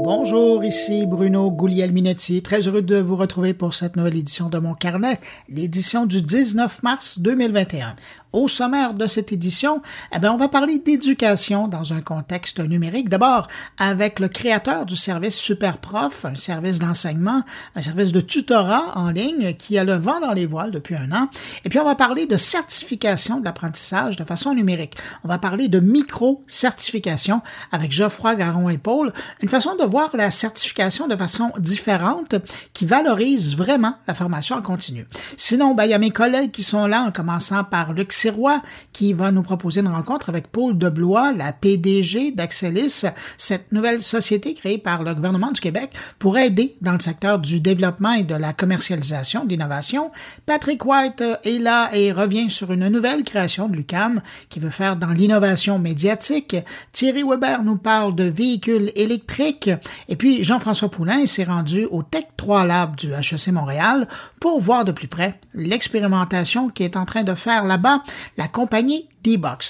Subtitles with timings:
[0.00, 2.40] Bonjour, ici Bruno Guglielminetti.
[2.40, 5.18] Très heureux de vous retrouver pour cette nouvelle édition de mon carnet,
[5.48, 7.96] l'édition du 19 mars 2021.
[8.34, 9.80] Au sommaire de cette édition,
[10.14, 13.08] eh bien, on va parler d'éducation dans un contexte numérique.
[13.08, 13.48] D'abord,
[13.78, 17.42] avec le créateur du service SuperProf, un service d'enseignement,
[17.74, 21.10] un service de tutorat en ligne qui a le vent dans les voiles depuis un
[21.10, 21.30] an.
[21.64, 24.96] Et puis, on va parler de certification de l'apprentissage de façon numérique.
[25.24, 27.40] On va parler de micro-certification
[27.72, 32.36] avec Geoffroy Garon-Épaule, une façon de la certification de façon différente
[32.72, 35.06] qui valorise vraiment la formation en continu.
[35.36, 38.62] Sinon, ben, il y a mes collègues qui sont là, en commençant par Luc Sirois,
[38.92, 43.04] qui va nous proposer une rencontre avec Paul Deblois, la PDG d'Axelis,
[43.36, 47.60] cette nouvelle société créée par le gouvernement du Québec pour aider dans le secteur du
[47.60, 50.10] développement et de la commercialisation d'innovation.
[50.46, 54.96] Patrick White est là et revient sur une nouvelle création de l'UCAM qui veut faire
[54.96, 56.56] dans l'innovation médiatique.
[56.92, 59.70] Thierry Weber nous parle de véhicules électriques.
[60.08, 64.06] Et puis Jean-François Poulain s'est rendu au Tech 3 Lab du HEC Montréal
[64.40, 68.02] pour voir de plus près l'expérimentation qui est en train de faire là-bas
[68.36, 69.08] la compagnie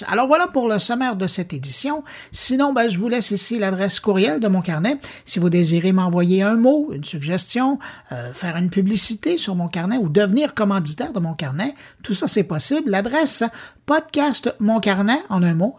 [0.08, 2.04] Alors voilà pour le sommaire de cette édition.
[2.32, 4.98] Sinon, ben, je vous laisse ici l'adresse courriel de mon carnet.
[5.24, 7.78] Si vous désirez m'envoyer un mot, une suggestion,
[8.12, 12.28] euh, faire une publicité sur mon carnet ou devenir commanditaire de mon carnet, tout ça
[12.28, 12.90] c'est possible.
[12.90, 13.44] L'adresse
[13.88, 14.80] podcast mon
[15.30, 15.76] en un mot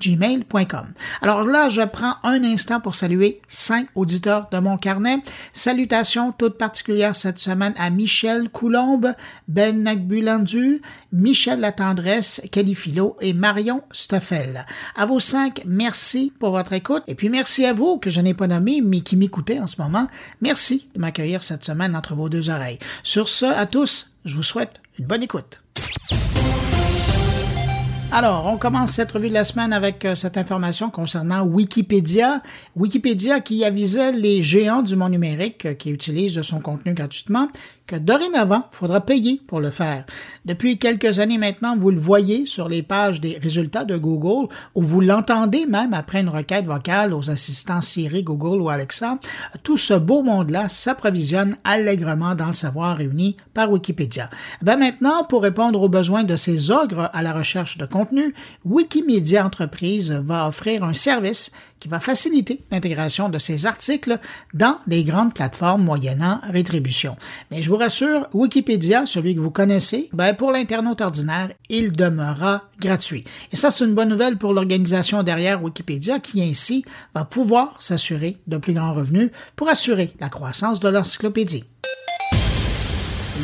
[0.00, 0.86] gmail.com.
[1.20, 5.18] Alors là, je prends un instant pour saluer cinq auditeurs de mon carnet.
[5.52, 9.12] Salutations toutes particulières cette semaine à Michel Coulombe,
[9.46, 10.80] Ben Nagbulandu,
[11.12, 14.66] Michel Latendresse, Kelly Philo et Marion Stoffel.
[14.96, 17.02] À vos cinq, merci pour votre écoute.
[17.06, 19.80] Et puis merci à vous que je n'ai pas nommé, mais qui m'écoutez en ce
[19.80, 20.06] moment.
[20.40, 22.78] Merci de m'accueillir cette semaine entre vos deux oreilles.
[23.02, 25.60] Sur ce, à tous, je vous souhaite une bonne écoute.
[28.14, 32.42] Alors, on commence cette revue de la semaine avec euh, cette information concernant Wikipédia.
[32.76, 37.48] Wikipédia qui avisait les géants du monde numérique euh, qui utilisent son contenu gratuitement
[37.96, 40.04] dorénavant, il faudra payer pour le faire.
[40.44, 44.82] Depuis quelques années maintenant, vous le voyez sur les pages des résultats de Google, ou
[44.82, 49.18] vous l'entendez même après une requête vocale aux assistants Siri, Google ou Alexa.
[49.62, 54.30] Tout ce beau monde-là s'approvisionne allègrement dans le savoir réuni par Wikipédia.
[54.62, 58.34] Ben maintenant, pour répondre aux besoins de ces ogres à la recherche de contenu,
[58.64, 61.52] Wikimedia Entreprise va offrir un service
[61.82, 64.20] qui va faciliter l'intégration de ces articles
[64.54, 67.16] dans les grandes plateformes moyennant rétribution.
[67.50, 72.62] Mais je vous rassure, Wikipédia, celui que vous connaissez, ben pour l'internaute ordinaire, il demeurera
[72.78, 73.24] gratuit.
[73.50, 78.36] Et ça, c'est une bonne nouvelle pour l'organisation derrière Wikipédia qui ainsi va pouvoir s'assurer
[78.46, 81.64] de plus grands revenus pour assurer la croissance de l'encyclopédie.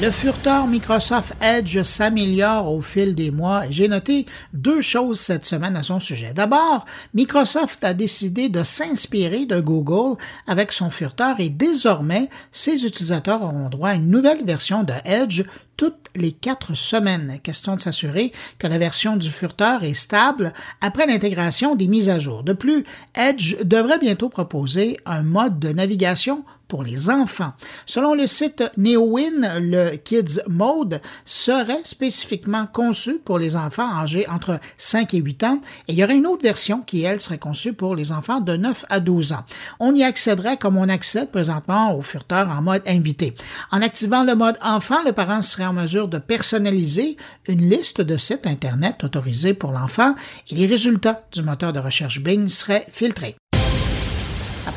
[0.01, 5.45] Le furteur Microsoft Edge s'améliore au fil des mois et j'ai noté deux choses cette
[5.45, 6.33] semaine à son sujet.
[6.33, 10.17] D'abord, Microsoft a décidé de s'inspirer de Google
[10.47, 15.43] avec son furteur et désormais, ses utilisateurs auront droit à une nouvelle version de Edge
[15.77, 17.41] toutes les quatre semaines.
[17.43, 22.21] Question de s'assurer que la version du furteur est stable après l'intégration des mises à
[22.21, 22.45] jour.
[22.45, 22.85] De plus,
[23.17, 27.53] Edge devrait bientôt proposer un mode de navigation pour les enfants.
[27.87, 34.61] Selon le site NeoWin, le Kids Mode serait spécifiquement conçu pour les enfants âgés entre
[34.77, 37.73] 5 et 8 ans et il y aurait une autre version qui, elle, serait conçue
[37.73, 39.45] pour les enfants de 9 à 12 ans.
[39.81, 43.35] On y accéderait comme on accède présentement au furteur en mode invité.
[43.73, 47.17] En activant le mode enfant, le parent serait en mesure de personnaliser
[47.49, 50.15] une liste de sites Internet autorisés pour l'enfant
[50.51, 53.37] et les résultats du moteur de recherche Bing seraient filtrés.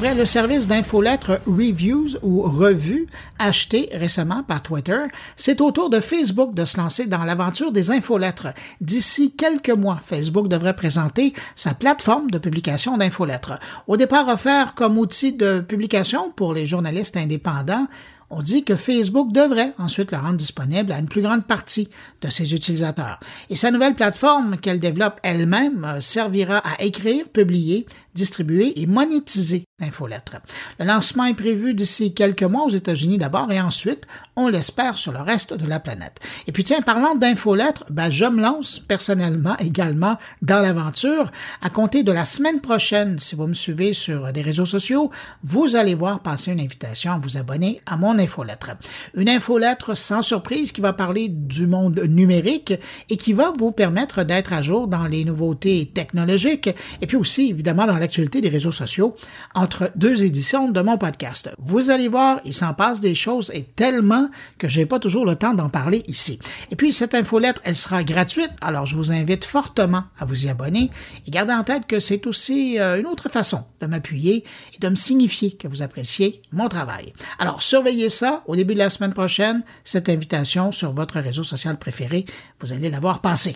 [0.02, 3.06] Après le service d'infolettre Reviews ou Revue
[3.38, 4.98] acheté récemment par Twitter,
[5.36, 8.48] c'est au tour de Facebook de se lancer dans l'aventure des infolettres.
[8.82, 13.60] D'ici quelques mois, Facebook devrait présenter sa plateforme de publication d'infolettres.
[13.86, 17.86] Au départ offert comme outil de publication pour les journalistes indépendants,
[18.32, 21.90] on dit que Facebook devrait ensuite la rendre disponible à une plus grande partie
[22.22, 23.20] de ses utilisateurs.
[23.50, 29.64] Et sa nouvelle plateforme qu'elle développe elle-même euh, servira à écrire, publier, distribuer et monétiser
[29.80, 30.38] l'infolettre.
[30.80, 34.06] Le lancement est prévu d'ici quelques mois aux États-Unis d'abord et ensuite,
[34.36, 36.20] on l'espère, sur le reste de la planète.
[36.48, 41.32] Et puis tiens, parlant d'infolettre, ben, je me lance personnellement également dans l'aventure.
[41.62, 45.12] À compter de la semaine prochaine, si vous me suivez sur des réseaux sociaux,
[45.44, 48.72] vous allez voir passer une invitation à vous abonner à mon infolettre.
[49.16, 52.74] Une infolettre sans surprise qui va parler du monde numérique
[53.10, 56.70] et qui va vous permettre d'être à jour dans les nouveautés technologiques
[57.02, 59.16] et puis aussi évidemment dans l'actualité des réseaux sociaux,
[59.56, 61.52] entre deux éditions de mon podcast.
[61.58, 65.36] Vous allez voir, il s'en passe des choses et tellement que j'ai pas toujours le
[65.36, 66.40] temps d'en parler ici.
[66.72, 70.50] Et puis, cette infolettre, elle sera gratuite, alors je vous invite fortement à vous y
[70.50, 70.92] abonner
[71.26, 74.44] et gardez en tête que c'est aussi euh, une autre façon de m'appuyer
[74.74, 77.14] et de me signifier que vous appréciez mon travail.
[77.40, 81.78] Alors, surveillez ça au début de la semaine prochaine, cette invitation sur votre réseau social
[81.78, 82.26] préféré.
[82.60, 83.56] Vous allez la voir passer.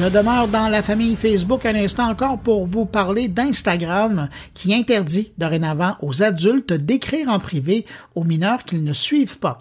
[0.00, 5.32] Je demeure dans la famille Facebook un instant encore pour vous parler d'Instagram qui interdit
[5.36, 9.58] dorénavant aux adultes d'écrire en privé aux mineurs qu'ils ne suivent pas.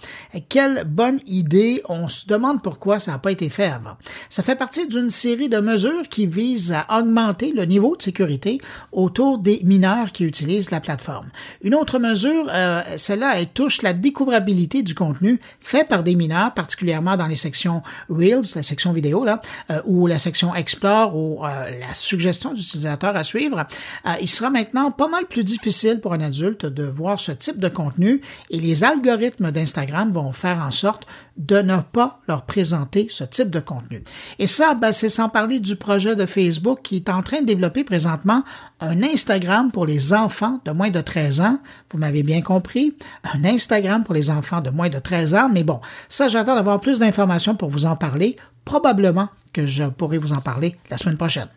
[0.48, 3.98] Quelle bonne idée, on se demande pourquoi ça n'a pas été fait avant.
[4.30, 8.62] Ça fait partie d'une série de mesures qui visent à augmenter le niveau de sécurité
[8.94, 11.28] autour des mineurs qui utilisent la plateforme.
[11.64, 16.54] Une autre mesure, euh, celle-là, elle touche la découvrabilité du contenu fait par des mineurs,
[16.54, 21.46] particulièrement dans les sections Reels, la section vidéo, là, euh, ou la section Explore ou
[21.46, 21.48] euh,
[21.80, 23.66] la suggestion d'utilisateur à suivre,
[24.06, 27.60] euh, il sera maintenant pas mal plus difficile pour un adulte de voir ce type
[27.60, 31.06] de contenu et les algorithmes d'Instagram vont faire en sorte
[31.38, 34.04] de ne pas leur présenter ce type de contenu.
[34.40, 37.46] Et ça, ben, c'est sans parler du projet de Facebook qui est en train de
[37.46, 38.44] développer présentement
[38.82, 41.60] un Instagram pour les enfants de moins de 13 ans.
[41.92, 42.96] Vous m'avez bien compris,
[43.34, 45.50] un Instagram pour les enfants de moins de 13 ans.
[45.50, 45.80] Mais bon,
[46.10, 48.38] ça, j'attends d'avoir plus d'informations pour vous en parler.
[48.70, 51.48] Probablement que je pourrai vous en parler la semaine prochaine.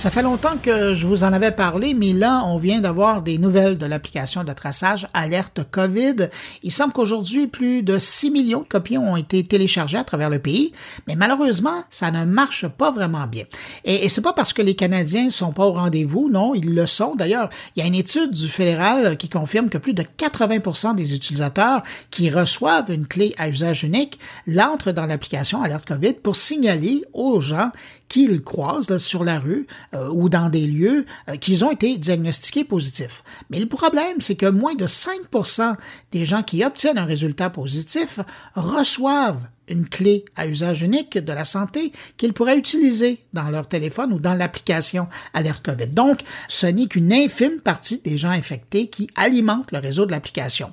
[0.00, 3.36] Ça fait longtemps que je vous en avais parlé, mais là, on vient d'avoir des
[3.36, 6.30] nouvelles de l'application de traçage Alerte COVID.
[6.62, 10.38] Il semble qu'aujourd'hui, plus de 6 millions de copies ont été téléchargées à travers le
[10.38, 10.72] pays,
[11.06, 13.44] mais malheureusement, ça ne marche pas vraiment bien.
[13.84, 16.86] Et, et c'est pas parce que les Canadiens sont pas au rendez-vous, non, ils le
[16.86, 17.14] sont.
[17.14, 21.14] D'ailleurs, il y a une étude du fédéral qui confirme que plus de 80% des
[21.14, 27.04] utilisateurs qui reçoivent une clé à usage unique l'entrent dans l'application Alerte COVID pour signaler
[27.12, 27.70] aux gens
[28.10, 32.64] qu'ils croisent sur la rue euh, ou dans des lieux euh, qu'ils ont été diagnostiqués
[32.64, 33.22] positifs.
[33.48, 35.76] Mais le problème, c'est que moins de 5%
[36.12, 38.18] des gens qui obtiennent un résultat positif
[38.54, 44.12] reçoivent une clé à usage unique de la santé qu'ils pourraient utiliser dans leur téléphone
[44.12, 45.86] ou dans l'application Alerte COVID.
[45.86, 50.72] Donc, ce n'est qu'une infime partie des gens infectés qui alimentent le réseau de l'application.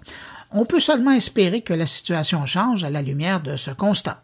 [0.51, 4.23] On peut seulement espérer que la situation change à la lumière de ce constat.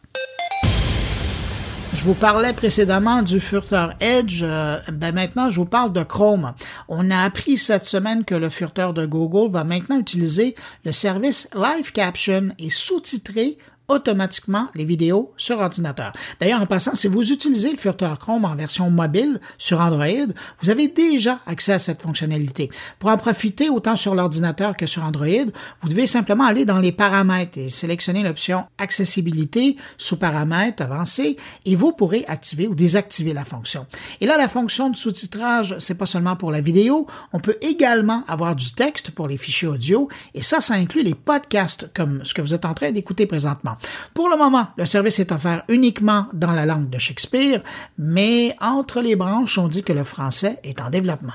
[1.96, 4.42] Je vous parlais précédemment du furteur Edge.
[4.42, 6.54] Euh, ben maintenant, je vous parle de Chrome.
[6.88, 10.56] On a appris cette semaine que le furteur de Google va maintenant utiliser
[10.86, 13.58] le service Live Caption et sous-titrer
[13.88, 16.14] automatiquement les vidéos sur ordinateur.
[16.40, 20.28] D'ailleurs, en passant, si vous utilisez le furteur Chrome en version mobile sur Android,
[20.62, 22.70] vous avez déjà accès à cette fonctionnalité.
[23.00, 25.46] Pour en profiter autant sur l'ordinateur que sur Android,
[25.82, 31.76] vous devez simplement aller dans les paramètres et sélectionner l'option accessibilité sous paramètres avancés et
[31.76, 33.86] vous pourrez activer ou désactiver la fonction.
[34.22, 38.24] Et là, la fonction de sous-titrage, c'est pas seulement pour la vidéo, on peut également
[38.28, 42.34] avoir du texte pour les fichiers audio et ça, ça inclut les podcasts comme ce
[42.34, 43.73] que vous êtes en train d'écouter présentement.
[44.14, 47.62] Pour le moment, le service est offert uniquement dans la langue de Shakespeare,
[47.98, 51.34] mais entre les branches, on dit que le français est en développement.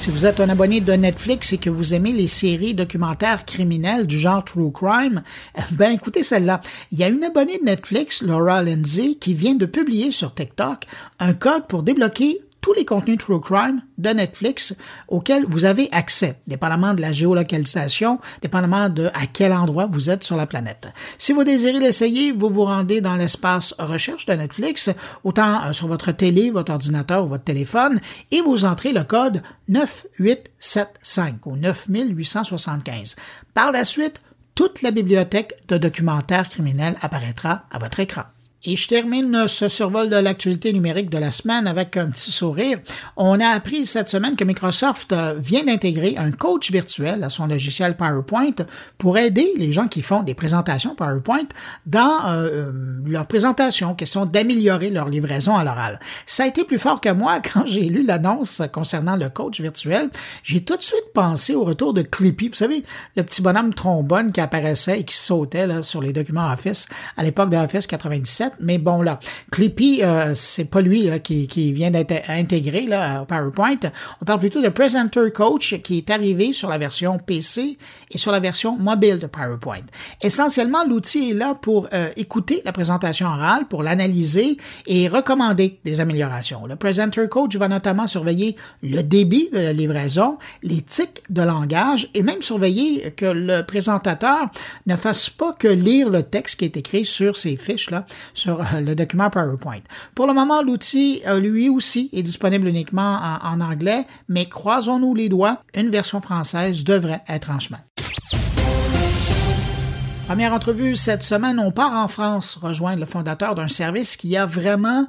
[0.00, 4.06] Si vous êtes un abonné de Netflix et que vous aimez les séries documentaires criminelles
[4.06, 5.22] du genre True Crime,
[5.72, 6.62] ben écoutez celle-là.
[6.90, 10.86] Il y a une abonnée de Netflix, Laura Lindsay, qui vient de publier sur TikTok
[11.18, 14.74] un code pour débloquer tous les contenus True Crime de Netflix
[15.08, 20.24] auxquels vous avez accès, dépendamment de la géolocalisation, dépendamment de à quel endroit vous êtes
[20.24, 20.88] sur la planète.
[21.18, 24.90] Si vous désirez l'essayer, vous vous rendez dans l'espace recherche de Netflix,
[25.24, 29.42] autant euh, sur votre télé, votre ordinateur ou votre téléphone, et vous entrez le code
[29.68, 33.16] 9875 ou 9875.
[33.54, 34.20] Par la suite,
[34.54, 38.24] toute la bibliothèque de documentaires criminels apparaîtra à votre écran.
[38.64, 42.78] Et je termine ce survol de l'actualité numérique de la semaine avec un petit sourire.
[43.16, 47.46] On a appris cette semaine que Microsoft euh, vient d'intégrer un coach virtuel à son
[47.46, 48.66] logiciel PowerPoint
[48.98, 51.48] pour aider les gens qui font des présentations PowerPoint
[51.86, 52.72] dans euh, euh,
[53.06, 55.98] leur présentation, question d'améliorer leur livraison à l'oral.
[56.26, 60.10] Ça a été plus fort que moi quand j'ai lu l'annonce concernant le coach virtuel.
[60.42, 62.48] J'ai tout de suite pensé au retour de Clippy.
[62.48, 62.82] Vous savez,
[63.16, 67.22] le petit bonhomme trombone qui apparaissait et qui sautait là, sur les documents Office à
[67.22, 71.90] l'époque de Office 97 mais bon là, Clippy, euh, c'est pas lui qui, qui, vient
[71.90, 73.90] d'être intégré là, au PowerPoint.
[74.20, 77.78] On parle plutôt de Presenter Coach qui est arrivé sur la version PC
[78.10, 79.84] et sur la version mobile de PowerPoint.
[80.22, 86.00] Essentiellement, l'outil est là pour euh, écouter la présentation orale, pour l'analyser et recommander des
[86.00, 86.66] améliorations.
[86.66, 92.08] Le Presenter Coach va notamment surveiller le débit de la livraison, les tics de langage
[92.14, 94.48] et même surveiller que le présentateur
[94.86, 98.06] ne fasse pas que lire le texte qui est écrit sur ces fiches là
[98.40, 99.80] sur le document PowerPoint.
[100.14, 105.62] Pour le moment, l'outil, lui aussi, est disponible uniquement en, anglais, mais croisons-nous les doigts,
[105.74, 107.80] une version française devrait être en chemin.
[110.26, 114.46] Première entrevue cette semaine, on part en France rejoindre le fondateur d'un service qui a
[114.46, 115.08] vraiment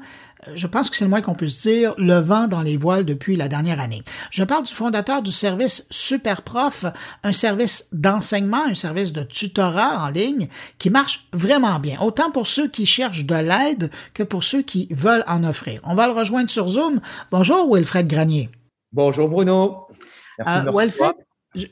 [0.56, 3.36] je pense que c'est le moins qu'on puisse dire, le vent dans les voiles depuis
[3.36, 4.04] la dernière année.
[4.32, 6.86] Je parle du fondateur du service Superprof,
[7.24, 12.48] un service d'enseignement, un service de tutorat en ligne qui marche vraiment bien, autant pour
[12.48, 15.82] ceux qui cherchent de l'aide que pour ceux qui veulent en offrir.
[15.84, 17.02] On va le rejoindre sur Zoom.
[17.32, 18.50] Bonjour Wilfred Granier.
[18.92, 19.88] Bonjour Bruno.
[20.40, 21.16] Merci euh, Wilfred,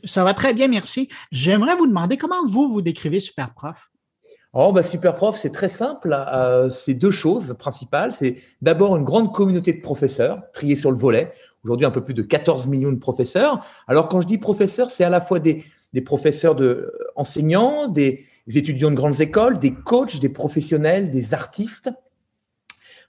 [0.04, 1.10] ça va très bien, merci.
[1.32, 3.90] J'aimerais vous demander comment vous vous décrivez Superprof?
[4.54, 6.12] Oh, bah, Superprof, c'est très simple.
[6.12, 8.12] Euh, c'est deux choses principales.
[8.12, 11.32] C'est d'abord une grande communauté de professeurs triés sur le volet.
[11.64, 13.64] Aujourd'hui, un peu plus de 14 millions de professeurs.
[13.88, 15.64] Alors, quand je dis professeurs, c'est à la fois des,
[15.94, 21.36] des professeurs de euh, enseignants, des étudiants de grandes écoles, des coachs, des professionnels, des
[21.36, 21.92] artistes.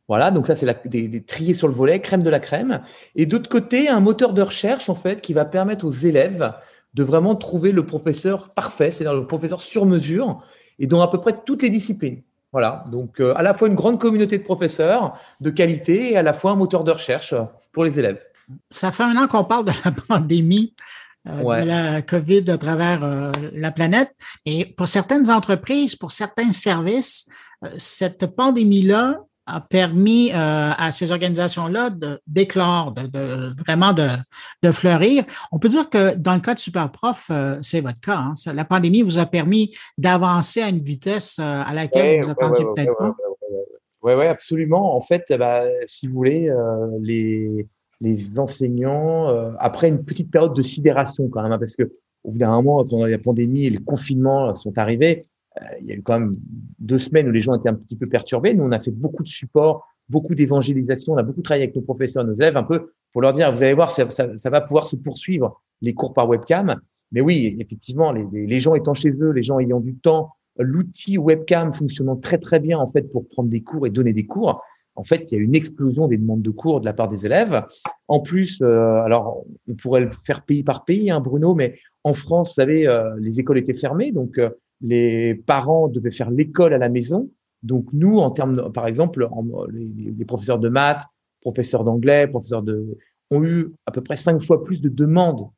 [0.08, 2.82] Voilà, donc ça, c'est des, triés sur le volet, crème de la crème.
[3.14, 6.52] Et d'autre côté, un moteur de recherche, en fait, qui va permettre aux élèves
[6.94, 10.42] de vraiment trouver le professeur parfait, c'est-à-dire le professeur sur mesure,
[10.80, 12.22] et dans à peu près toutes les disciplines.
[12.52, 16.22] Voilà, donc euh, à la fois une grande communauté de professeurs de qualité et à
[16.22, 17.32] la fois un moteur de recherche
[17.70, 18.24] pour les élèves.
[18.70, 20.74] Ça fait un an qu'on parle de la pandémie,
[21.28, 24.12] euh, de la COVID à travers euh, la planète.
[24.46, 27.28] Et pour certaines entreprises, pour certains services,
[27.76, 29.20] cette pandémie-là
[29.54, 31.90] a permis euh, à ces organisations-là
[32.26, 34.08] d'éclore, de, de, vraiment de,
[34.62, 35.24] de, fleurir.
[35.52, 38.18] On peut dire que dans le cas de Superprof, euh, c'est votre cas.
[38.18, 38.34] Hein.
[38.54, 42.96] La pandémie vous a permis d'avancer à une vitesse euh, à laquelle vous attendiez peut-être
[42.96, 43.14] pas.
[44.02, 44.96] Oui, oui, absolument.
[44.96, 46.50] En fait, bah, si vous voulez,
[47.00, 47.66] les,
[48.00, 49.28] les enseignants,
[49.58, 51.92] après une petite période de sidération quand même, hein, parce que
[52.24, 55.26] au bout d'un moment, pendant la pandémie et le confinement sont arrivés,
[55.80, 56.36] il y a eu quand même
[56.78, 58.54] deux semaines où les gens étaient un petit peu perturbés.
[58.54, 61.14] Nous, on a fait beaucoup de support, beaucoup d'évangélisation.
[61.14, 63.62] On a beaucoup travaillé avec nos professeurs, nos élèves, un peu pour leur dire, vous
[63.62, 64.04] allez voir, ça,
[64.50, 66.76] va pouvoir se poursuivre, les cours par webcam.
[67.12, 71.74] Mais oui, effectivement, les, gens étant chez eux, les gens ayant du temps, l'outil webcam
[71.74, 74.62] fonctionnant très, très bien, en fait, pour prendre des cours et donner des cours.
[74.94, 77.26] En fait, il y a une explosion des demandes de cours de la part des
[77.26, 77.64] élèves.
[78.06, 82.14] En plus, euh, alors, on pourrait le faire pays par pays, hein, Bruno, mais en
[82.14, 84.38] France, vous savez, euh, les écoles étaient fermées, donc
[84.80, 87.30] les parents devaient faire l'école à la maison.
[87.62, 89.28] Donc nous, en termes, par exemple,
[89.72, 91.04] les, professeurs de maths,
[91.40, 92.96] professeurs d'anglais, professeurs de,
[93.30, 95.48] ont eu à peu près cinq fois plus de demandes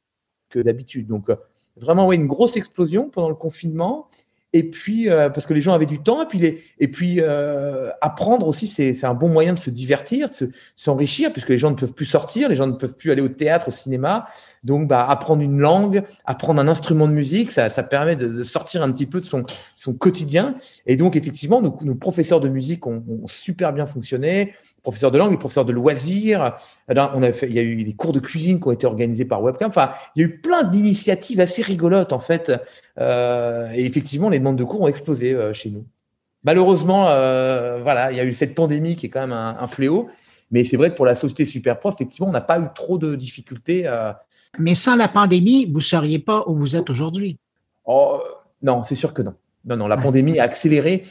[0.49, 1.07] que d'habitude.
[1.07, 1.31] Donc
[1.76, 4.09] vraiment, oui, une grosse explosion pendant le confinement
[4.52, 7.16] et puis euh, parce que les gens avaient du temps et puis les, et puis
[7.21, 11.71] euh, apprendre aussi c'est un bon moyen de se divertir de s'enrichir puisque les gens
[11.71, 14.26] ne peuvent plus sortir les gens ne peuvent plus aller au théâtre au cinéma.
[14.64, 18.44] Donc bah apprendre une langue apprendre un instrument de musique ça, ça permet de, de
[18.44, 19.44] sortir un petit peu de son
[19.76, 20.56] son quotidien.
[20.87, 25.18] Et donc effectivement nos, nos professeurs de musique ont, ont super bien fonctionné professeurs de
[25.18, 26.56] langue, les professeurs de loisirs.
[26.88, 29.24] on a fait, il y a eu des cours de cuisine qui ont été organisés
[29.24, 29.68] par webcam.
[29.68, 32.52] Enfin, il y a eu plein d'initiatives assez rigolotes en fait.
[32.98, 35.84] Euh, et effectivement, les demandes de cours ont explosé euh, chez nous.
[36.44, 40.08] Malheureusement, euh, voilà, il y a eu cette pandémie qui est quand même un, fléau.
[40.50, 43.14] Mais c'est vrai que pour la société Superprof, effectivement, on n'a pas eu trop de
[43.14, 43.88] difficultés.
[44.58, 47.38] Mais sans la pandémie, vous ne seriez pas où vous êtes aujourd'hui.
[47.86, 48.20] Oh,
[48.60, 49.34] non, c'est sûr que non.
[49.64, 51.04] Non, non, la pandémie a accéléré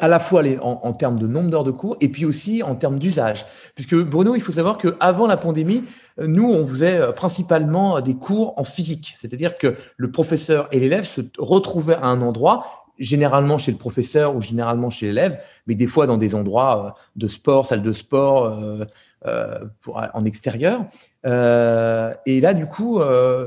[0.00, 2.74] à la fois les, en, termes de nombre d'heures de cours et puis aussi en
[2.74, 3.46] termes d'usage.
[3.74, 5.84] Puisque Bruno, il faut savoir qu'avant la pandémie,
[6.18, 9.14] euh, nous, on faisait euh, principalement des cours en physique.
[9.16, 14.36] C'est-à-dire que le professeur et l'élève se retrouvaient à un endroit, généralement chez le professeur
[14.36, 17.92] ou généralement chez l'élève, mais des fois dans des endroits euh, de sport, salle de
[17.92, 18.58] sport,
[19.26, 20.84] euh, pour, en extérieur.
[21.24, 23.00] Euh, et là, du coup,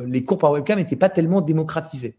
[0.07, 2.15] les cours par webcam n'étaient pas tellement démocratisés.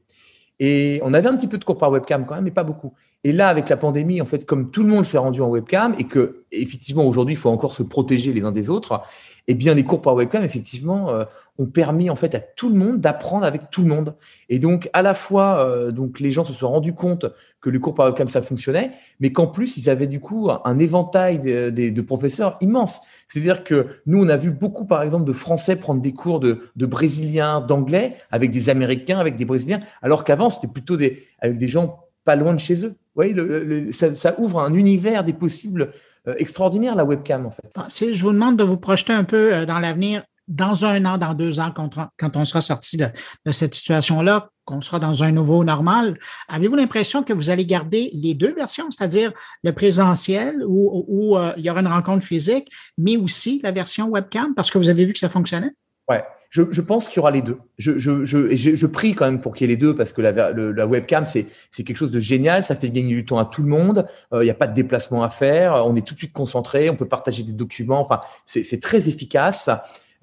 [0.61, 2.93] Et on avait un petit peu de cours par webcam quand même, mais pas beaucoup.
[3.23, 5.95] Et là, avec la pandémie, en fait, comme tout le monde s'est rendu en webcam
[5.99, 9.03] et que, effectivement, aujourd'hui, il faut encore se protéger les uns des autres,
[9.51, 11.25] eh bien, les cours par webcam, effectivement, euh,
[11.57, 14.15] ont permis, en fait, à tout le monde d'apprendre avec tout le monde.
[14.51, 17.25] Et donc, à la fois, euh, donc, les gens se sont rendus compte
[17.63, 18.91] que les cours par webcam, ça fonctionnait,
[19.21, 23.01] mais qu'en plus, ils avaient, du coup, un éventail de, de, professeurs immense.
[23.27, 26.61] C'est-à-dire que nous, on a vu beaucoup, par exemple, de Français prendre des cours de,
[26.77, 31.57] de Brésiliens, d'Anglais, avec des Américains, avec des Brésiliens, alors qu'avant, c'était plutôt des, avec
[31.57, 32.91] des gens pas loin de chez eux.
[32.91, 35.93] Vous voyez, le, ça, ça, ouvre un univers des possibles
[36.39, 37.71] extraordinaire, la webcam, en fait.
[37.77, 41.05] Ah, si je vous demande de vous projeter un peu euh, dans l'avenir, dans un
[41.05, 43.07] an, dans deux ans, quand, on sera sorti de,
[43.53, 48.35] cette situation-là, qu'on sera dans un nouveau normal, avez-vous l'impression que vous allez garder les
[48.35, 49.33] deux versions, c'est-à-dire
[49.63, 54.55] le présentiel où, euh, il y aura une rencontre physique, mais aussi la version webcam,
[54.55, 55.73] parce que vous avez vu que ça fonctionnait?
[56.09, 56.25] Ouais.
[56.51, 57.59] Je, pense qu'il y aura les deux.
[57.77, 60.23] Je, je, je, je, prie quand même pour qu'il y ait les deux parce que
[60.23, 62.65] la, la webcam, c'est quelque chose de génial.
[62.65, 64.07] Ça fait gagner du temps à tout le monde.
[64.33, 65.75] Il n'y a pas de déplacement à faire.
[65.87, 66.89] On est tout de suite concentré.
[66.89, 68.01] On peut partager des documents.
[68.01, 69.69] Enfin, c'est très efficace.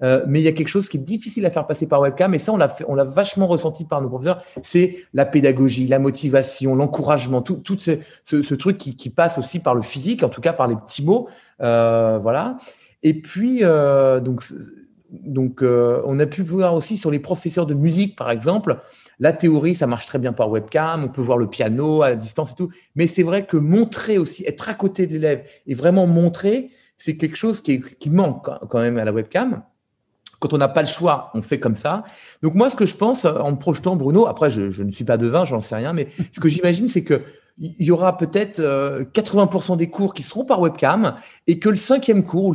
[0.02, 2.34] Euh, mais il y a quelque chose qui est difficile à faire passer par webcam,
[2.34, 4.42] et ça, on l'a on l'a vachement ressenti par nos professeurs.
[4.62, 7.92] C'est la pédagogie, la motivation, l'encouragement, tout, tout ce,
[8.24, 10.76] ce, ce, truc qui, qui, passe aussi par le physique, en tout cas par les
[10.76, 11.28] petits mots,
[11.62, 12.58] euh, voilà.
[13.02, 14.42] Et puis euh, donc
[15.10, 18.78] donc euh, on a pu voir aussi sur les professeurs de musique, par exemple.
[19.18, 22.52] La théorie, ça marche très bien par webcam, on peut voir le piano à distance
[22.52, 22.70] et tout.
[22.94, 27.36] Mais c'est vrai que montrer aussi, être à côté d'élèves et vraiment montrer, c'est quelque
[27.36, 29.62] chose qui, qui manque quand même à la webcam
[30.38, 32.04] quand on n'a pas le choix, on fait comme ça.
[32.42, 35.16] Donc moi, ce que je pense en me projetant, Bruno, après, je, ne suis pas
[35.16, 37.22] devin, j'en sais rien, mais ce que j'imagine, c'est que
[37.58, 41.14] il y aura peut-être 80% euh, des cours qui seront par webcam
[41.46, 42.54] et que le cinquième cours,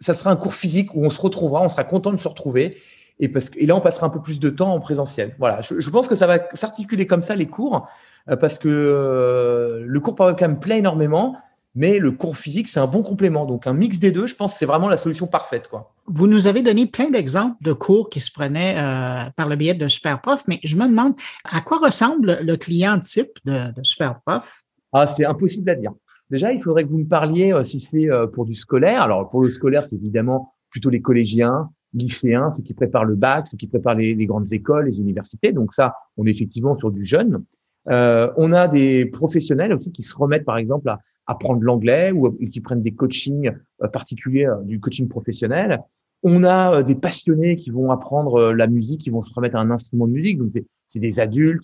[0.00, 2.76] ça sera un cours physique où on se retrouvera, on sera content de se retrouver.
[3.20, 5.34] Et, parce que, et là, on passera un peu plus de temps en présentiel.
[5.38, 7.88] Voilà, je, pense que ça va s'articuler comme ça, les cours,
[8.30, 11.34] euh, parce que euh, le cours par webcam plaît énormément
[11.78, 13.46] mais le cours physique, c'est un bon complément.
[13.46, 15.68] Donc, un mix des deux, je pense, c'est vraiment la solution parfaite.
[15.68, 15.92] Quoi.
[16.06, 19.74] Vous nous avez donné plein d'exemples de cours qui se prenaient euh, par le biais
[19.74, 21.14] de SuperProf, mais je me demande
[21.44, 24.62] à quoi ressemble le client type de, de SuperProf?
[24.92, 25.92] Ah, c'est impossible à dire.
[26.30, 29.02] Déjà, il faudrait que vous me parliez euh, si c'est euh, pour du scolaire.
[29.02, 33.46] Alors, pour le scolaire, c'est évidemment plutôt les collégiens, lycéens, ceux qui préparent le bac,
[33.46, 35.52] ceux qui préparent les, grandes écoles, les universités.
[35.52, 37.44] Donc ça, on est effectivement sur du jeune.
[37.88, 42.30] Euh, on a des professionnels aussi qui se remettent, par exemple, à apprendre l'anglais ou
[42.50, 43.50] qui prennent des coachings
[43.82, 45.80] euh, particuliers, euh, du coaching professionnel.
[46.22, 49.70] On a des passionnés qui vont apprendre la musique, qui vont se remettre à un
[49.70, 50.38] instrument de musique.
[50.38, 50.52] Donc,
[50.88, 51.62] c'est des adultes,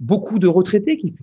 [0.00, 1.14] beaucoup de retraités qui,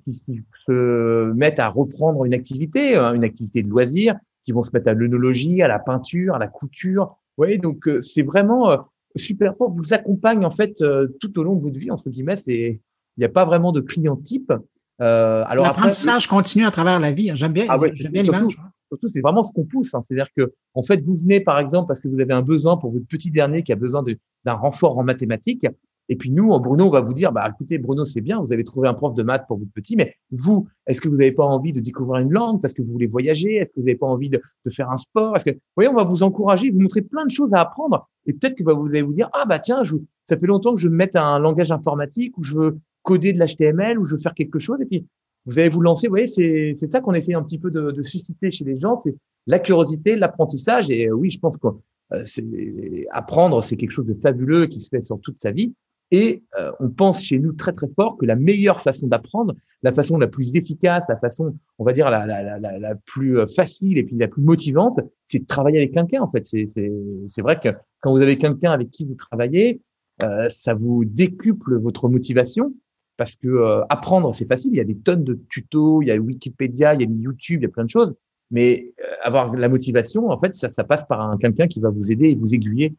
[0.67, 4.15] se mettent à reprendre une activité, une activité de loisir,
[4.45, 7.17] qui vont se mettre à l'œnologie, à la peinture, à la couture.
[7.37, 9.71] Vous voyez, donc c'est vraiment super fort.
[9.71, 10.83] Vous accompagne en fait
[11.19, 12.35] tout au long de votre vie entre guillemets.
[12.35, 12.79] C'est
[13.17, 14.53] il n'y a pas vraiment de client type.
[15.01, 17.31] Euh, alors L'apprentissage continue à travers la vie.
[17.31, 17.35] Hein.
[17.35, 18.57] J'aime bien, ah bien l'image.
[18.89, 19.93] Surtout, c'est vraiment ce qu'on pousse.
[19.95, 20.01] Hein.
[20.01, 22.91] C'est-à-dire que, en fait, vous venez, par exemple, parce que vous avez un besoin pour
[22.91, 24.03] votre petit dernier qui a besoin
[24.45, 25.67] d'un renfort en mathématiques.
[26.09, 28.63] Et puis nous, Bruno, on va vous dire, bah écoutez, Bruno, c'est bien, vous avez
[28.63, 31.43] trouvé un prof de maths pour votre petit, mais vous, est-ce que vous n'avez pas
[31.43, 33.55] envie de découvrir une langue parce que vous voulez voyager?
[33.55, 35.35] Est-ce que vous n'avez pas envie de, faire un sport?
[35.35, 38.07] Est-ce que, vous voyez, on va vous encourager, vous montrer plein de choses à apprendre,
[38.25, 39.95] et peut-être que vous allez vous dire, ah bah tiens, je,
[40.29, 43.33] ça fait longtemps que je me mette à un langage informatique ou je veux coder
[43.33, 44.81] de l'HTML ou je veux faire quelque chose.
[44.81, 45.05] Et puis,
[45.45, 46.07] vous allez vous lancer.
[46.07, 48.77] Vous voyez, c'est, c'est ça qu'on essaie un petit peu de, de susciter chez les
[48.77, 48.97] gens.
[48.97, 49.15] C'est
[49.47, 50.91] la curiosité, l'apprentissage.
[50.91, 51.67] Et euh, oui, je pense que
[52.13, 55.73] euh, apprendre, c'est quelque chose de fabuleux qui se fait sur toute sa vie.
[56.11, 59.91] Et euh, on pense chez nous très très fort que la meilleure façon d'apprendre, la
[59.91, 63.97] façon la plus efficace, la façon, on va dire la, la, la, la plus facile
[63.97, 66.21] et puis la plus motivante, c'est de travailler avec quelqu'un.
[66.21, 67.69] En fait, c'est vrai que
[68.01, 69.81] quand vous avez quelqu'un avec qui vous travaillez,
[70.23, 72.73] euh, ça vous décuple votre motivation
[73.17, 74.73] parce que euh, apprendre, c'est facile.
[74.73, 77.61] Il y a des tonnes de tutos, il y a Wikipédia, il y a YouTube,
[77.61, 78.13] il y a plein de choses.
[78.51, 81.89] Mais euh, avoir la motivation, en fait, ça, ça passe par un quelqu'un qui va
[81.89, 82.95] vous aider et vous aiguiller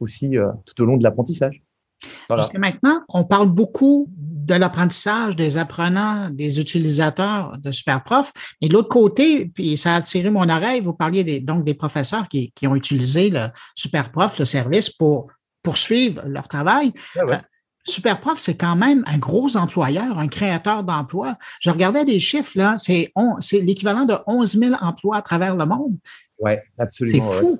[0.00, 1.62] aussi euh, tout au long de l'apprentissage.
[2.30, 2.42] Voilà.
[2.42, 8.32] Parce que maintenant, on parle beaucoup de l'apprentissage des apprenants, des utilisateurs de SuperProf.
[8.60, 11.74] Mais de l'autre côté, puis ça a attiré mon oreille, vous parliez des, donc des
[11.74, 15.28] professeurs qui, qui ont utilisé le SuperProf, le service, pour
[15.62, 16.92] poursuivre leur travail.
[17.16, 17.40] ouais.
[17.84, 21.36] Superprof, c'est quand même un gros employeur, un créateur d'emplois.
[21.60, 23.10] Je regardais des chiffres, là, c'est,
[23.54, 25.96] l'équivalent de 11 000 emplois à travers le monde.
[26.38, 27.32] Oui, absolument.
[27.32, 27.58] C'est fou.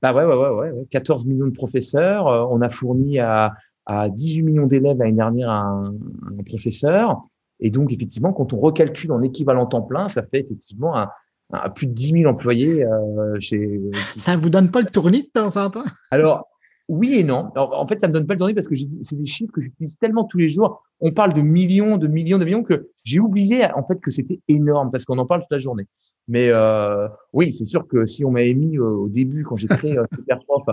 [0.00, 2.26] Bah ouais, ouais, ouais, ouais, 14 millions de professeurs.
[2.26, 3.52] Euh, on a fourni à,
[3.86, 5.94] à 18 millions d'élèves l'année dernière un,
[6.26, 7.22] un, professeur.
[7.60, 11.08] Et donc, effectivement, quand on recalcule en équivalent temps plein, ça fait effectivement un,
[11.52, 13.80] un plus de 10 000 employés euh, chez.
[14.16, 15.84] Ça vous donne pas le tournis de temps en temps?
[16.10, 16.48] Alors,
[16.88, 17.50] oui et non.
[17.54, 19.96] en fait, ça me donne pas le donné parce que c'est des chiffres que j'utilise
[19.96, 20.82] tellement tous les jours.
[21.00, 24.40] On parle de millions, de millions, de millions que j'ai oublié en fait que c'était
[24.48, 25.86] énorme parce qu'on en parle toute la journée.
[26.28, 29.98] Mais euh, oui, c'est sûr que si on m'avait mis au début quand j'ai créé
[29.98, 30.64] euh, Superprof,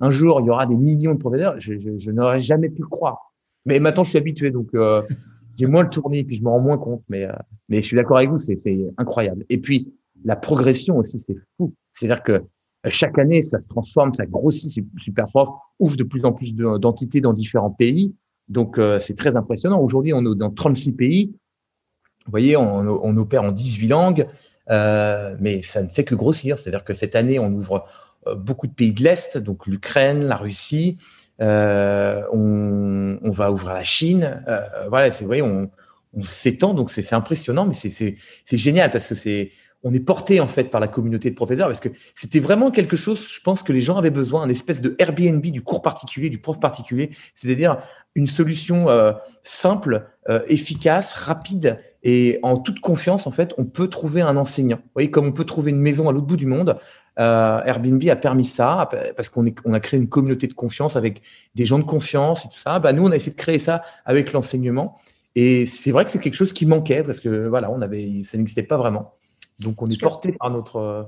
[0.00, 2.82] un jour il y aura des millions de professeurs, je, je, je n'aurais jamais pu
[2.82, 3.32] le croire.
[3.66, 5.02] Mais maintenant je suis habitué, donc euh,
[5.56, 7.02] j'ai moins le tourné, puis je me rends moins compte.
[7.10, 7.32] Mais euh,
[7.68, 8.56] mais je suis d'accord avec vous, c'est
[8.96, 9.44] incroyable.
[9.48, 9.92] Et puis
[10.24, 11.74] la progression aussi, c'est fou.
[11.94, 12.42] C'est-à-dire que
[12.86, 17.20] chaque année, ça se transforme, ça grossit, super fort, ouvre de plus en plus d'entités
[17.20, 18.14] dans différents pays.
[18.48, 19.80] Donc, euh, c'est très impressionnant.
[19.80, 21.34] Aujourd'hui, on est dans 36 pays.
[22.24, 24.26] Vous voyez, on, on opère en 18 langues,
[24.70, 26.58] euh, mais ça ne fait que grossir.
[26.58, 27.80] C'est-à-dire que cette année, on ouvre euh,
[28.36, 30.98] beaucoup de pays de l'Est, donc l'Ukraine, la Russie.
[31.40, 34.42] Euh, on, va ouvrir la Chine.
[34.48, 35.70] Euh, voilà, vous voyez, on,
[36.22, 38.16] s'étend, donc c'est impressionnant, mais c'est
[38.56, 39.52] génial parce que c'est
[39.84, 42.96] on est porté en fait par la communauté de professeurs parce que c'était vraiment quelque
[42.96, 46.30] chose, je pense que les gens avaient besoin, un espèce de Airbnb du cours particulier,
[46.30, 47.78] du prof particulier, c'est-à-dire
[48.14, 49.12] une solution euh,
[49.42, 54.78] simple, euh, efficace, rapide et en toute confiance en fait, on peut trouver un enseignant.
[54.78, 56.76] Vous voyez, comme on peut trouver une maison à l'autre bout du monde,
[57.18, 61.22] euh, Airbnb a permis ça parce qu'on on a créé une communauté de confiance avec
[61.54, 62.78] des gens de confiance et tout ça.
[62.78, 64.96] Bah, nous, on a essayé de créer ça avec l'enseignement.
[65.34, 68.38] Et c'est vrai que c'est quelque chose qui manquait parce que voilà, on avait, ça
[68.38, 69.12] n'existait pas vraiment.
[69.58, 70.76] Donc, on est, porté par notre.
[70.76, 71.02] Euh,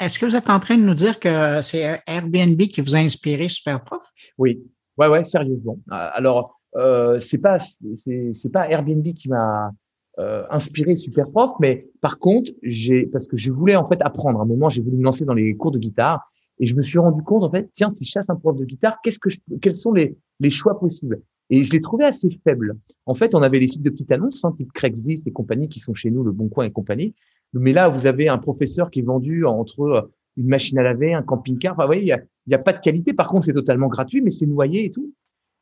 [0.00, 2.98] Est-ce que vous êtes en train de nous dire que c'est Airbnb qui vous a
[2.98, 4.10] inspiré Superprof?
[4.36, 4.62] Oui,
[4.98, 5.78] ouais, ouais, sérieusement.
[5.90, 9.70] Alors, euh, c'est pas, c'est pas Airbnb qui m'a
[10.18, 14.40] euh, inspiré Superprof, mais par contre, j'ai, parce que je voulais en fait apprendre.
[14.40, 16.22] À un moment, j'ai voulu me lancer dans les cours de guitare
[16.58, 18.64] et je me suis rendu compte en fait, tiens, si je cherche un prof de
[18.64, 21.22] guitare, qu'est-ce que je, quels sont les, les choix possibles?
[21.50, 22.76] Et je l'ai trouvé assez faible.
[23.06, 25.80] En fait, on avait les sites de petites annonces, hein, type Craigslist et compagnie, qui
[25.80, 27.14] sont chez nous, Le Bon Coin et compagnie.
[27.54, 30.02] Mais là, vous avez un professeur qui est vendu entre euh,
[30.36, 31.72] une machine à laver, un camping-car.
[31.72, 33.14] Enfin, vous voyez, il n'y a, y a, pas de qualité.
[33.14, 35.12] Par contre, c'est totalement gratuit, mais c'est noyé et tout.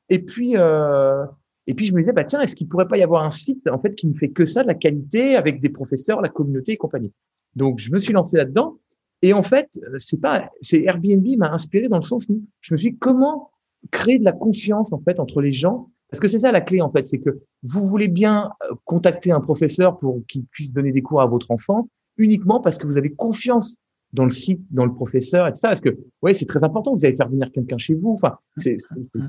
[0.09, 1.25] Et puis, euh,
[1.67, 3.67] et puis je me disais, bah tiens, est-ce qu'il pourrait pas y avoir un site
[3.69, 6.73] en fait qui ne fait que ça, de la qualité, avec des professeurs, la communauté
[6.73, 7.13] et compagnie?
[7.55, 8.79] Donc, je me suis lancé là-dedans.
[9.23, 12.79] Et en fait, c'est pas, c'est Airbnb m'a inspiré dans le sens où je me
[12.79, 13.51] suis dit comment
[13.91, 15.91] créer de la confiance en fait entre les gens?
[16.11, 19.33] Parce que c'est ça la clé en fait, c'est que vous voulez bien euh, contacter
[19.33, 22.97] un professeur pour qu'il puisse donner des cours à votre enfant uniquement parce que vous
[22.97, 23.77] avez confiance
[24.13, 25.69] dans le site, dans le professeur et tout ça.
[25.69, 26.95] Parce que ouais, c'est très important.
[26.95, 28.13] Vous allez faire venir quelqu'un chez vous.
[28.13, 28.79] Enfin, c'est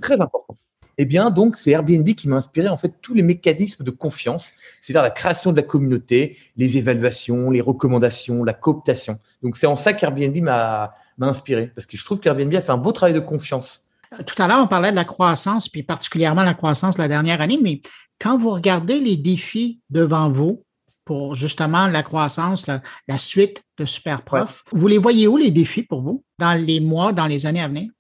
[0.02, 0.56] très important.
[0.98, 4.54] Eh bien, donc, c'est Airbnb qui m'a inspiré en fait tous les mécanismes de confiance,
[4.82, 9.20] c'est-à-dire la création de la communauté, les évaluations, les recommandations, la cooptation.
[9.44, 12.78] Donc, c'est en ça qu'Airbnb m'a inspiré parce que je trouve qu'Airbnb a fait un
[12.78, 13.84] beau travail de confiance
[14.26, 17.42] tout à l'heure, on parlait de la croissance, puis particulièrement la croissance de la dernière
[17.42, 17.82] année, mais
[18.20, 20.64] quand vous regardez les défis devant vous
[21.06, 26.02] pour justement la croissance, la, suite de Superprof, vous les voyez où les défis pour
[26.02, 27.92] vous dans les mois, dans les années à venir?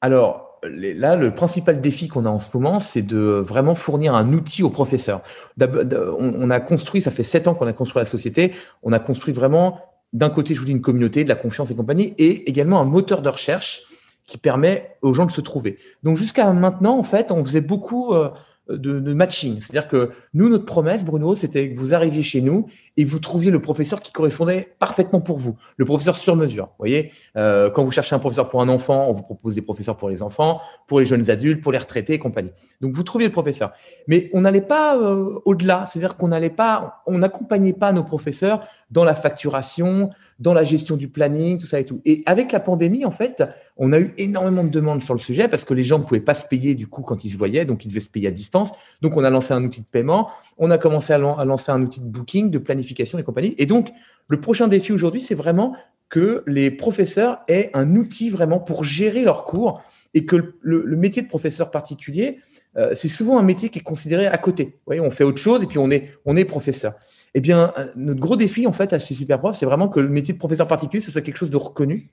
[0.00, 4.32] Alors, là, le principal défi qu'on a en ce moment, c'est de vraiment fournir un
[4.32, 5.22] outil aux professeurs.
[5.60, 9.34] On a construit, ça fait sept ans qu'on a construit la société, on a construit
[9.34, 9.80] vraiment,
[10.12, 12.84] d'un côté, je vous dis, une communauté, de la confiance et compagnie, et également un
[12.84, 13.82] moteur de recherche
[14.26, 15.78] qui permet aux gens de se trouver.
[16.02, 18.28] Donc jusqu'à maintenant, en fait, on faisait beaucoup euh,
[18.68, 19.60] de, matching.
[19.60, 23.50] C'est-à-dire que nous, notre promesse, Bruno, c'était que vous arriviez chez nous et vous trouviez
[23.50, 26.66] le professeur qui correspondait parfaitement pour vous, le professeur sur mesure.
[26.66, 29.62] Vous voyez, euh, quand vous cherchez un professeur pour un enfant, on vous propose des
[29.62, 32.50] professeurs pour les enfants, pour les jeunes adultes, pour les retraités et compagnie.
[32.80, 33.72] Donc vous trouviez le professeur.
[34.06, 38.60] Mais on n'allait pas euh, au-delà, c'est-à-dire qu'on n'allait pas, on n'accompagnait pas nos professeurs
[38.90, 42.00] dans la facturation, dans la gestion du planning, tout ça et tout.
[42.04, 43.42] Et avec la pandémie, en fait,
[43.76, 46.20] on a eu énormément de demandes sur le sujet parce que les gens ne pouvaient
[46.20, 48.30] pas se payer du coup quand ils se voyaient, donc ils devaient se payer à
[48.30, 48.70] distance.
[49.02, 52.00] Donc on a lancé un outil de paiement, on a commencé à, lancer un outil
[52.00, 53.54] de booking, de planification et compagnie.
[53.58, 53.90] Et donc
[54.28, 55.74] le prochain défi aujourd'hui, c'est vraiment
[56.08, 59.82] que les professeurs aient un outil vraiment pour gérer leurs cours
[60.14, 62.38] et que le, métier de professeur particulier,
[62.76, 64.64] euh, c'est souvent un métier qui est considéré à côté.
[64.64, 66.94] Vous voyez, on fait autre chose et puis on est, on est professeur.
[67.34, 70.08] Eh bien, euh, notre gros défi, en fait, à chez Superprof, c'est vraiment que le
[70.08, 72.10] métier de professeur particulier, ce soit quelque chose de reconnu,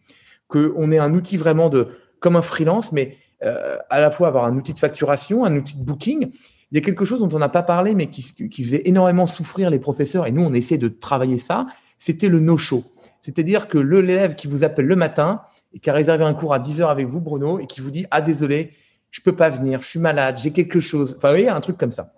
[0.47, 1.87] qu'on ait un outil vraiment de,
[2.19, 5.77] comme un freelance, mais euh, à la fois avoir un outil de facturation, un outil
[5.77, 6.31] de booking.
[6.71, 9.69] Il y a quelque chose dont on n'a pas parlé, mais qui, faisait énormément souffrir
[9.69, 11.67] les professeurs, et nous, on essaie de travailler ça,
[11.99, 12.83] c'était le no-show.
[13.21, 15.41] C'est-à-dire que l'élève qui vous appelle le matin
[15.73, 17.91] et qui a réservé un cours à 10 heures avec vous, Bruno, et qui vous
[17.91, 18.71] dit Ah, désolé,
[19.09, 21.15] je peux pas venir, je suis malade, j'ai quelque chose.
[21.17, 22.13] Enfin, vous voyez, un truc comme ça.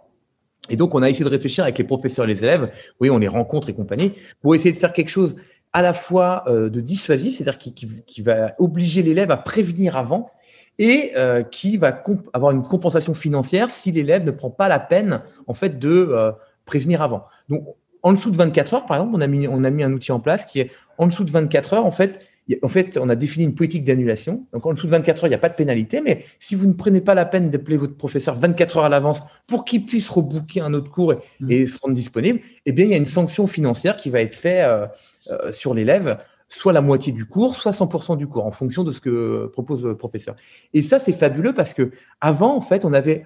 [0.70, 3.18] Et donc, on a essayé de réfléchir avec les professeurs et les élèves, oui, on
[3.18, 5.36] les rencontre et compagnie, pour essayer de faire quelque chose
[5.74, 10.32] à la fois euh, de dissuasif, c'est-à-dire qui, va obliger l'élève à prévenir avant,
[10.80, 12.04] et euh, qui va
[12.34, 16.32] avoir une compensation financière si l'élève ne prend pas la peine, en fait, de euh,
[16.66, 17.24] prévenir avant.
[17.50, 17.64] Donc,
[18.04, 20.12] en dessous de 24 heures, par exemple, on a mis, on a mis un outil
[20.12, 22.26] en place qui est en dessous de 24 heures, en fait,
[22.62, 24.46] en fait, on a défini une politique d'annulation.
[24.54, 26.02] Donc, en dessous de 24 heures, il n'y a pas de pénalité.
[26.02, 29.20] Mais si vous ne prenez pas la peine d'appeler votre professeur 24 heures à l'avance
[29.48, 31.68] pour qu'il puisse rebooker un autre cours et, mmh.
[31.68, 34.66] se rendre disponible, eh bien, il y a une sanction financière qui va être faite
[34.66, 34.88] euh,
[35.32, 38.92] euh, sur l'élève, soit la moitié du cours, soit 100% du cours, en fonction de
[38.92, 40.36] ce que propose le professeur.
[40.74, 43.26] Et ça, c'est fabuleux parce que avant, en fait, on avait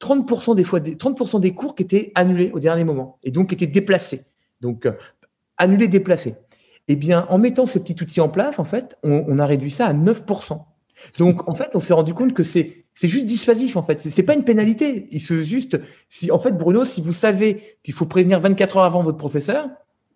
[0.00, 3.66] 30% des fois, 30% des cours qui étaient annulés au dernier moment et donc étaient
[3.66, 4.22] déplacés.
[4.60, 4.92] Donc, euh,
[5.56, 6.34] annulés, déplacés.
[6.88, 8.58] Eh bien, en mettant ce petit outil en place,
[9.02, 10.58] on, a réduit ça à 9%.
[11.18, 14.00] Donc, en fait, on s'est rendu compte que c'est juste dissuasif, en fait.
[14.00, 15.06] C'est pas une pénalité.
[15.10, 18.84] Il se juste, si, en fait, Bruno, si vous savez qu'il faut prévenir 24 heures
[18.84, 19.68] avant votre professeur,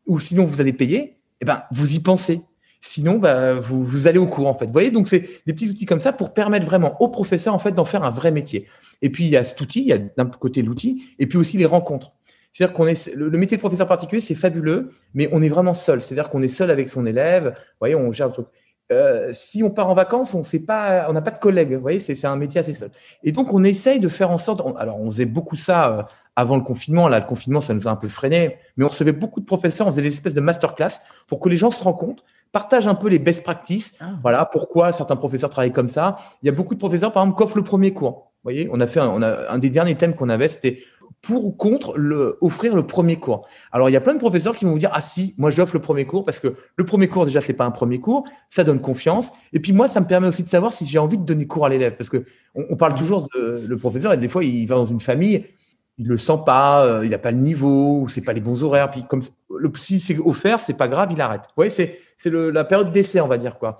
[0.07, 2.41] ou sinon vous allez payer, eh ben, vous y pensez.
[2.81, 4.67] Sinon, bah, vous, vous allez au cours, en fait.
[4.67, 7.59] Vous voyez, donc c'est des petits outils comme ça pour permettre vraiment aux professeurs, en
[7.59, 8.67] fait, d'en faire un vrai métier.
[9.03, 11.37] Et puis, il y a cet outil, il y a d'un côté l'outil, et puis
[11.39, 12.15] aussi les rencontres.
[12.53, 16.03] C'est-à-dire qu'on est le, métier de professeur particulier, c'est fabuleux, mais on est vraiment seul.
[16.03, 17.55] C'est-à-dire qu'on est seul avec son élève.
[17.55, 18.47] Vous voyez, on gère le truc.
[18.93, 21.73] Euh, si on part en vacances, on sait pas, on n'a pas de collègues.
[21.73, 22.91] Vous voyez, c'est un métier assez seul.
[23.23, 24.61] Et donc, on essaye de faire en sorte.
[24.77, 26.03] alors, on faisait beaucoup ça euh,
[26.37, 27.09] avant le confinement.
[27.09, 28.59] Là, le confinement, ça nous a un peu freiné.
[28.77, 29.87] Mais on recevait beaucoup de professeurs.
[29.87, 33.09] On faisait des espèces de masterclass pour que les gens se rencontrent, partagent un peu
[33.09, 33.95] les best practices.
[34.01, 34.11] Ah.
[34.21, 36.17] Voilà, pourquoi certains professeurs travaillent comme ça.
[36.43, 38.33] Il y a beaucoup de professeurs, par exemple, qui offrent le premier cours.
[38.45, 40.81] Vous voyez, on a fait, on a un des derniers thèmes qu'on avait, c'était
[41.23, 43.47] pour ou contre le, offrir le premier cours.
[43.71, 45.75] Alors, il y a plein de professeurs qui vont vous dire, ah si, moi j'offre
[45.75, 48.65] le premier cours parce que le premier cours, déjà, c'est pas un premier cours, ça
[48.65, 49.33] donne confiance.
[49.53, 51.65] Et puis moi, ça me permet aussi de savoir si j'ai envie de donner cours
[51.65, 52.25] à l'élève parce que
[52.57, 55.45] on, parle toujours de le professeur et des fois, il va dans une famille,
[55.97, 58.65] il le sent pas, euh, il n'a pas le niveau, ou c'est pas les bons
[58.65, 58.91] horaires.
[58.91, 59.23] Puis comme
[59.57, 61.43] le, si c'est offert, c'est pas grave, il arrête.
[61.43, 63.79] Vous voyez, c'est, c'est la période d'essai, on va dire quoi.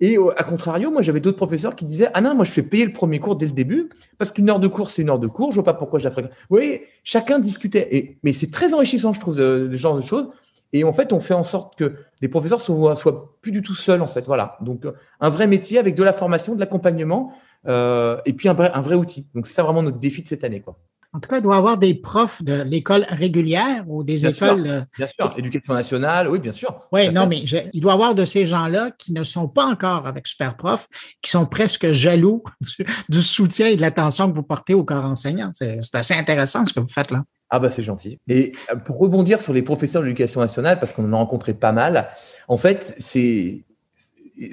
[0.00, 2.84] Et à contrario, moi, j'avais d'autres professeurs qui disaient Ah non, moi, je fais payer
[2.84, 5.26] le premier cours dès le début, parce qu'une heure de cours, c'est une heure de
[5.26, 6.32] cours, je vois pas pourquoi je la fréquente.
[6.32, 7.88] Vous voyez, chacun discutait.
[7.96, 10.28] Et, mais c'est très enrichissant, je trouve, ce genre de choses.
[10.72, 13.74] Et en fait, on fait en sorte que les professeurs soient, soient plus du tout
[13.74, 14.26] seuls, en fait.
[14.26, 14.58] Voilà.
[14.60, 14.84] Donc,
[15.20, 17.32] un vrai métier avec de la formation, de l'accompagnement,
[17.66, 19.28] euh, et puis un vrai, un vrai outil.
[19.34, 20.60] Donc, c'est ça vraiment notre défi de cette année.
[20.60, 20.78] Quoi.
[21.16, 24.66] En tout cas, il doit y avoir des profs de l'école régulière ou des écoles.
[24.66, 26.78] Euh, bien sûr, éducation nationale, oui, bien sûr.
[26.92, 27.40] Oui, non, mais
[27.72, 30.86] il doit y avoir de ces gens-là qui ne sont pas encore avec Superprof,
[31.22, 32.44] qui sont presque jaloux
[33.08, 35.52] du, soutien et de l'attention que vous portez au corps enseignant.
[35.54, 37.22] C'est assez intéressant ce que vous faites là.
[37.48, 38.18] Ah bah c'est gentil.
[38.28, 41.54] Et euh, pour rebondir sur les professeurs de l'éducation nationale, parce qu'on en a rencontré
[41.54, 42.10] pas mal,
[42.46, 43.64] en fait, c'est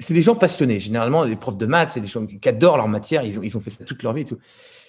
[0.00, 0.80] c'est des gens passionnés.
[0.80, 3.54] Généralement, les profs de maths, c'est des gens qui adorent leur matière, ils ont, ils
[3.54, 4.38] ont fait ça toute leur vie et tout.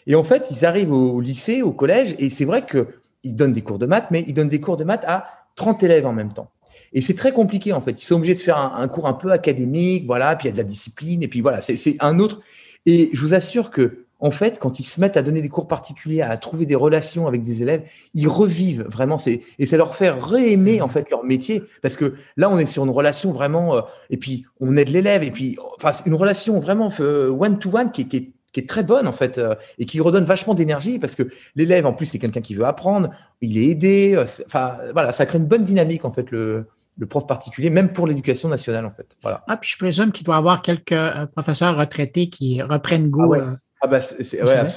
[0.08, 3.62] Et en fait, ils arrivent au lycée, au collège, et c'est vrai qu'ils donnent des
[3.62, 6.32] cours de maths, mais ils donnent des cours de maths à 30 élèves en même
[6.32, 6.52] temps.
[6.94, 8.02] Et c'est très compliqué, en fait.
[8.02, 10.54] Ils sont obligés de faire un, cours un peu académique, voilà, puis il y a
[10.54, 12.42] de la discipline, et puis voilà, c'est un autre.
[12.86, 15.68] Et je vous assure que, en fait, quand ils se mettent à donner des cours
[15.68, 20.10] particuliers, à trouver des relations avec des élèves, ils revivent vraiment, et ça leur fait
[20.10, 23.82] réaimer, en fait, leur métier, parce que là, on est sur une relation vraiment, euh,
[24.10, 28.18] et puis on aide l'élève, et puis, enfin, une relation vraiment euh, one-to-one qui, qui
[28.18, 31.24] est qui est très bonne en fait euh, et qui redonne vachement d'énergie parce que
[31.56, 33.10] l'élève en plus c'est quelqu'un qui veut apprendre,
[33.42, 36.66] il est aidé, euh, enfin voilà, ça crée une bonne dynamique en fait le,
[36.98, 39.18] le prof particulier, même pour l'éducation nationale en fait.
[39.22, 39.44] Voilà.
[39.50, 43.24] Ah puis je présume qu'il doit y avoir quelques euh, professeurs retraités qui reprennent goût.
[43.24, 43.44] Ah, ouais.
[43.82, 44.70] ah bah c'est ouais,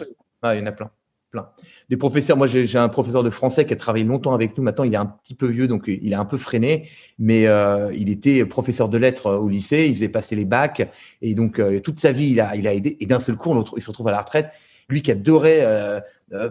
[0.42, 0.90] ah, il y en a plein
[1.30, 1.50] plein.
[1.88, 4.64] Des professeurs, moi j'ai un professeur de français qui a travaillé longtemps avec nous.
[4.64, 6.88] Maintenant, il est un petit peu vieux, donc il est un peu freiné,
[7.18, 9.86] mais euh, il était professeur de lettres au lycée.
[9.88, 10.88] Il faisait passer les bacs
[11.22, 12.96] et donc euh, toute sa vie, il a, a aidé.
[13.00, 14.50] Et d'un seul coup, il se retrouve à la retraite.
[14.88, 16.00] Lui qui adorait euh,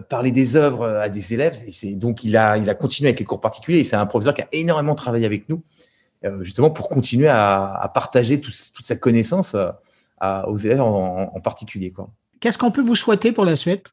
[0.08, 1.58] parler des œuvres à des élèves,
[1.96, 3.82] donc il a, a continué avec les cours particuliers.
[3.82, 5.62] C'est un professeur qui a énormément travaillé avec nous,
[6.42, 9.56] justement pour continuer à, partager toute sa connaissance
[10.22, 11.92] aux élèves en particulier.
[12.40, 13.86] Qu'est-ce qu'on peut vous souhaiter pour la suite?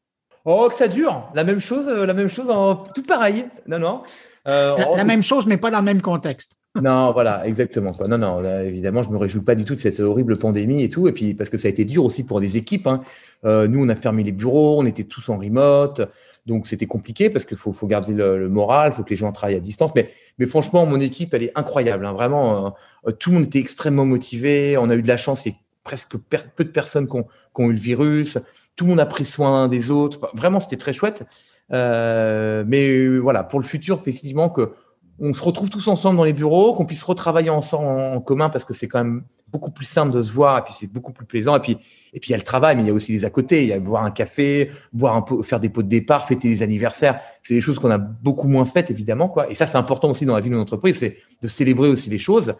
[0.46, 1.28] Oh, que ça dure.
[1.34, 3.46] La même chose, euh, la même chose, en tout pareil.
[3.68, 4.04] Non, non.
[4.48, 6.56] Euh, la, même chose, mais pas dans le même contexte.
[6.80, 7.94] non, voilà, exactement.
[7.94, 8.08] Quoi.
[8.08, 11.08] Non, non, évidemment, je me réjouis pas du tout de cette horrible pandémie et tout.
[11.08, 12.86] Et puis, parce que ça a été dur aussi pour des équipes.
[12.86, 13.02] Hein.
[13.44, 16.02] Euh, nous, on a fermé les bureaux, on était tous en remote.
[16.46, 19.32] Donc, c'était compliqué parce qu'il faut, faut, garder le, moral, il faut que les gens
[19.32, 19.94] travaillent à distance.
[19.96, 22.06] Mais, mais franchement, mon équipe, elle est incroyable.
[22.06, 22.14] Hein.
[22.14, 22.76] Vraiment,
[23.18, 24.78] tout le monde était extrêmement motivé.
[24.78, 25.48] On a eu de la chance.
[25.48, 28.38] Il y a presque peu de personnes qui ont, qui ont eu le virus
[28.76, 30.30] tout le monde a pris soin des autres.
[30.34, 31.26] vraiment, c'était très chouette.
[31.72, 34.72] Euh, mais euh, voilà, pour le futur, effectivement, que
[35.18, 38.66] on se retrouve tous ensemble dans les bureaux, qu'on puisse retravailler ensemble en, commun parce
[38.66, 41.26] que c'est quand même beaucoup plus simple de se voir et puis c'est beaucoup plus
[41.26, 41.56] plaisant.
[41.56, 41.78] Et puis,
[42.14, 43.64] et puis il y a le travail, mais il y a aussi les à côté.
[43.64, 46.50] Il y a boire un café, boire un peu, faire des pots de départ, fêter
[46.50, 47.22] les anniversaires.
[47.44, 49.50] C'est des choses qu'on a beaucoup moins faites, évidemment, quoi.
[49.50, 52.20] Et ça, c'est important aussi dans la vie de entreprise, c'est de célébrer aussi les
[52.20, 52.54] choses.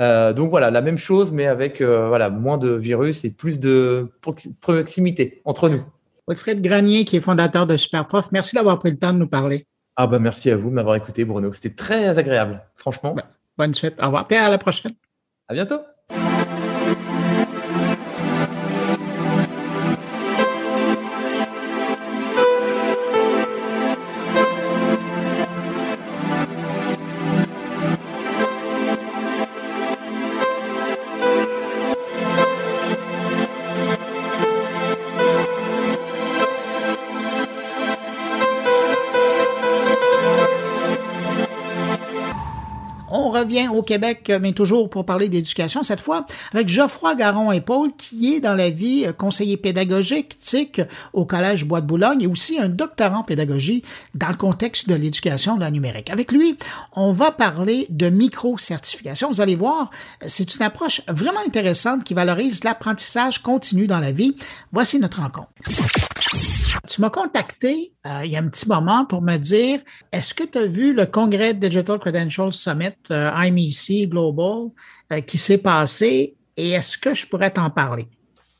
[0.00, 3.60] Euh, donc voilà, la même chose, mais avec euh, voilà moins de virus et plus
[3.60, 4.08] de
[4.60, 5.82] proximité entre nous.
[6.36, 9.66] Fred Granier, qui est fondateur de Superprof, merci d'avoir pris le temps de nous parler.
[9.96, 11.52] Ah bah merci à vous de m'avoir écouté, Bruno.
[11.52, 13.14] C'était très agréable, franchement.
[13.56, 13.94] bonne suite.
[14.00, 14.26] Au revoir.
[14.30, 14.92] Et à la prochaine.
[15.48, 15.80] À bientôt.
[43.70, 48.54] Au Québec, mais toujours pour parler d'éducation, cette fois avec Geoffroy Garon-Épaule, qui est dans
[48.54, 53.22] la vie conseiller pédagogique TIC au Collège Bois de Boulogne et aussi un doctorant en
[53.22, 56.10] pédagogie dans le contexte de l'éducation de la numérique.
[56.10, 56.58] Avec lui,
[56.92, 59.28] on va parler de micro-certification.
[59.28, 59.90] Vous allez voir,
[60.26, 64.36] c'est une approche vraiment intéressante qui valorise l'apprentissage continu dans la vie.
[64.72, 65.48] Voici notre rencontre.
[66.88, 69.80] Tu m'as contacté euh, il y a un petit moment pour me dire
[70.12, 74.70] est-ce que tu as vu le congrès Digital Credentials Summit euh, IMEC Global
[75.12, 78.06] euh, qui s'est passé et est-ce que je pourrais t'en parler?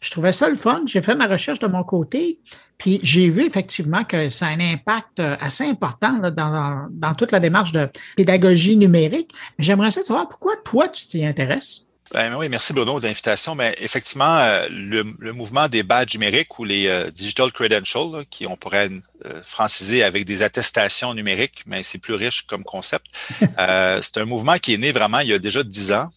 [0.00, 0.82] Je trouvais ça le fun.
[0.86, 2.40] J'ai fait ma recherche de mon côté,
[2.76, 7.40] puis j'ai vu effectivement que ça a un impact assez important dans, dans, toute la
[7.40, 9.32] démarche de pédagogie numérique.
[9.58, 11.88] J'aimerais savoir pourquoi toi, tu t'y intéresses?
[12.12, 13.54] Ben oui, merci Bruno de l'invitation.
[13.54, 18.56] Mais effectivement, euh, le, mouvement des badges numériques ou les euh, digital credentials, qui on
[18.56, 18.90] pourrait
[19.24, 23.06] euh, franciser avec des attestations numériques, mais c'est plus riche comme concept.
[24.02, 26.10] c'est un mouvement qui est né vraiment il y a déjà dix ans,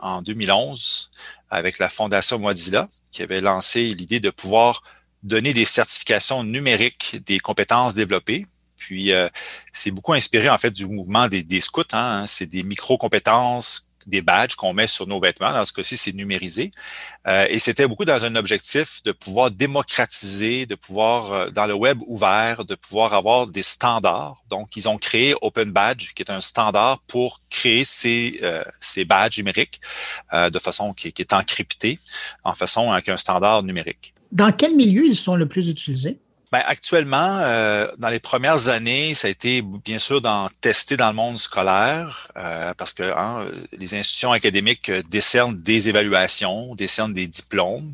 [0.00, 1.10] en 2011,
[1.50, 4.82] avec la Fondation Mozilla, qui avait lancé l'idée de pouvoir
[5.22, 8.46] donner des certifications numériques des compétences développées.
[8.76, 9.12] Puis,
[9.72, 11.82] c'est beaucoup inspiré en fait du mouvement des, scouts.
[11.92, 12.24] Hein.
[12.26, 15.52] C'est des micro-compétences des badges qu'on met sur nos vêtements.
[15.52, 16.72] Dans ce cas-ci, c'est numérisé.
[17.26, 21.74] Euh, et c'était beaucoup dans un objectif de pouvoir démocratiser, de pouvoir, euh, dans le
[21.74, 24.36] web ouvert, de pouvoir avoir des standards.
[24.50, 28.64] Donc, ils ont créé Open Badge, qui est un standard pour créer ces, euh,
[29.06, 29.80] badges numériques
[30.32, 31.98] de façon qui, qui, est encryptée,
[32.42, 34.14] en façon avec un standard numérique.
[34.32, 36.18] Dans quel milieu ils sont le plus utilisés?
[36.54, 41.08] Ben, actuellement, euh, dans les premières années, ça a été bien sûr dans, testé dans
[41.08, 43.44] le monde scolaire, euh, parce que hein,
[43.76, 47.92] les institutions académiques décernent des évaluations, décernent des diplômes,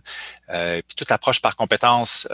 [0.51, 2.29] euh, puis toute l'approche par compétence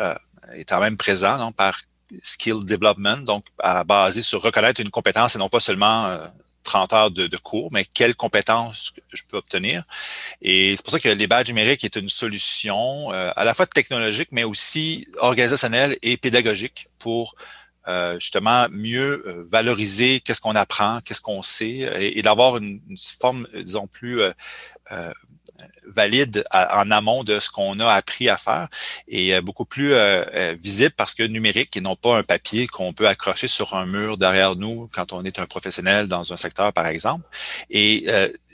[0.56, 1.82] est quand même présente, par
[2.22, 6.18] skill development, donc à, basé sur reconnaître une compétence et non pas seulement
[6.66, 9.84] 30 heures de, cours, mais quelles compétences je peux obtenir.
[10.42, 13.66] Et c'est pour ça que les badges numériques est une solution euh, à la fois
[13.66, 17.34] technologique, mais aussi organisationnelle et pédagogique pour
[17.88, 22.98] euh, justement mieux euh, valoriser qu'est-ce qu'on apprend, qu'est-ce qu'on sait, et, d'avoir une, une,
[22.98, 24.20] forme, disons, plus
[25.86, 28.68] valide en amont de ce qu'on a appris à faire
[29.08, 32.66] et euh, beaucoup plus euh, euh, visible parce que numérique et non pas un papier
[32.66, 36.36] qu'on peut accrocher sur un mur derrière nous quand on est un professionnel dans un
[36.36, 37.24] secteur, par exemple.
[37.70, 38.06] Et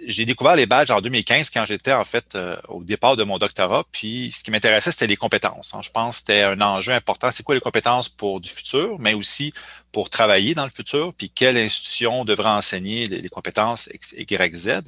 [0.06, 2.36] j'ai découvert les badges en 2015 quand j'étais en fait
[2.68, 3.84] au départ de mon doctorat.
[3.92, 5.74] Puis ce qui m'intéressait, c'était les compétences.
[5.74, 5.80] Hein.
[5.82, 7.30] Je pense que c'était un enjeu important.
[7.30, 9.52] C'est quoi les compétences pour du futur, mais aussi
[9.92, 14.80] pour travailler dans le futur, puis quelle institution devra enseigner les, compétences Y, Z.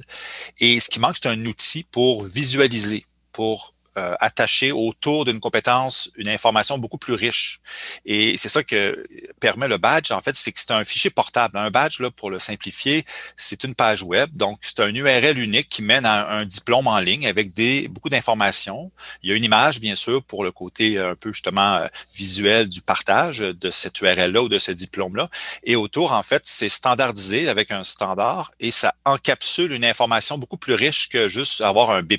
[0.59, 4.15] Et ce qui manque, c'est un outil pour visualiser, pour euh,
[4.73, 7.59] autour d'une compétence une information beaucoup plus riche.
[8.05, 9.05] Et c'est ça que
[9.39, 11.57] permet le badge, en fait, c'est que c'est un fichier portable.
[11.57, 13.05] Un badge, là, pour le simplifier,
[13.37, 14.29] c'est une page web.
[14.33, 18.09] Donc, c'est un URL unique qui mène à un diplôme en ligne avec des, beaucoup
[18.09, 18.91] d'informations.
[19.23, 22.69] Il y a une image, bien sûr, pour le côté un peu justement euh, visuel
[22.69, 25.29] du partage de cette URL-là ou de ce diplôme-là.
[25.63, 30.57] Et autour, en fait, c'est standardisé avec un standard et ça encapsule une information beaucoup
[30.57, 32.17] plus riche que juste avoir un B+,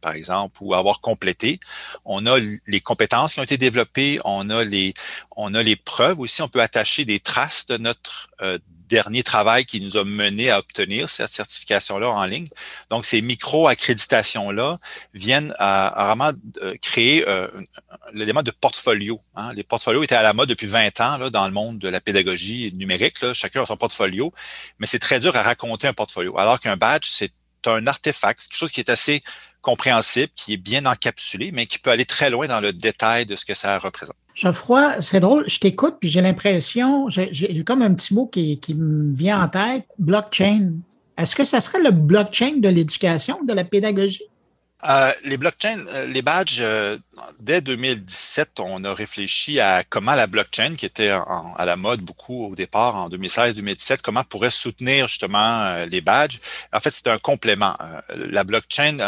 [0.00, 1.60] par exemple, ou avoir complété.
[2.06, 4.94] On a les compétences qui ont été développées, on a les,
[5.36, 6.40] on a les preuves aussi.
[6.40, 10.58] On peut attacher des traces de notre euh, dernier travail qui nous a mené à
[10.58, 12.46] obtenir cette certification-là en ligne.
[12.90, 14.78] Donc, ces micro-accréditations-là
[15.14, 17.48] viennent à, vraiment euh, créer euh,
[18.12, 19.20] l'élément de portfolio.
[19.36, 19.52] Hein.
[19.54, 22.00] Les portfolios étaient à la mode depuis 20 ans là, dans le monde de la
[22.00, 23.16] pédagogie numérique.
[23.34, 24.32] Chacun a son portfolio,
[24.78, 26.38] mais c'est très dur à raconter un portfolio.
[26.38, 27.32] Alors qu'un badge, c'est
[27.66, 29.22] un artefact, quelque chose qui est assez
[29.64, 33.34] compréhensible, qui est bien encapsulé, mais qui peut aller très loin dans le détail de
[33.34, 34.16] ce que ça représente.
[34.34, 38.74] Geoffroy, c'est drôle, je t'écoute, puis j'ai l'impression, j'ai comme un petit mot qui, qui
[38.74, 40.74] me vient en tête, blockchain.
[41.16, 44.28] Est-ce que ça serait le blockchain de l'éducation, de la pédagogie?
[44.86, 46.98] Euh, les blockchains, euh, les badges, euh,
[47.40, 52.48] dès 2017, on a réfléchi à comment la blockchain, qui était à la mode beaucoup
[52.48, 56.38] au départ en 2016-2017, comment pourrait soutenir justement les badges.
[56.72, 57.76] En fait, c'était un complément.
[58.14, 58.98] la blockchain,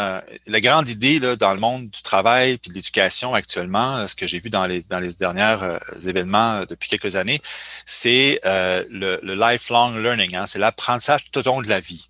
[0.47, 4.25] la grande idée là, dans le monde du travail et de l'éducation actuellement, ce que
[4.27, 5.57] j'ai vu dans les, dans les derniers
[6.05, 7.41] événements depuis quelques années,
[7.85, 10.35] c'est le, le, lifelong learning.
[10.35, 12.07] Hein, c'est l'apprentissage tout au long de la vie.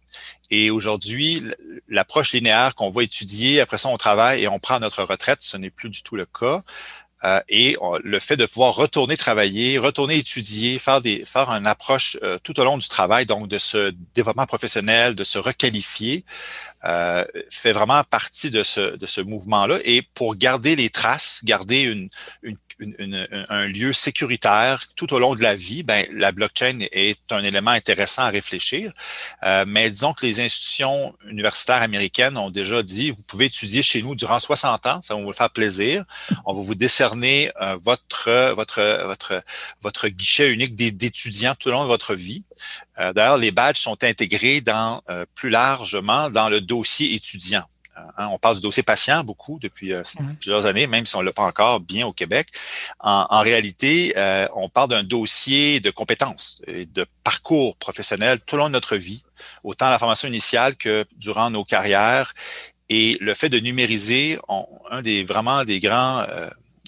[0.49, 1.43] Et aujourd'hui,
[1.89, 5.57] l'approche linéaire qu'on va étudier, après ça on travaille et on prend notre retraite, ce
[5.57, 6.63] n'est plus du tout le cas.
[7.23, 12.15] Euh, et le fait de pouvoir retourner travailler, retourner étudier, faire des faire une approche
[12.21, 16.25] euh, tout au long du travail, donc de ce développement professionnel, de se requalifier,
[16.85, 19.79] euh, fait vraiment partie de ce de ce mouvement-là.
[19.83, 22.09] Et pour garder les traces, garder une,
[22.43, 22.57] une
[23.49, 27.71] un lieu sécuritaire tout au long de la vie, ben, la blockchain est un élément
[27.71, 28.91] intéressant à réfléchir.
[29.43, 34.01] Euh, mais disons que les institutions universitaires américaines ont déjà dit, vous pouvez étudier chez
[34.01, 36.05] nous durant 60 ans, ça va vous faire plaisir.
[36.45, 39.43] On va vous décerner euh, votre, votre, votre,
[39.81, 42.43] votre guichet unique d'étudiants tout au long de votre vie.
[42.99, 44.63] Euh, D'ailleurs, les badges sont intégrés
[45.35, 47.63] plus largement dans le dossier étudiant.
[48.17, 49.93] Hein, on parle du dossier patient beaucoup depuis
[50.39, 52.49] plusieurs années, même si on ne l'a pas encore bien au Québec.
[52.99, 54.13] En, réalité,
[54.55, 58.95] on parle d'un dossier de compétences et de parcours professionnel tout au long de notre
[58.95, 59.23] vie,
[59.63, 62.33] autant à la formation initiale que durant nos carrières.
[62.89, 64.37] Et le fait de numériser,
[64.89, 66.25] un des vraiment des grands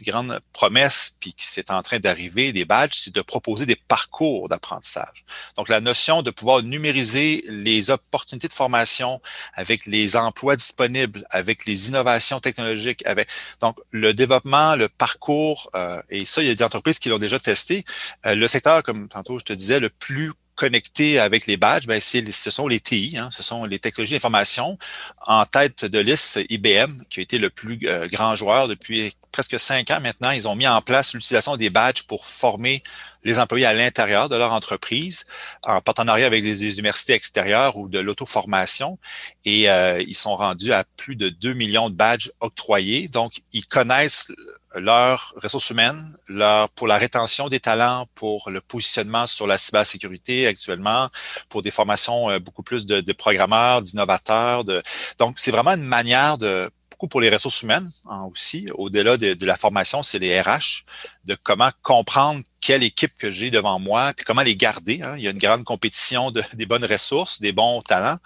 [0.03, 4.49] grande promesse, puis qui c'est en train d'arriver, des badges, c'est de proposer des parcours
[4.49, 5.25] d'apprentissage.
[5.57, 9.21] Donc, la notion de pouvoir numériser les opportunités de formation
[9.53, 13.29] avec les emplois disponibles, avec les innovations technologiques, avec
[13.61, 17.17] donc le développement, le parcours, euh, et ça, il y a des entreprises qui l'ont
[17.17, 17.83] déjà testé.
[18.25, 22.01] Euh, le secteur, comme tantôt je te disais, le plus connecté avec les badges, ben
[22.01, 24.77] ce sont les TI, hein, ce sont les technologies d'information.
[25.25, 29.59] En tête de liste, IBM, qui a été le plus euh, grand joueur depuis presque
[29.59, 30.31] cinq ans maintenant.
[30.31, 32.83] Ils ont mis en place l'utilisation des badges pour former
[33.23, 35.25] les employés à l'intérieur de leur entreprise,
[35.63, 38.97] en partenariat avec des universités extérieures ou de l'auto-formation.
[39.45, 43.07] Et euh, ils sont rendus à plus de 2 millions de badges octroyés.
[43.07, 44.31] Donc, ils connaissent
[44.75, 50.47] leurs ressources humaines, leur, pour la rétention des talents, pour le positionnement sur la cybersécurité
[50.47, 51.09] actuellement,
[51.49, 54.63] pour des formations euh, beaucoup plus de, de programmeurs, d'innovateurs.
[54.63, 54.81] De...
[55.17, 56.69] Donc, c'est vraiment une manière de
[56.99, 58.67] beaucoup pour les ressources humaines hein, aussi.
[58.73, 60.83] Au-delà de, la formation, c'est les RH,
[61.23, 64.99] de comment comprendre quelle équipe que j'ai devant moi, puis comment les garder.
[65.01, 65.15] Hein.
[65.15, 68.17] Il y a une grande compétition de, des bonnes ressources, des bons talents.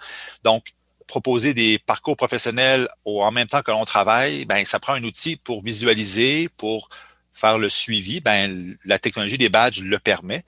[0.42, 0.74] Donc,
[1.06, 5.36] proposer des parcours professionnels en même temps que l'on travaille, ben ça prend un outil
[5.36, 6.88] pour visualiser, pour
[7.34, 10.44] faire le suivi, ben, la technologie des badges le permet.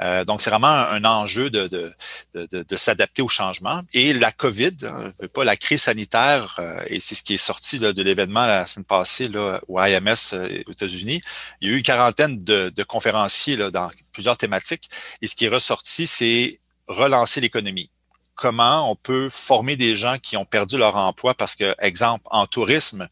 [0.00, 1.92] Euh, donc, c'est vraiment un, enjeu de, de,
[2.34, 3.82] de, de s'adapter au changement.
[3.92, 7.80] Et la COVID, hein, pas la crise sanitaire, euh, et c'est ce qui est sorti
[7.80, 11.20] de l'événement la semaine passée là, au IMS euh, aux États-Unis,
[11.60, 14.88] il y a eu une quarantaine de, de conférenciers là, dans plusieurs thématiques.
[15.20, 17.90] Et ce qui est ressorti, c'est relancer l'économie
[18.38, 22.46] comment on peut former des gens qui ont perdu leur emploi parce que, exemple, en
[22.46, 23.08] tourisme,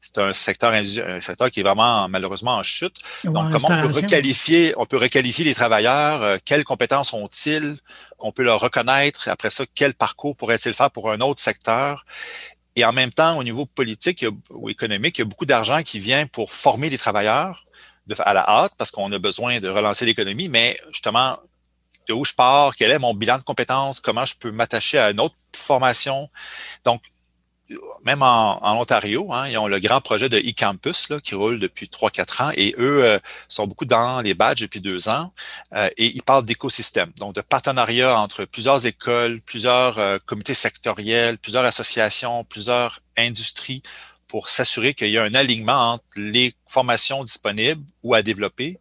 [0.00, 2.96] c'est un secteur, un secteur qui est vraiment malheureusement en chute.
[3.24, 7.78] Donc, comment on peut requalifier, on peut requalifier les travailleurs, euh, quelles compétences ont-ils,
[8.18, 12.06] on peut leur reconnaître, après ça, quel parcours pourrait-il faire pour un autre secteur?
[12.76, 15.98] Et en même temps, au niveau politique ou économique, il y a beaucoup d'argent qui
[15.98, 17.66] vient pour former les travailleurs
[18.18, 21.38] à la hâte parce qu'on a besoin de relancer l'économie, mais justement,
[22.08, 25.10] de où je pars, quel est mon bilan de compétences, comment je peux m'attacher à
[25.10, 26.28] une autre formation?
[26.84, 27.02] Donc,
[28.04, 32.42] même en, Ontario, hein, ils ont le grand projet de e-campus qui roule depuis 3-4
[32.42, 33.18] ans et eux euh,
[33.48, 35.32] sont beaucoup dans les badges depuis deux ans
[35.74, 41.38] euh, et ils parlent d'écosystème, donc de partenariat entre plusieurs écoles, plusieurs euh, comités sectoriels,
[41.38, 43.82] plusieurs associations, plusieurs industries
[44.26, 48.78] pour s'assurer qu'il y a un alignement entre les formations disponibles ou à développer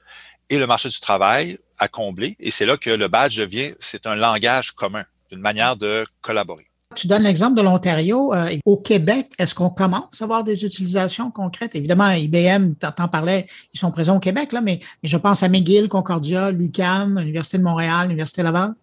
[0.50, 2.36] et le marché du travail à combler.
[2.40, 6.69] Et c'est là que le badge devient, c'est un langage commun, une manière de collaborer.
[6.96, 8.34] Tu donnes l'exemple de l'Ontario.
[8.34, 11.76] Euh, au Québec, est-ce qu'on commence à avoir des utilisations concrètes?
[11.76, 15.88] Évidemment, IBM, t'en parlais, ils sont présents au Québec, là, mais, je pense à McGill,
[15.88, 18.74] Concordia, l'UQAM, l'Université de Montréal, l'Université Laval.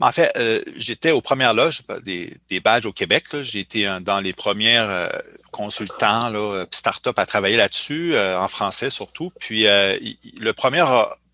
[0.00, 3.24] En fait, euh, j'étais aux premières loges des, des badges au Québec.
[3.40, 5.08] J'ai été dans les premières euh,
[5.54, 9.32] consultants, là, start-up à travailler là-dessus, en français surtout.
[9.38, 10.82] Puis le premier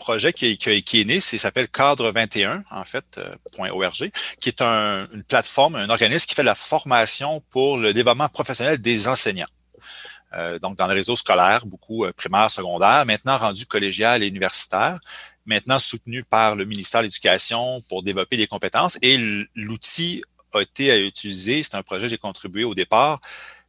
[0.00, 4.10] projet qui, est né, c'est s'appelle Cadre 21, en fait, euh, .org,
[4.40, 9.06] qui est une plateforme, un organisme qui fait la formation pour le développement professionnel des
[9.06, 9.52] enseignants.
[10.32, 14.98] Euh, donc, dans le réseau scolaire, beaucoup euh, primaire, secondaire, maintenant rendu collégial et universitaire,
[15.44, 18.98] maintenant soutenu par le ministère de l'Éducation pour développer des compétences.
[19.02, 19.18] Et
[19.54, 23.20] l'outil a été à utiliser, c'est un projet que j'ai contribué au départ,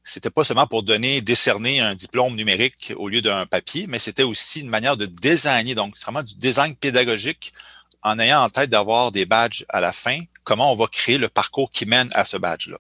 [0.04, 4.24] c'était pas seulement pour donner, décerner un diplôme numérique au lieu d'un papier, mais c'était
[4.24, 5.76] aussi une manière de designer.
[5.76, 7.54] Donc, c'est vraiment du design pédagogique
[8.02, 11.30] en ayant en tête d'avoir des badges à la fin comment on va créer le
[11.30, 12.78] parcours qui mène à ce badge-là.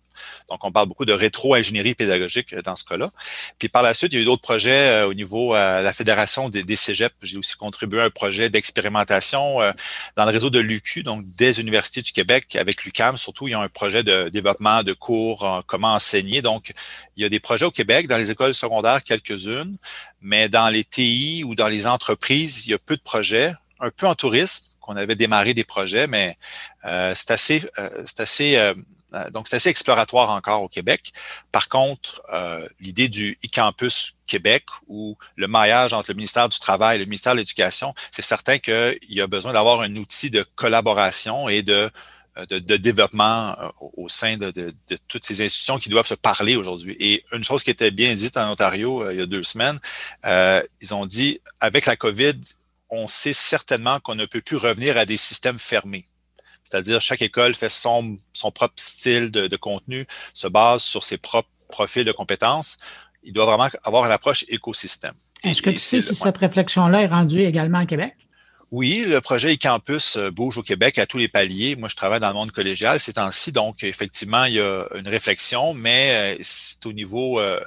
[0.49, 3.11] Donc, on parle beaucoup de rétro-ingénierie pédagogique euh, dans ce cas-là.
[3.59, 5.81] Puis par la suite, il y a eu d'autres projets euh, au niveau de euh,
[5.81, 7.15] la Fédération des, cégeps.
[7.21, 9.59] J'ai aussi contribué à un projet d'expérimentation
[10.15, 13.17] dans le réseau de l'UQ, donc des universités du Québec avec l'UCAM.
[13.17, 16.41] Surtout, il y a un projet de développement de cours, comment enseigner.
[16.41, 16.73] Donc,
[17.17, 19.77] il y a des projets au Québec, dans les écoles secondaires, quelques-unes,
[20.21, 23.91] mais dans les TI ou dans les entreprises, il y a peu de projets, un
[23.91, 26.37] peu en tourisme qu'on avait démarré des projets, mais
[26.85, 28.73] euh, c'est assez, euh, c'est assez, euh,
[29.31, 31.13] donc c'est assez exploratoire encore au Québec.
[31.51, 32.21] Par contre,
[32.79, 37.33] l'idée du e-campus Québec ou le maillage entre le ministère du Travail et le ministère
[37.33, 41.89] de l'Éducation, c'est certain qu'il y a besoin d'avoir un outil de collaboration et de
[42.49, 43.57] de, développement
[43.97, 44.73] au sein de, de,
[45.09, 46.95] toutes ces institutions qui doivent se parler aujourd'hui.
[46.97, 49.77] Et une chose qui était bien dite en Ontario il y a deux semaines,
[50.23, 52.39] ils ont dit, avec la COVID,
[52.91, 56.07] on sait certainement qu'on ne peut plus revenir à des systèmes fermés.
[56.63, 61.49] C'est-à-dire chaque école fait son, son propre style de, contenu, se base sur ses propres
[61.69, 62.77] profil de compétences,
[63.23, 65.13] il doit vraiment avoir une approche écosystème.
[65.43, 68.13] Est-ce que tu sais si cette réflexion-là est rendue également à Québec?
[68.71, 71.75] Oui, le projet e-campus euh, bouge au Québec à tous les paliers.
[71.75, 75.09] Moi, je travaille dans le monde collégial ces temps-ci, donc effectivement, il y a une
[75.09, 77.59] réflexion, mais euh, c'est au niveau euh,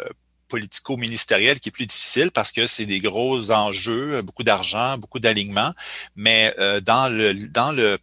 [0.55, 5.73] politico-ministériel qui est plus difficile parce que c'est des gros enjeux, beaucoup d'argent, beaucoup d'alignement.
[6.15, 7.99] Mais dans le dans le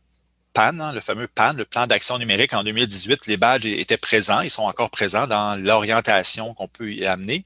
[0.53, 4.41] PAN, hein, le fameux PAN, le plan d'action numérique en 2018, les badges étaient présents,
[4.41, 7.45] ils sont encore présents dans l'orientation qu'on peut y amener.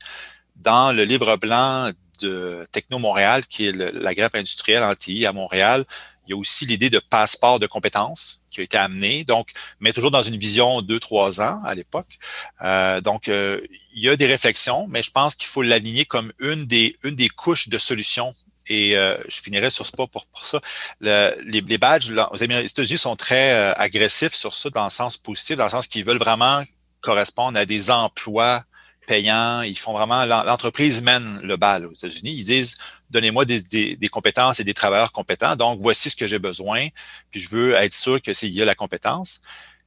[0.55, 1.91] Dans le livre blanc
[2.21, 3.73] de Techno Montréal, qui est
[4.07, 5.85] la grippe industrielle en TI à Montréal,
[6.25, 9.51] il y a aussi l'idée de passeport de compétences qui a été amené, donc,
[9.81, 12.17] mais toujours dans une vision deux, trois ans à l'époque.
[12.61, 13.59] Euh, donc, euh,
[13.93, 17.15] il y a des réflexions, mais je pense qu'il faut l'aligner comme une des, une
[17.15, 18.33] des couches de solutions.
[18.67, 20.59] Et euh, je finirai sur ce pas pour, ça.
[21.01, 25.57] Le, les, les, badges aux États-Unis sont très agressifs sur ça, dans le sens positif,
[25.57, 26.63] dans le sens qu'ils veulent vraiment
[27.01, 28.63] correspondre à des emplois
[29.05, 29.61] payants.
[29.61, 32.31] Ils font vraiment, l'entreprise mène le bal aux États-Unis.
[32.31, 32.77] Ils disent,
[33.09, 35.55] donnez-moi des, compétences et des travailleurs compétents.
[35.55, 36.87] Donc, voici ce que j'ai besoin.
[37.31, 39.41] Puis, je veux être sûr que y a la compétence.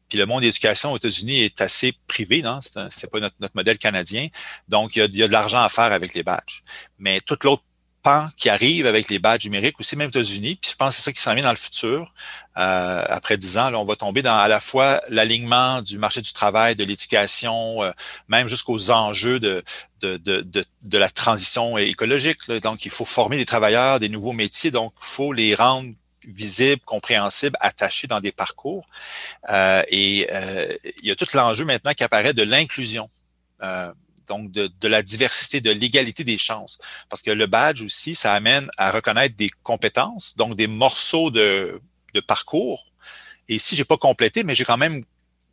[0.09, 2.61] Puis le monde d'éducation aux États-Unis est assez privé, non?
[2.63, 4.29] C'est, pas notre, modèle canadien.
[4.67, 6.63] Donc, il y, a, de l'argent à faire avec les badges.
[6.99, 7.63] Mais toute l'autre
[8.37, 10.57] qui arrive avec les badges numériques, aussi même aux États-Unis.
[10.61, 12.13] Puis je pense que c'est ça qui s'en vient dans le futur.
[12.59, 16.21] Euh, après dix ans, là, on va tomber dans à la fois l'alignement du marché
[16.21, 17.93] du travail, de l'éducation, euh,
[18.27, 19.63] même jusqu'aux enjeux de,
[20.01, 22.51] de, de, de, la transition écologique.
[22.63, 24.73] Donc, il faut former des travailleurs, des nouveaux métiers.
[24.73, 25.93] Donc, il faut les rendre
[26.27, 28.85] visibles, compréhensibles, attachés dans des parcours.
[29.51, 30.29] Euh, et
[31.01, 33.09] il y a tout l'enjeu maintenant qui apparaît de l'inclusion
[34.29, 36.79] donc de, la diversité, de l'égalité des chances.
[37.09, 41.81] Parce que le badge aussi, ça amène à reconnaître des compétences, donc des morceaux de,
[42.21, 42.87] parcours.
[43.49, 45.05] Et si j'ai pas complété, mais j'ai quand même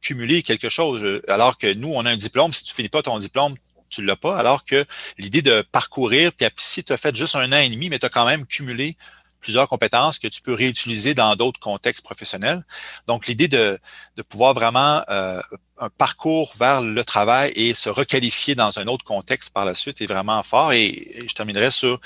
[0.01, 3.18] cumulé quelque chose, alors que nous, on a un diplôme, si tu finis pas ton
[3.20, 3.56] diplôme,
[3.89, 4.86] tu l'as pas, alors que
[5.18, 8.06] l'idée de parcourir, puis si tu as fait juste un an et demi, mais tu
[8.06, 8.97] as quand même cumulé
[9.39, 12.66] plusieurs compétences que tu peux réutiliser dans d'autres contextes professionnels.
[13.06, 13.78] Donc, l'idée de,
[14.18, 15.39] de pouvoir vraiment euh,
[15.78, 20.01] un parcours vers le travail et se requalifier dans un autre contexte par la suite
[20.01, 20.74] est vraiment fort.
[20.74, 21.99] Et, je terminerai sur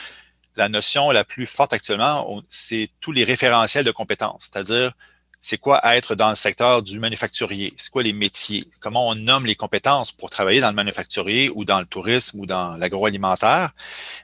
[0.60, 4.94] la notion la plus forte actuellement, c'est tous les référentiels de compétences, c'est-à-dire
[5.42, 9.46] c'est quoi être dans le secteur du manufacturier, c'est quoi les métiers, comment on nomme
[9.46, 13.72] les compétences pour travailler dans le manufacturier ou dans le tourisme ou dans l'agroalimentaire?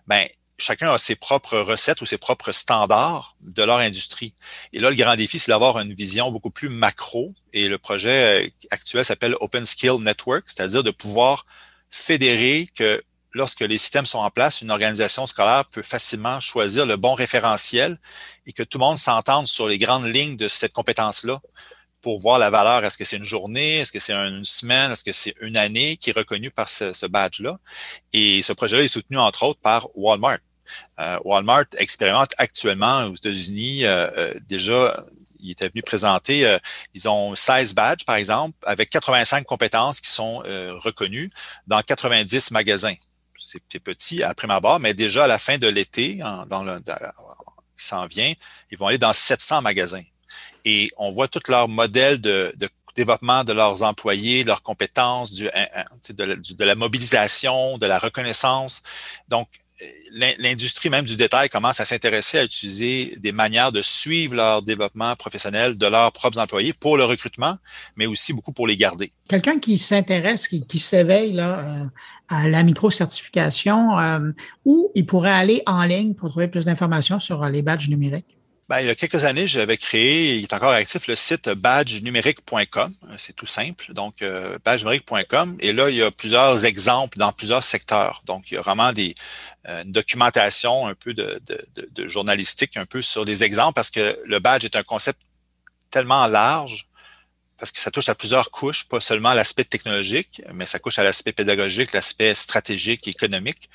[0.08, 0.28] Ben,
[0.58, 4.34] chacun a ses propres recettes ou ses propres standards de leur industrie.
[4.74, 7.34] Et là, le grand défi, c'est d'avoir une vision beaucoup plus macro.
[7.54, 11.46] Et le projet euh, actuel s'appelle Open Skill Network, c'est-à-dire de pouvoir
[11.90, 13.02] fédérer que
[13.36, 18.00] lorsque les systèmes sont en place, une organisation scolaire peut facilement choisir le bon référentiel
[18.48, 21.42] et que tout le monde s'entende sur les grandes lignes de cette compétence-là
[22.02, 22.86] pour voir la valeur.
[22.86, 23.80] Est-ce que c'est une journée?
[23.80, 24.90] Est-ce que c'est une semaine?
[24.92, 27.60] Est-ce que c'est une année qui est reconnue par ce, badge-là?
[28.14, 30.40] Et ce projet-là est soutenu, entre autres, par Walmart.
[31.00, 35.06] Euh, Walmart expérimente actuellement aux États-Unis euh, euh, déjà
[35.42, 36.58] il était venu présenter,
[36.96, 41.30] ils ont 16 badges, par exemple, avec 85 compétences qui sont reconnues
[41.68, 42.96] dans 90 magasins.
[43.48, 46.16] C'est petit à prime abord, mais déjà à la fin de l'été,
[46.48, 46.82] dans le,
[47.76, 48.34] s'en vient,
[48.72, 50.04] ils vont aller dans 700 magasins
[50.66, 52.54] et on voit tout leur modèle de,
[52.96, 55.50] développement de leurs employés, leurs compétences, du,
[56.10, 58.82] de, la mobilisation, de la reconnaissance.
[59.28, 59.48] Donc,
[60.40, 65.16] l'industrie même du détail commence à s'intéresser à utiliser des manières de suivre leur développement
[65.16, 67.58] professionnel de leurs propres employés pour le recrutement,
[67.96, 69.12] mais aussi beaucoup pour les garder.
[69.28, 71.86] Quelqu'un qui s'intéresse, qui, qui s'éveille là, euh,
[72.30, 74.32] à la micro-certification, euh,
[74.64, 78.38] où il pourrait aller en ligne pour trouver plus d'informations sur les badges numériques?
[78.68, 82.94] Ben, il y a quelques années, j'avais créé, il est encore actif, le site badgenumérique.com.
[83.20, 83.94] C'est tout simple.
[83.94, 85.56] Donc, euh, badgenumérique.com.
[85.60, 88.24] Et là, il y a plusieurs exemples dans plusieurs secteurs.
[88.26, 92.78] Donc, il y a vraiment des, euh, une documentation un peu de, de, de, journalistique,
[92.78, 95.20] un peu sur des exemples, parce que le badge est un concept
[95.90, 96.88] tellement large
[97.58, 101.04] parce que ça touche à plusieurs couches, pas seulement l'aspect technologique, mais ça touche à
[101.04, 103.70] l'aspect pédagogique, l'aspect stratégique, économique,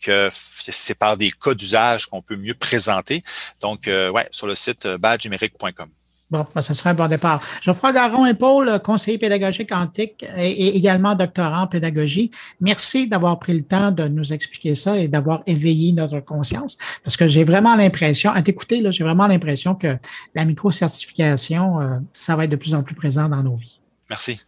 [0.00, 3.22] que c'est par des cas d'usage qu'on peut mieux présenter.
[3.60, 5.90] Donc, euh, ouais, sur le site euh, badgenumérique.com.
[6.32, 7.42] Bon, ben, ça serait un bon départ.
[7.60, 12.30] Geoffroy Garon et Paul, conseiller pédagogique TIC et également doctorant en pédagogie.
[12.58, 16.78] Merci d'avoir pris le temps de nous expliquer ça et d'avoir éveillé notre conscience.
[17.04, 19.98] Parce que j'ai vraiment l'impression, à t'écouter, j'ai vraiment l'impression que
[20.34, 23.78] la micro-certification, euh, ça va être de plus en plus présent dans nos vies.
[24.08, 24.40] Merci.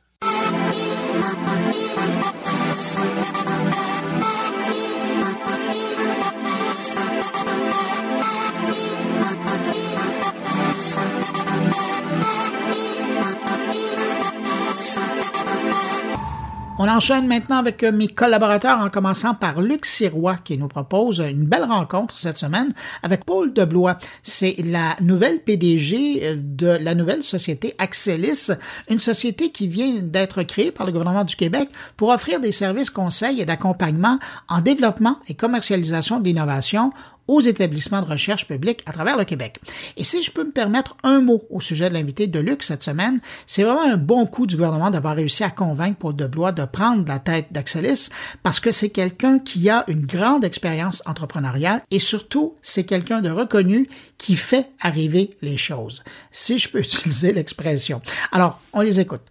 [16.77, 21.21] On enchaîne maintenant avec euh, mes collaborateurs en commençant par Luc Sirois qui nous propose
[21.21, 23.97] une belle rencontre cette semaine avec Paul Deblois.
[24.25, 28.51] C'est la nouvelle PDG euh, de la nouvelle société Axelis,
[28.91, 32.91] une société qui vient d'être créée par le gouvernement du Québec pour offrir des services
[32.91, 34.19] conseils et d'accompagnement
[34.49, 36.93] en développement et commercialisation de l'innovation
[37.29, 39.59] aux établissements de recherche publics à travers le Québec.
[39.97, 42.83] Et si je peux me permettre un mot au sujet de l'invité de Luc cette
[42.83, 46.65] semaine, c'est vraiment un bon coup du gouvernement d'avoir réussi à convaincre Paul Deblois de
[46.65, 48.11] prendre la tête d'Axelis
[48.43, 53.31] parce que c'est quelqu'un qui a une grande expérience entrepreneuriale et surtout, c'est quelqu'un de
[53.31, 56.05] reconnu qui fait arriver les choses.
[56.31, 58.01] Si je peux utiliser l'expression.
[58.33, 59.23] Alors, on les écoute.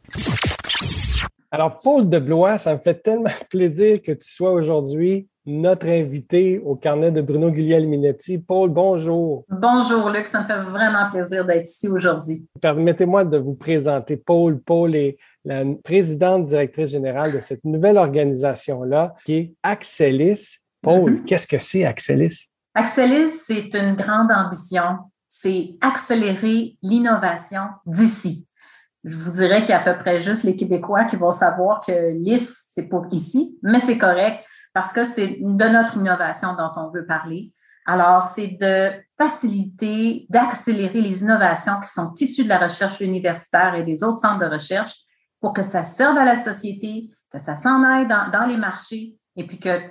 [1.52, 6.76] Alors, Paul Deblois, ça me fait tellement plaisir que tu sois aujourd'hui notre invité au
[6.76, 8.38] carnet de Bruno Guglielminetti.
[8.38, 9.44] Paul, bonjour.
[9.50, 10.28] Bonjour, Luc.
[10.28, 12.46] Ça me fait vraiment plaisir d'être ici aujourd'hui.
[12.62, 14.62] Permettez-moi de vous présenter Paul.
[14.62, 20.60] Paul est la présidente directrice générale de cette nouvelle organisation-là qui est Axelis.
[20.82, 21.24] Paul, mm-hmm.
[21.26, 22.48] qu'est-ce que c'est Axelis?
[22.74, 24.98] Axelis, c'est une grande ambition.
[25.28, 28.48] C'est accélérer l'innovation d'ici.
[29.04, 31.82] Je vous dirais qu'il y a à peu près juste les Québécois qui vont savoir
[31.86, 34.39] que l'IS, c'est pour ici, mais c'est correct
[34.74, 37.53] parce que c'est de notre innovation dont on veut parler.
[37.86, 43.84] Alors, c'est de faciliter, d'accélérer les innovations qui sont issues de la recherche universitaire et
[43.84, 44.95] des autres centres de recherche
[45.39, 49.45] pour que ça serve à la société, que ça s'en aille dans, les marchés et
[49.45, 49.82] puis que,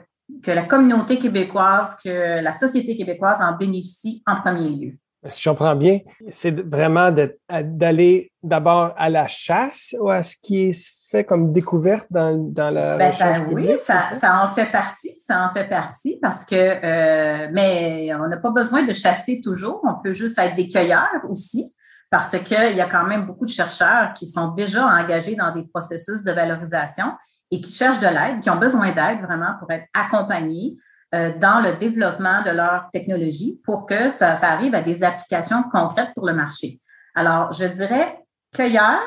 [0.43, 4.99] que la communauté québécoise, que la société québécoise en bénéficie en premier lieu.
[5.26, 10.70] Si je comprends bien, c'est vraiment d'aller d'abord à la chasse ou à ce qui
[10.70, 10.72] est
[11.13, 14.45] fait comme découverte dans, dans la ben, recherche Oui, ça, ça?
[14.45, 18.83] en fait partie, ça en fait partie parce que, euh, mais on n'a pas besoin
[18.83, 21.77] de chasser toujours, on peut juste être des cueilleurs aussi
[22.11, 25.67] parce qu'il y a quand même beaucoup de chercheurs qui sont déjà engagés dans des
[25.67, 27.13] processus de valorisation
[27.51, 30.79] et qui cherchent de l'aide, qui ont besoin d'aide vraiment pour être accompagnés
[31.15, 35.63] euh, dans le développement de leur technologie pour que ça, ça arrive à des applications
[35.71, 36.81] concrètes pour le marché.
[37.15, 38.19] Alors, je dirais
[38.55, 39.07] cueilleurs,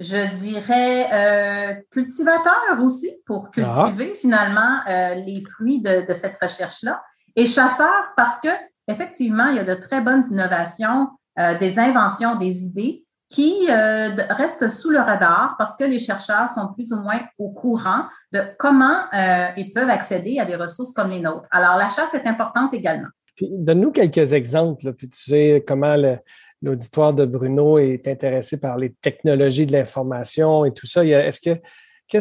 [0.00, 4.18] je dirais euh, cultivateurs aussi pour cultiver ah.
[4.18, 7.02] finalement euh, les fruits de, de cette recherche-là.
[7.36, 8.48] Et chasseurs parce que
[8.88, 14.08] effectivement, il y a de très bonnes innovations, euh, des inventions, des idées qui euh,
[14.30, 18.40] restent sous le radar parce que les chercheurs sont plus ou moins au courant de
[18.58, 21.46] comment euh, ils peuvent accéder à des ressources comme les nôtres.
[21.52, 23.08] Alors, la chasse est importante également.
[23.40, 26.18] Donne-nous quelques exemples, puis tu sais comment le,
[26.62, 31.04] l'auditoire de Bruno est intéressé par les technologies de l'information et tout ça.
[31.04, 31.40] Est-ce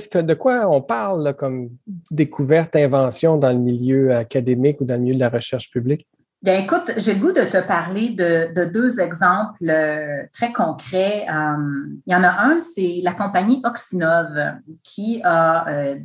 [0.07, 1.69] que, de quoi on parle comme
[2.11, 6.07] découverte, invention dans le milieu académique ou dans le milieu de la recherche publique?
[6.41, 11.25] Bien, écoute, j'ai le goût de te parler de, deux exemples euh, très concrets.
[11.29, 11.57] Euh,
[12.05, 14.29] il y en a un, c'est la compagnie Oxinov
[14.85, 15.99] qui a euh,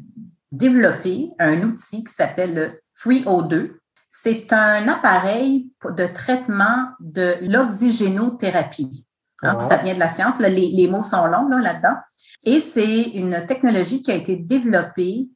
[0.50, 3.74] développé un outil qui s'appelle le FreeO2
[4.16, 9.08] c'est un appareil de traitement de l'oxygénothérapie.
[9.42, 9.58] Ah.
[9.58, 11.96] Ça vient de la science, les, mots sont longs là-dedans.
[12.44, 15.30] Et c'est une technologie qui a été développée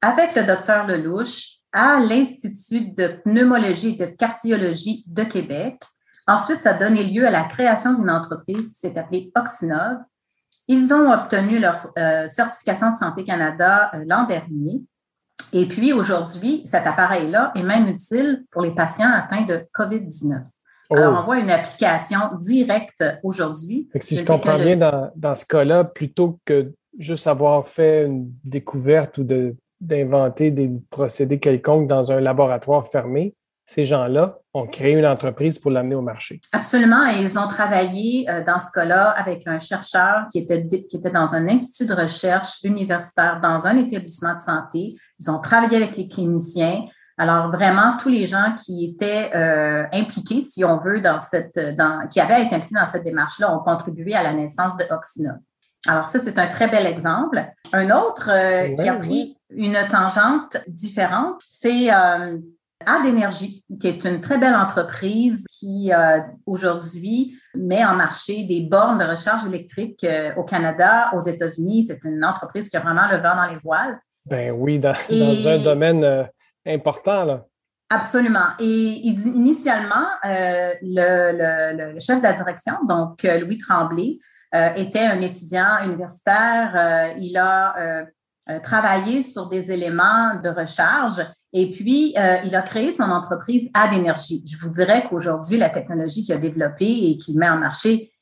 [0.00, 5.82] avec le docteur Lelouch à l'Institut de pneumologie et de cardiologie de Québec.
[6.28, 9.98] Ensuite, ça a donné lieu à la création d'une entreprise qui s'est appelée Oxinov.
[10.68, 14.80] Ils ont obtenu leur euh, certification de Santé Canada euh, l'an dernier.
[15.52, 20.42] Et puis aujourd'hui, cet appareil-là est même utile pour les patients atteints de COVID-19.
[20.90, 23.88] Alors, on voit une application directe aujourd'hui.
[24.00, 29.26] Si je comprends bien, dans, ce cas-là, plutôt que juste avoir fait une découverte ou
[29.80, 33.34] d'inventer des procédés quelconques dans un laboratoire fermé,
[33.66, 36.40] ces gens-là ont créé une entreprise pour l'amener au marché.
[36.52, 37.06] Absolument.
[37.10, 41.10] Et ils ont travaillé euh, dans ce cas-là avec un chercheur qui était, qui était
[41.10, 44.94] dans un institut de recherche universitaire, dans un établissement de santé.
[45.20, 46.84] Ils ont travaillé avec les cliniciens.
[47.18, 52.08] Alors, vraiment, tous les gens qui étaient euh, impliqués, si on veut, dans cette, dans,
[52.08, 55.36] qui avaient été impliqués dans cette démarche-là, ont contribué à la naissance de Oxina.
[55.86, 57.42] Alors, ça, c'est un très bel exemple.
[57.72, 61.90] Un autre euh, qui a pris une tangente différente, c'est
[62.86, 68.62] Ad Énergie, qui est une très belle entreprise qui euh, aujourd'hui met en marché des
[68.62, 71.86] bornes de recharge électrique euh, au Canada, aux États-Unis.
[71.88, 73.98] C'est une entreprise qui a vraiment le vent dans les voiles.
[74.26, 76.24] Ben oui, dans, un domaine euh,
[76.66, 77.24] important.
[77.24, 77.46] Là.
[77.90, 78.46] Absolument.
[78.58, 84.18] Et initialement, le, chef de la direction, donc Louis Tremblay,
[84.76, 87.14] était un étudiant universitaire.
[87.18, 88.06] il a
[88.62, 91.22] travaillé sur des éléments de recharge
[91.52, 94.42] et puis, euh, il a créé son entreprise Ad Énergie.
[94.46, 98.12] Je vous dirais qu'aujourd'hui, la technologie qu'il a développée et qu'il met en marché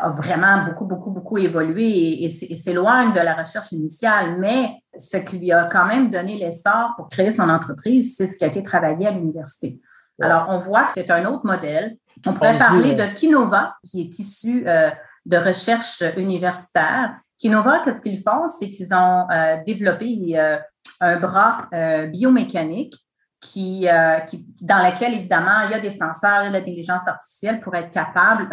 [0.00, 4.36] a vraiment beaucoup, beaucoup, beaucoup évolué et, s'éloigne de la recherche initiale.
[4.38, 8.36] Mais ce qui lui a quand même donné l'essor pour créer son entreprise, c'est ce
[8.36, 9.78] qui a été travaillé à l'université.
[10.20, 11.96] Alors, on voit que c'est un autre modèle.
[12.26, 14.90] On pourrait parler de Kinova, qui est issu euh,
[15.26, 17.14] de recherche universitaire.
[17.36, 18.48] Kinova, qu'est-ce qu'ils font?
[18.48, 20.58] C'est qu'ils ont euh, développé euh,
[21.00, 21.68] un bras
[22.08, 22.94] biomécanique
[23.40, 27.60] qui, dans lequel, évidemment, il y a des senseurs, il y a de l'intelligence artificielle
[27.60, 28.48] pour être capable.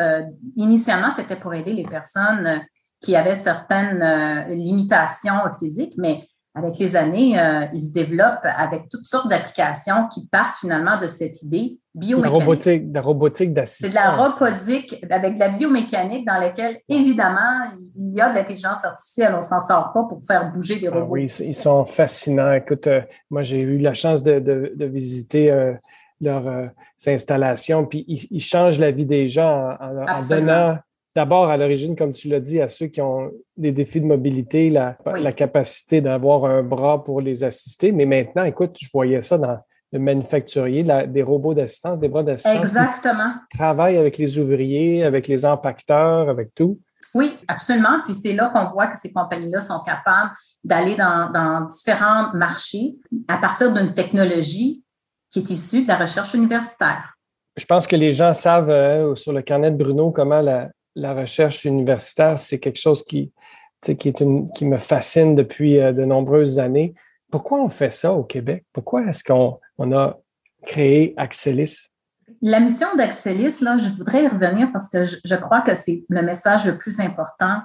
[0.56, 2.62] initialement, c'était pour aider les personnes
[3.02, 9.06] qui avaient certaines limitations physiques, mais avec les années, euh, il se développe avec toutes
[9.06, 12.34] sortes d'applications qui partent finalement de cette idée biomécanique.
[12.34, 13.92] La robotique, de la robotique d'assistance.
[13.92, 18.36] C'est de la robotique avec de la biomécanique dans laquelle, évidemment, il y a de
[18.36, 19.34] l'intelligence artificielle.
[19.34, 21.08] On ne s'en sort pas pour faire bouger des ah robots.
[21.10, 22.54] oui, ils sont fascinants.
[22.54, 25.74] Écoute, euh, moi, j'ai eu la chance de, visiter euh,
[26.22, 26.70] leurs
[27.06, 30.78] installations, puis ils, changent la vie des gens en donnant
[31.16, 34.70] d'abord à l'origine, comme tu l'as dit, à ceux qui ont des défis de mobilité,
[34.70, 34.98] la,
[35.32, 37.92] capacité d'avoir un bras pour les assister.
[37.92, 39.58] Mais maintenant, écoute, je voyais ça dans
[39.92, 42.58] le manufacturier, des robots d'assistance, des bras d'assistance.
[42.58, 43.34] Exactement.
[43.54, 46.80] Travaillent avec les ouvriers, avec les empaqueteurs, avec tout.
[47.14, 48.02] Oui, absolument.
[48.04, 50.32] Puis c'est là qu'on voit que ces compagnies-là sont capables
[50.66, 52.96] d'aller dans, dans différents marchés
[53.30, 54.84] à partir d'une technologie
[55.32, 57.14] qui est issue de la recherche universitaire.
[57.56, 61.14] Je pense que les gens savent euh, sur le carnet de Bruno comment la, la
[61.14, 63.32] recherche universitaire, c'est quelque chose qui,
[64.62, 66.96] me fascine depuis euh, de nombreuses années.
[67.32, 68.66] Pourquoi on fait ça au Québec?
[68.74, 70.18] Pourquoi est-ce qu'on on a
[70.66, 71.90] créé Axelis?
[72.42, 76.22] La mission d'Axelis, là, je voudrais y revenir parce que je crois que c'est le
[76.22, 77.62] message le plus important,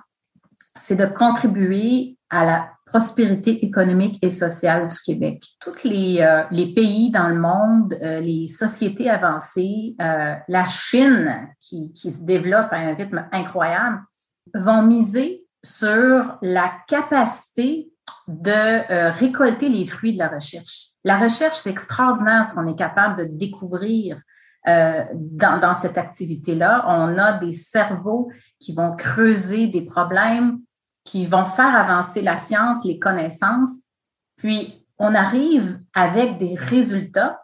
[0.77, 5.45] c'est de contribuer à la prospérité économique et sociale du Québec.
[5.61, 6.43] Tous les, euh,
[6.75, 12.79] pays dans le monde, euh, les sociétés avancées, euh, la Chine qui, se développe à
[12.79, 14.01] un rythme incroyable,
[14.55, 17.93] vont miser sur la capacité
[18.27, 20.89] de récolter les fruits de la recherche.
[21.05, 24.21] La recherche, c'est extraordinaire ce qu'on est capable de découvrir
[24.67, 26.85] dans cette activité-là.
[26.89, 30.59] On a des cerveaux qui vont creuser des problèmes
[31.11, 33.71] qui vont faire avancer la science, les connaissances.
[34.37, 37.43] Puis, on arrive avec des résultats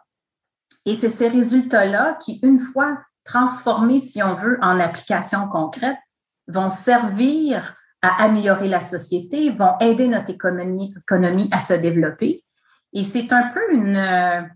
[0.85, 5.97] et c'est ces résultats-là qui, une fois transformés, si on veut, en applications concrètes,
[6.47, 12.45] vont servir à améliorer la société, vont aider notre économie, à se développer.
[12.93, 14.49] Et c'est un peu une,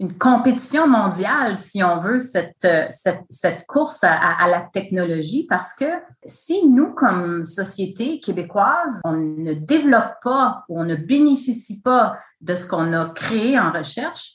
[0.00, 5.86] une compétition mondiale, si on veut, cette, cette, course à, la technologie, parce que
[6.24, 12.54] si nous, comme société québécoise, on ne développe pas ou on ne bénéficie pas de
[12.54, 14.34] ce qu'on a créé en recherche,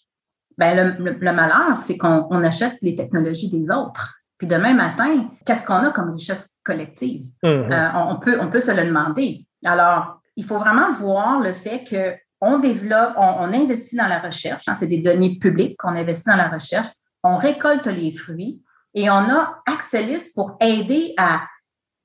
[0.58, 4.16] ben le, malheur, c'est qu'on achète les technologies des autres.
[4.38, 7.28] Puis demain matin, qu'est-ce qu'on a comme richesse collective?
[7.44, 7.72] Mm-hmm.
[7.72, 9.48] Euh, on, peut, on peut se le demander.
[9.64, 14.68] Alors, il faut vraiment voir le fait que on développe, on, investit dans la recherche,
[14.68, 16.90] hein, c'est des données publiques qu'on investit dans la recherche,
[17.24, 18.62] on récolte les fruits
[18.94, 21.44] et on a Axelis pour aider à,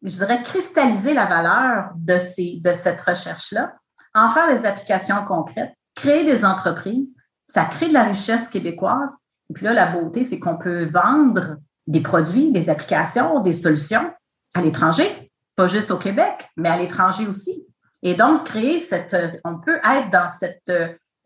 [0.02, 2.14] je dirais, cristalliser la valeur de,
[2.62, 3.74] de cette recherche-là,
[4.14, 7.16] en faire des applications concrètes, créer des entreprises,
[7.48, 9.10] ça crée de la richesse québécoise.
[9.50, 11.56] Et puis là, la beauté, c'est qu'on peut vendre
[11.88, 14.12] des produits, des applications, des solutions
[14.54, 17.66] à l'étranger, pas juste au Québec, mais à l'étranger aussi.
[18.02, 20.70] Et donc, créer cette, on peut être dans cette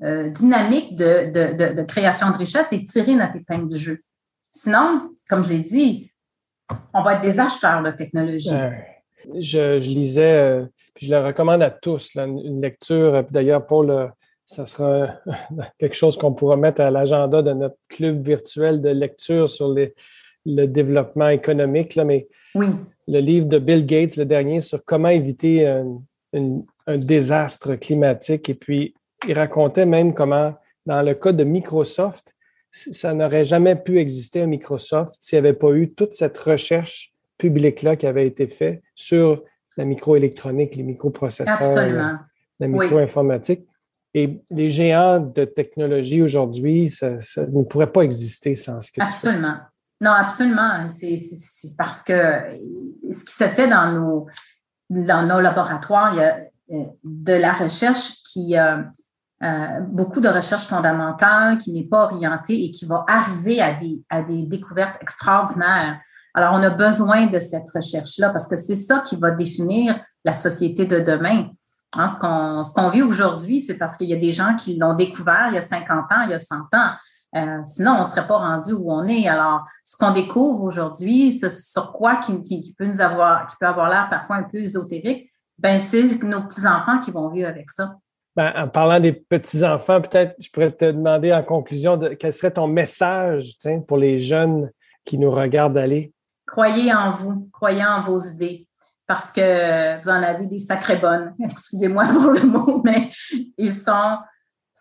[0.02, 4.00] euh, dynamique de, création de richesse et tirer notre épingle du jeu.
[4.50, 6.10] Sinon, comme je l'ai dit,
[6.92, 8.50] on va être des acheteurs de technologie.
[9.38, 10.66] je, lisais, euh,
[11.00, 13.24] je le recommande à tous, une lecture.
[13.30, 14.12] D'ailleurs, Paul,
[14.44, 15.20] ça sera
[15.78, 19.94] quelque chose qu'on pourra mettre à l'agenda de notre club virtuel de lecture sur les,
[20.44, 21.94] le développement économique.
[21.94, 22.66] Là, mais oui.
[23.06, 25.64] le livre de Bill Gates, le dernier, sur comment éviter
[26.34, 28.48] un désastre climatique.
[28.48, 28.94] Et puis,
[29.26, 30.54] il racontait même comment,
[30.86, 32.34] dans le cas de Microsoft,
[32.70, 37.12] ça n'aurait jamais pu exister à Microsoft s'il n'y avait pas eu toute cette recherche
[37.38, 39.42] publique-là qui avait été faite sur
[39.76, 42.18] la microélectronique, les microprocesseurs,
[42.58, 43.66] la microinformatique.
[44.14, 49.56] Et les géants de technologie aujourd'hui, ça, ne pourrait pas exister sans ce que Absolument.
[50.02, 50.88] Non, absolument.
[50.88, 51.18] C'est
[51.78, 52.12] parce que
[53.10, 54.26] ce qui se fait dans nos,
[55.00, 56.38] dans nos laboratoires, il y a
[56.72, 58.82] euh, de la recherche qui a euh,
[59.42, 64.04] euh, beaucoup de recherche fondamentale qui n'est pas orientée et qui va arriver à des,
[64.08, 66.00] à des découvertes extraordinaires.
[66.34, 70.32] Alors, on a besoin de cette recherche-là parce que c'est ça qui va définir la
[70.32, 71.48] société de demain.
[71.94, 75.48] Hein, ce qu'on vit aujourd'hui, c'est parce qu'il y a des gens qui l'ont découvert
[75.48, 76.90] il y a 50 ans, il y a 100 ans.
[77.62, 79.26] Sinon, on ne serait pas rendu où on est.
[79.28, 83.66] Alors, ce qu'on découvre aujourd'hui, ce sur quoi qui, qui, peut nous avoir, qui peut
[83.66, 87.96] avoir l'air parfois un peu ésotérique, ben c'est nos petits-enfants qui vont vivre avec ça.
[88.34, 92.50] Ben, en parlant des petits-enfants, peut-être je pourrais te demander en conclusion de, quel serait
[92.50, 94.70] ton message pour les jeunes
[95.04, 96.12] qui nous regardent aller?
[96.46, 98.66] Croyez en vous, croyez en vos idées,
[99.06, 101.34] parce que vous en avez des sacrées bonnes.
[101.44, 103.10] Excusez-moi pour le mot, mais
[103.58, 104.16] ils sont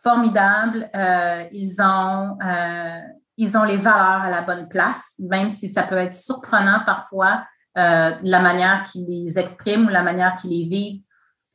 [0.03, 0.89] formidables.
[0.95, 2.99] Euh, ils, ont, euh,
[3.37, 7.43] ils ont les valeurs à la bonne place, même si ça peut être surprenant parfois,
[7.77, 11.01] euh, la manière qu'ils les expriment ou la manière qu'ils les vivent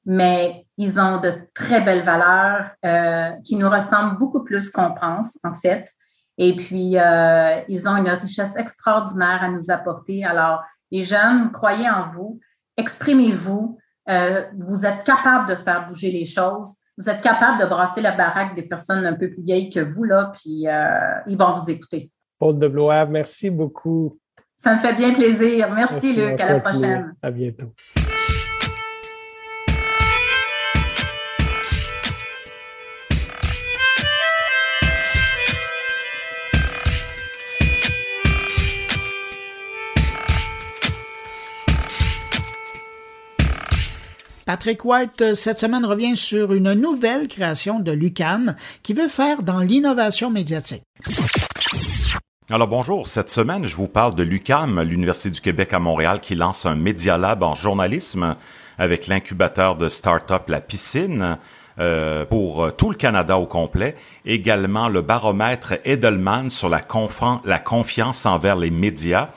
[0.09, 2.71] mais ils ont de très belles valeurs
[3.43, 5.91] qui nous ressemblent beaucoup plus qu'on pense, en fait.
[6.39, 6.95] Et puis,
[7.69, 10.25] ils ont une richesse extraordinaire à nous apporter.
[10.25, 12.39] Alors, les jeunes, croyez en vous,
[12.77, 13.77] exprimez-vous.
[14.57, 16.77] Vous êtes capable de faire bouger les choses.
[16.99, 20.05] Vous êtes capable de brasser la baraque des personnes un peu plus vieilles que vous,
[20.05, 20.67] là, puis
[21.27, 22.11] ils vont vous écouter.
[22.39, 24.19] Paul de Blois, merci beaucoup.
[24.55, 25.71] Ça me fait bien plaisir.
[25.75, 26.41] Merci, merci Luc.
[26.41, 27.15] À la prochaine.
[27.21, 27.73] À bientôt.
[44.47, 49.43] Patrick White, euh, cette semaine, revient sur une nouvelle création de l'UCAM qui veut faire
[49.43, 50.85] dans l'innovation médiatique.
[52.49, 56.37] Alors bonjour, cette semaine, je vous parle de l'UCAM, l'Université du Québec à Montréal, qui
[56.37, 58.37] lance un Media Lab en journalisme
[58.79, 61.39] avec l'incubateur de start-up La Piscine.
[61.79, 63.97] Euh, pour euh, tout le Canada au complet.
[64.25, 66.81] Également le baromètre Edelman sur la,
[67.45, 69.29] la confiance envers les médias.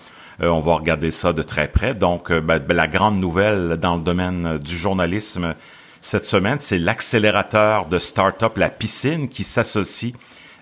[0.42, 1.94] Euh, on va regarder ça de très près.
[1.94, 5.54] Donc, euh, ben, ben, la grande nouvelle dans le domaine euh, du journalisme
[6.02, 10.14] cette semaine, c'est l'accélérateur de start-up La Piscine qui s'associe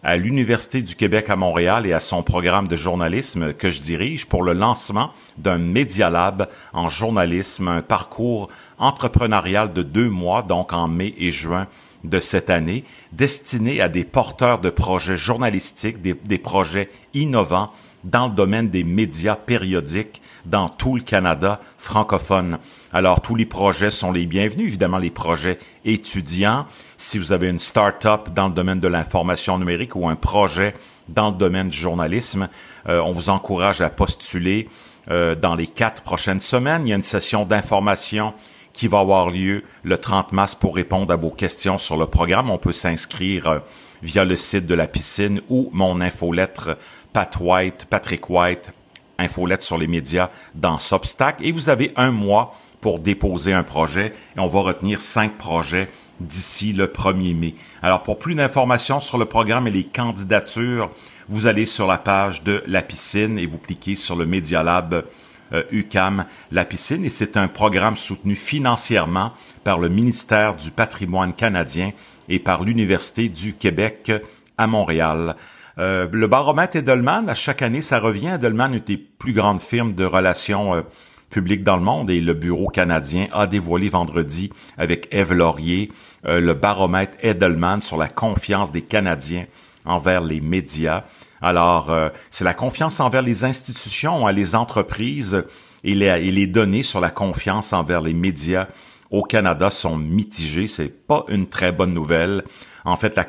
[0.01, 4.25] à l'Université du Québec à Montréal et à son programme de journalisme que je dirige
[4.25, 8.49] pour le lancement d'un Media Lab en journalisme, un parcours
[8.79, 11.67] entrepreneurial de deux mois, donc en mai et juin
[12.03, 17.71] de cette année, destiné à des porteurs de projets journalistiques, des projets innovants
[18.07, 22.57] dans le domaine des médias périodiques dans tout le Canada francophone.
[22.93, 26.65] Alors, tous les projets sont les bienvenus, évidemment les projets étudiants.
[26.97, 30.73] Si vous avez une start-up dans le domaine de l'information numérique ou un projet
[31.09, 32.47] dans le domaine du journalisme,
[32.87, 34.69] euh, on vous encourage à postuler
[35.11, 36.83] euh, dans les quatre prochaines semaines.
[36.85, 38.33] Il y a une session d'information
[38.71, 42.49] qui va avoir lieu le 30 mars pour répondre à vos questions sur le programme.
[42.49, 43.59] On peut s'inscrire euh,
[44.01, 46.77] via le site de la piscine ou mon infolettre
[47.13, 48.71] Pat White, Patrick White,
[49.17, 51.37] infolette sur les médias dans Substack.
[51.41, 55.89] Et vous avez un mois pour déposer un projet et on va retenir cinq projets
[56.19, 57.55] d'ici le 1er mai.
[57.81, 60.91] Alors pour plus d'informations sur le programme et les candidatures,
[61.29, 65.05] vous allez sur la page de La Piscine et vous cliquez sur le Media Lab
[65.53, 69.33] euh, UCAM La Piscine et c'est un programme soutenu financièrement
[69.63, 71.91] par le ministère du Patrimoine canadien
[72.29, 74.11] et par l'Université du Québec
[74.57, 75.35] à Montréal.
[75.79, 78.29] Euh, le baromètre Edelman, à chaque année, ça revient.
[78.35, 80.81] Edelman est une des plus grandes firmes de relations euh,
[81.29, 85.91] publiques dans le monde et le Bureau canadien a dévoilé vendredi avec Eve Laurier
[86.25, 89.45] euh, le baromètre Edelman sur la confiance des Canadiens
[89.85, 91.03] envers les médias.
[91.41, 91.95] Alors,
[92.31, 95.45] c'est la confiance envers les institutions, les entreprises
[95.83, 98.67] et les, et les données sur la confiance envers les médias
[99.11, 100.67] au Canada sont mitigées.
[100.67, 102.43] C'est pas une très bonne nouvelle.
[102.85, 103.23] En fait, la,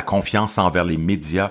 [0.00, 1.50] confiance envers les médias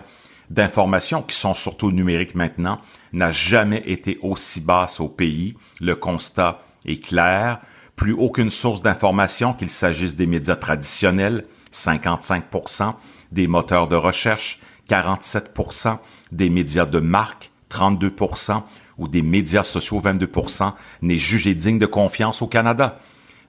[0.50, 2.80] d'informations qui sont surtout numériques maintenant
[3.14, 5.56] n'a jamais été aussi basse au pays.
[5.80, 7.60] Le constat est clair.
[7.96, 12.96] Plus aucune source d'information, qu'il s'agisse des médias traditionnels, 55%
[13.32, 14.60] des moteurs de recherche,
[14.90, 15.98] 47%
[16.32, 18.64] des médias de marque, 32%
[18.98, 23.00] ou des médias sociaux, 22% n'est jugé digne de confiance au Canada.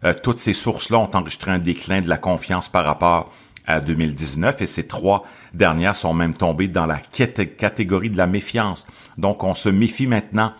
[0.05, 3.31] Euh, toutes ces sources-là ont enregistré un déclin de la confiance par rapport
[3.67, 5.23] à 2019 et ces trois
[5.55, 8.87] dernières sont même tombées dans la catégorie de la méfiance.
[9.19, 10.53] Donc on se méfie maintenant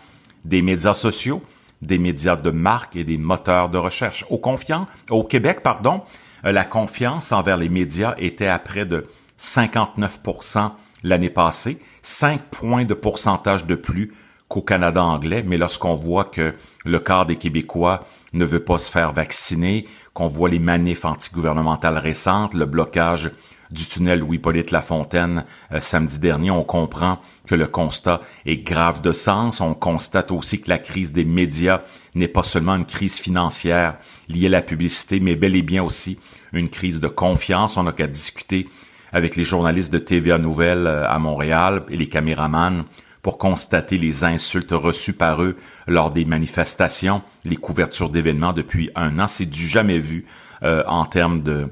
[0.45, 1.41] des médias sociaux,
[1.81, 4.25] des médias de marque et des moteurs de recherche.
[4.29, 6.01] Au, confiant, au Québec, pardon,
[6.45, 9.05] euh, la confiance envers les médias était à près de
[9.39, 10.71] 59%
[11.03, 14.13] l'année passée, 5 points de pourcentage de plus
[14.47, 16.53] qu'au Canada anglais, mais lorsqu'on voit que
[16.85, 21.97] le quart des Québécois ne veut pas se faire vacciner, qu'on voit les manifs antigouvernementales
[21.97, 23.31] récentes, le blocage
[23.73, 29.11] du tunnel Louis-Polyte Lafontaine euh, samedi dernier, on comprend que le constat est grave de
[29.11, 29.61] sens.
[29.61, 31.81] On constate aussi que la crise des médias
[32.13, 33.95] n'est pas seulement une crise financière
[34.29, 36.19] liée à la publicité, mais bel et bien aussi
[36.53, 37.77] une crise de confiance.
[37.77, 38.69] On n'a qu'à discuter
[39.11, 42.83] avec les journalistes de TVA Nouvelles euh, à Montréal et les caméramans
[43.23, 45.57] pour constater les insultes reçues par eux
[45.87, 49.27] lors des manifestations, les couvertures d'événements depuis un an.
[49.27, 50.25] C'est du jamais vu
[50.61, 51.67] euh, en termes de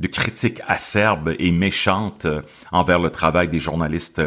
[0.00, 2.26] de critiques acerbes et méchantes
[2.72, 4.20] envers le travail des journalistes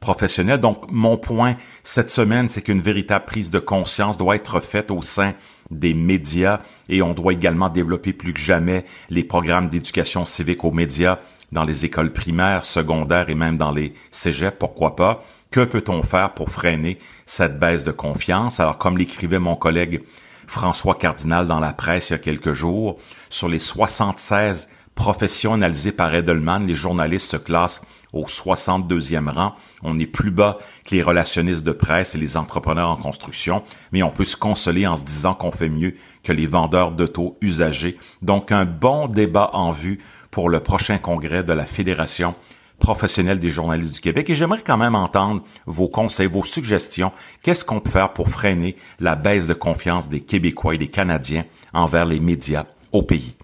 [0.00, 0.58] professionnels.
[0.58, 5.00] Donc, mon point cette semaine, c'est qu'une véritable prise de conscience doit être faite au
[5.00, 5.34] sein
[5.70, 6.60] des médias
[6.90, 11.20] et on doit également développer plus que jamais les programmes d'éducation civique aux médias
[11.52, 15.22] dans les écoles primaires, secondaires et même dans les cégeps, pourquoi pas.
[15.52, 18.58] Que peut-on faire pour freiner cette baisse de confiance?
[18.58, 20.02] Alors, comme l'écrivait mon collègue
[20.46, 22.98] François Cardinal dans la presse il y a quelques jours,
[23.28, 27.82] sur les 76 professions analysées par Edelman, les journalistes se classent
[28.14, 29.54] au 62e rang.
[29.82, 34.02] On est plus bas que les relationnistes de presse et les entrepreneurs en construction, mais
[34.02, 37.98] on peut se consoler en se disant qu'on fait mieux que les vendeurs d'auto usagés.
[38.22, 39.98] Donc un bon débat en vue
[40.30, 42.34] pour le prochain congrès de la Fédération
[42.82, 47.12] professionnelle des journalistes du Québec et j'aimerais quand même entendre vos conseils, vos suggestions.
[47.42, 51.44] Qu'est-ce qu'on peut faire pour freiner la baisse de confiance des Québécois et des Canadiens
[51.72, 53.36] envers les médias au pays?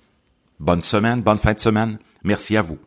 [0.58, 1.98] Bonne semaine, bonne fin de semaine.
[2.24, 2.78] Merci à vous.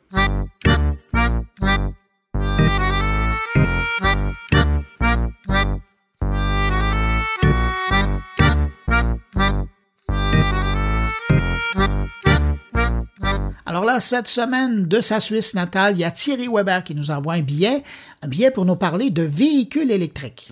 [13.72, 17.10] Alors là, cette semaine de sa Suisse natale, il y a Thierry Weber qui nous
[17.10, 17.84] envoie un billet,
[18.22, 20.52] un billet pour nous parler de véhicules électriques.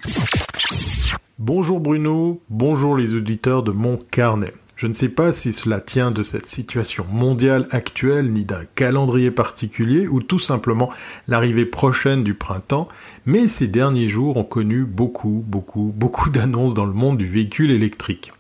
[1.38, 4.54] Bonjour Bruno, bonjour les auditeurs de mon carnet.
[4.78, 9.32] Je ne sais pas si cela tient de cette situation mondiale actuelle, ni d'un calendrier
[9.32, 10.90] particulier, ou tout simplement
[11.28, 12.88] l'arrivée prochaine du printemps,
[13.26, 17.72] mais ces derniers jours ont connu beaucoup, beaucoup, beaucoup d'annonces dans le monde du véhicule
[17.72, 18.32] électrique.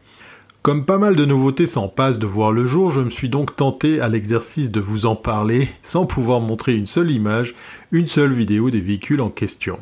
[0.61, 3.55] Comme pas mal de nouveautés s'en passent de voir le jour, je me suis donc
[3.55, 7.55] tenté à l'exercice de vous en parler sans pouvoir montrer une seule image,
[7.93, 9.79] une seule vidéo des véhicules en question.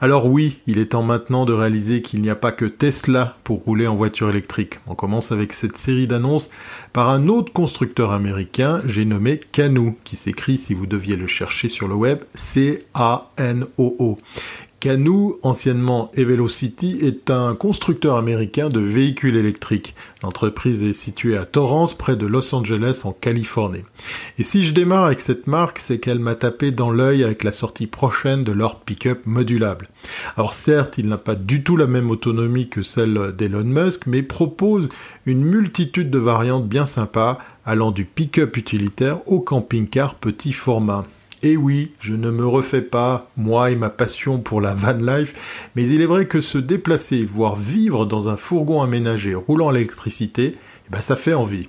[0.00, 3.62] Alors oui, il est temps maintenant de réaliser qu'il n'y a pas que Tesla pour
[3.62, 4.78] rouler en voiture électrique.
[4.88, 6.50] On commence avec cette série d'annonces
[6.92, 11.68] par un autre constructeur américain, j'ai nommé Canoo, qui s'écrit, si vous deviez le chercher
[11.68, 14.16] sur le web, C-A-N-O-O,
[14.80, 19.94] Canoo, anciennement Evelocity, est un constructeur américain de véhicules électriques.
[20.22, 23.82] L'entreprise est située à Torrance, près de Los Angeles, en Californie.
[24.38, 27.52] Et si je démarre avec cette marque, c'est qu'elle m'a tapé dans l'œil avec la
[27.52, 29.86] sortie prochaine de leur pick-up modulable.
[30.38, 34.22] Alors certes, il n'a pas du tout la même autonomie que celle d'Elon Musk, mais
[34.22, 34.88] propose
[35.26, 41.04] une multitude de variantes bien sympas, allant du pick-up utilitaire au camping-car petit format.
[41.42, 45.70] Et oui, je ne me refais pas, moi et ma passion pour la van life,
[45.74, 50.54] mais il est vrai que se déplacer, voire vivre dans un fourgon aménagé roulant l'électricité,
[50.54, 51.68] eh ben ça fait envie.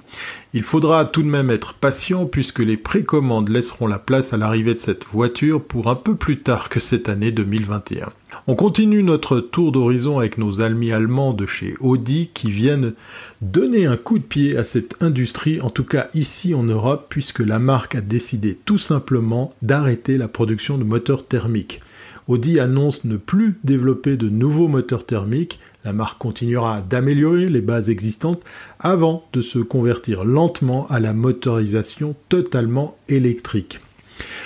[0.54, 4.74] Il faudra tout de même être patient puisque les précommandes laisseront la place à l'arrivée
[4.74, 8.10] de cette voiture pour un peu plus tard que cette année 2021.
[8.48, 12.94] On continue notre tour d'horizon avec nos amis allemands de chez Audi qui viennent
[13.42, 17.40] donner un coup de pied à cette industrie, en tout cas ici en Europe, puisque
[17.40, 21.82] la marque a décidé tout simplement d'arrêter la production de moteurs thermiques.
[22.28, 27.90] Audi annonce ne plus développer de nouveaux moteurs thermiques, la marque continuera d'améliorer les bases
[27.90, 28.44] existantes
[28.80, 33.80] avant de se convertir lentement à la motorisation totalement électrique.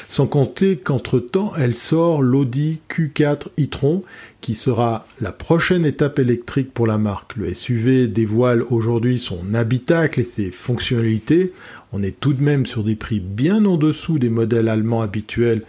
[0.08, 4.04] Sans compter qu'entre-temps, elle sort l'Audi Q4 e-tron,
[4.40, 7.36] qui sera la prochaine étape électrique pour la marque.
[7.36, 11.54] Le SUV dévoile aujourd'hui son habitacle et ses fonctionnalités.
[11.92, 15.64] On est tout de même sur des prix bien en dessous des modèles allemands habituels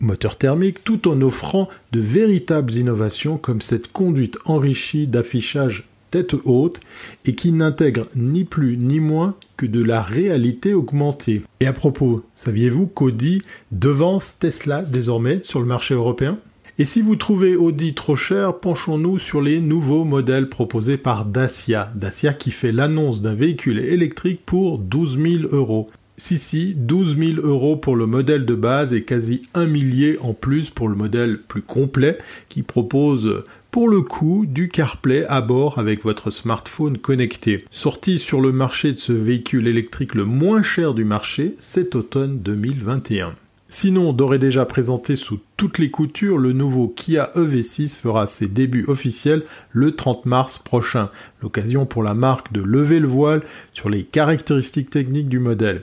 [0.00, 6.80] moteur thermique, tout en offrant de véritables innovations comme cette conduite enrichie d'affichage tête haute
[7.24, 11.42] et qui n'intègre ni plus ni moins que de la réalité augmentée.
[11.60, 13.42] Et à propos, saviez-vous qu'Audi
[13.72, 16.38] devance Tesla désormais sur le marché européen?
[16.78, 21.90] Et si vous trouvez Audi trop cher, penchons-nous sur les nouveaux modèles proposés par Dacia.
[21.94, 25.88] Dacia qui fait l'annonce d'un véhicule électrique pour 12 000 euros.
[26.18, 30.32] Si, si, 12 000 euros pour le modèle de base et quasi un millier en
[30.32, 32.16] plus pour le modèle plus complet
[32.48, 37.66] qui propose pour le coup du CarPlay à bord avec votre smartphone connecté.
[37.70, 42.38] Sorti sur le marché de ce véhicule électrique le moins cher du marché cet automne
[42.38, 43.34] 2021.
[43.68, 48.84] Sinon, d'ores déjà présenté sous toutes les coutures, le nouveau Kia EV6 fera ses débuts
[48.86, 49.42] officiels
[49.72, 51.10] le 30 mars prochain,
[51.42, 53.42] l'occasion pour la marque de lever le voile
[53.72, 55.82] sur les caractéristiques techniques du modèle.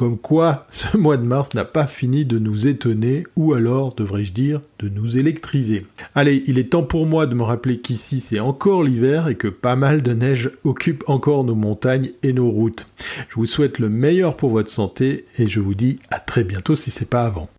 [0.00, 4.32] Comme quoi, ce mois de mars n'a pas fini de nous étonner, ou alors, devrais-je
[4.32, 5.84] dire, de nous électriser.
[6.14, 9.46] Allez, il est temps pour moi de me rappeler qu'ici c'est encore l'hiver et que
[9.46, 12.86] pas mal de neige occupe encore nos montagnes et nos routes.
[13.28, 16.74] Je vous souhaite le meilleur pour votre santé et je vous dis à très bientôt
[16.74, 17.50] si c'est pas avant.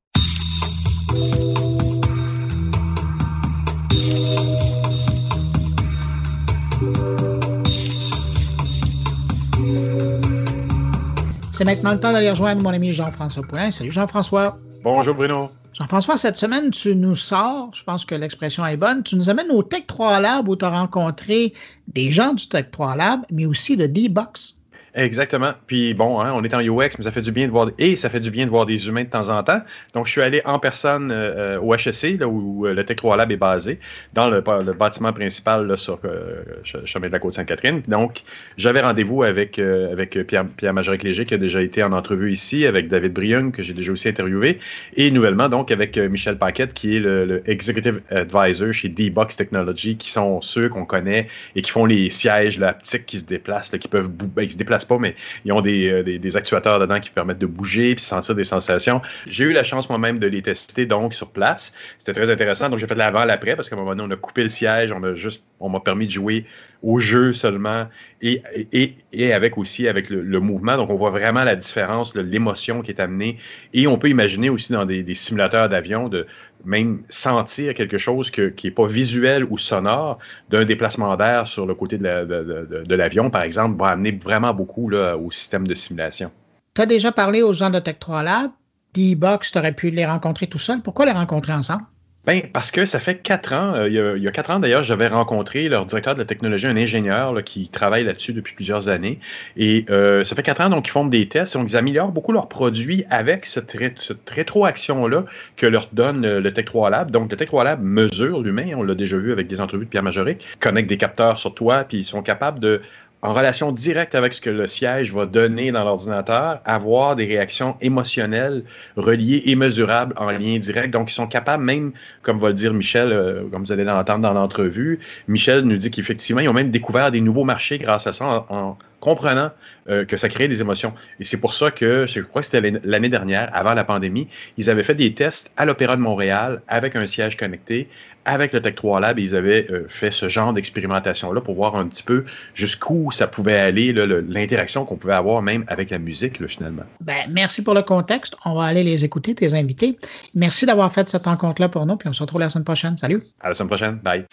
[11.61, 13.69] C'est maintenant le temps d'aller rejoindre mon ami Jean-François Poulin.
[13.69, 14.57] Salut Jean-François.
[14.83, 15.51] Bonjour Bruno.
[15.73, 19.51] Jean-François, cette semaine, tu nous sors, je pense que l'expression est bonne, tu nous amènes
[19.51, 21.53] au Tech 3 Lab où tu as rencontré
[21.87, 24.60] des gens du Tech 3 Lab, mais aussi le D-Box.
[24.93, 25.53] Exactement.
[25.67, 27.95] Puis bon, hein, on est en UX, mais ça fait du bien de voir et
[27.95, 29.61] ça fait du bien de voir des humains de temps en temps.
[29.93, 33.15] Donc, je suis allé en personne euh, au HEC, là, où euh, le Tech 3
[33.15, 33.79] Lab est basé,
[34.13, 34.41] dans le,
[34.73, 36.43] bâtiment principal sur euh,
[36.85, 37.81] chemin de la Côte-Sainte-Catherine.
[37.87, 38.23] Donc,
[38.57, 39.95] j'avais rendez-vous avec, euh,
[40.27, 43.63] Pierre, Pierre Majoric Léger, qui a déjà été en entrevue ici, avec David Briung, que
[43.63, 44.59] j'ai déjà aussi interviewé,
[44.97, 50.11] et nouvellement, donc, avec Michel Paquette, qui est le, Executive Advisor chez D-Box Technology, qui
[50.11, 54.09] sont ceux qu'on connaît et qui font les sièges là, qui se déplacent, qui peuvent
[54.09, 55.15] ben, se déplacent pas, mais
[55.45, 59.01] ils ont euh, des, des, actuateurs dedans qui permettent de bouger puis sentir des sensations.
[59.27, 61.73] J'ai eu la chance moi-même de les tester donc sur place.
[61.99, 62.69] C'était très intéressant.
[62.69, 64.91] Donc j'ai fait l'avant, l'après parce qu'à un moment donné, on a coupé le siège,
[64.91, 66.45] on a juste, on m'a permis de jouer
[66.83, 67.87] au jeu seulement
[68.21, 70.77] et, et, et avec aussi avec le, mouvement.
[70.77, 73.37] Donc on voit vraiment la différence, l'émotion qui est amenée.
[73.73, 76.25] Et on peut imaginer aussi dans des, des simulateurs d'avion de
[76.65, 81.75] même sentir quelque chose qui n'est pas visuel ou sonore d'un déplacement d'air sur le
[81.75, 86.31] côté de l'avion, par exemple, va amener vraiment beaucoup au système de simulation.
[86.73, 88.51] Tu as déjà parlé aux gens de Tech 3 Lab.
[88.93, 90.81] D-Box, tu aurais pu les rencontrer tout seul.
[90.81, 91.83] Pourquoi les rencontrer ensemble?
[92.23, 95.07] Ben, parce que ça fait quatre ans, euh, il, y a, quatre ans d'ailleurs, j'avais
[95.07, 99.19] rencontré leur directeur de la technologie, un ingénieur qui travaille là-dessus depuis plusieurs années.
[99.57, 102.31] Et euh, ça fait quatre ans, donc ils font des tests, donc ils améliorent beaucoup
[102.31, 107.09] leurs produits avec cette, cette rétroaction-là que leur donne le, Tech 3 Lab.
[107.09, 109.89] Donc le Tech 3 Lab mesure l'humain, on l'a déjà vu avec des entrevues de
[109.89, 112.81] Pierre Majoric, connecte des capteurs sur toi, puis ils sont capables de
[113.21, 117.75] en relation directe avec ce que le siège va donner dans l'ordinateur, avoir des réactions
[117.79, 118.63] émotionnelles
[118.95, 120.91] reliées et mesurables en lien direct.
[120.91, 121.91] Donc, ils sont capables, même,
[122.23, 125.91] comme va le dire Michel, euh, comme vous allez l'entendre dans l'entrevue, Michel nous dit
[125.91, 129.49] qu'effectivement, ils ont même découvert des nouveaux marchés grâce à ça en, comprenant
[129.89, 130.93] euh, que ça crée des émotions.
[131.19, 134.69] Et c'est pour ça que, je crois que c'était l'année dernière, avant la pandémie, ils
[134.69, 137.89] avaient fait des tests à l'Opéra de Montréal avec un siège connecté,
[138.25, 141.87] avec le Tech 3 Lab, ils avaient euh, fait ce genre d'expérimentation-là pour voir un
[141.87, 146.83] petit peu jusqu'où ça pouvait aller, l'interaction qu'on pouvait avoir même avec la musique, finalement.
[146.99, 148.35] Ben, merci pour le contexte.
[148.45, 149.97] On va aller les écouter, tes invités.
[150.35, 152.97] Merci d'avoir fait cette rencontre-là pour nous, puis on se retrouve la semaine prochaine.
[152.97, 153.23] Salut.
[153.39, 153.95] À la semaine prochaine.
[154.03, 154.25] Bye.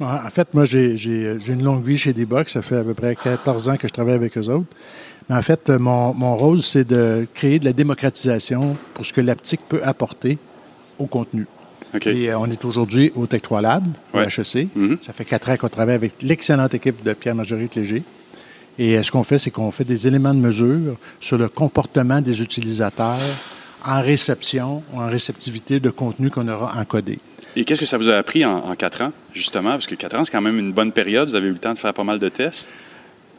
[0.00, 0.96] En fait, moi, j'ai
[1.46, 2.52] une longue vie chez D-Box.
[2.52, 4.66] Ça fait à peu près 14 ans que je travaille avec eux autres.
[5.28, 9.20] Mais en fait, mon, mon rôle, c'est de créer de la démocratisation pour ce que
[9.20, 10.38] l'aptique peut apporter
[10.98, 11.46] au contenu.
[12.06, 14.68] Et euh, on est aujourd'hui au Tech 3 Lab, au HEC.
[14.74, 14.98] Mhm.
[15.02, 18.02] Ça fait quatre ans qu'on travaille avec l'excellente équipe de Pierre Marguerite Léger.
[18.78, 22.20] Et euh, ce qu'on fait, c'est qu'on fait des éléments de mesure sur le comportement
[22.20, 23.18] des utilisateurs
[23.84, 27.18] en réception ou en réceptivité de contenu qu'on aura encodé.
[27.56, 29.70] Et qu'est-ce que ça vous a appris en, en quatre ans, justement?
[29.70, 31.28] Parce que quatre ans, c'est quand même une bonne période.
[31.28, 32.72] Vous avez eu le temps de faire pas mal de tests.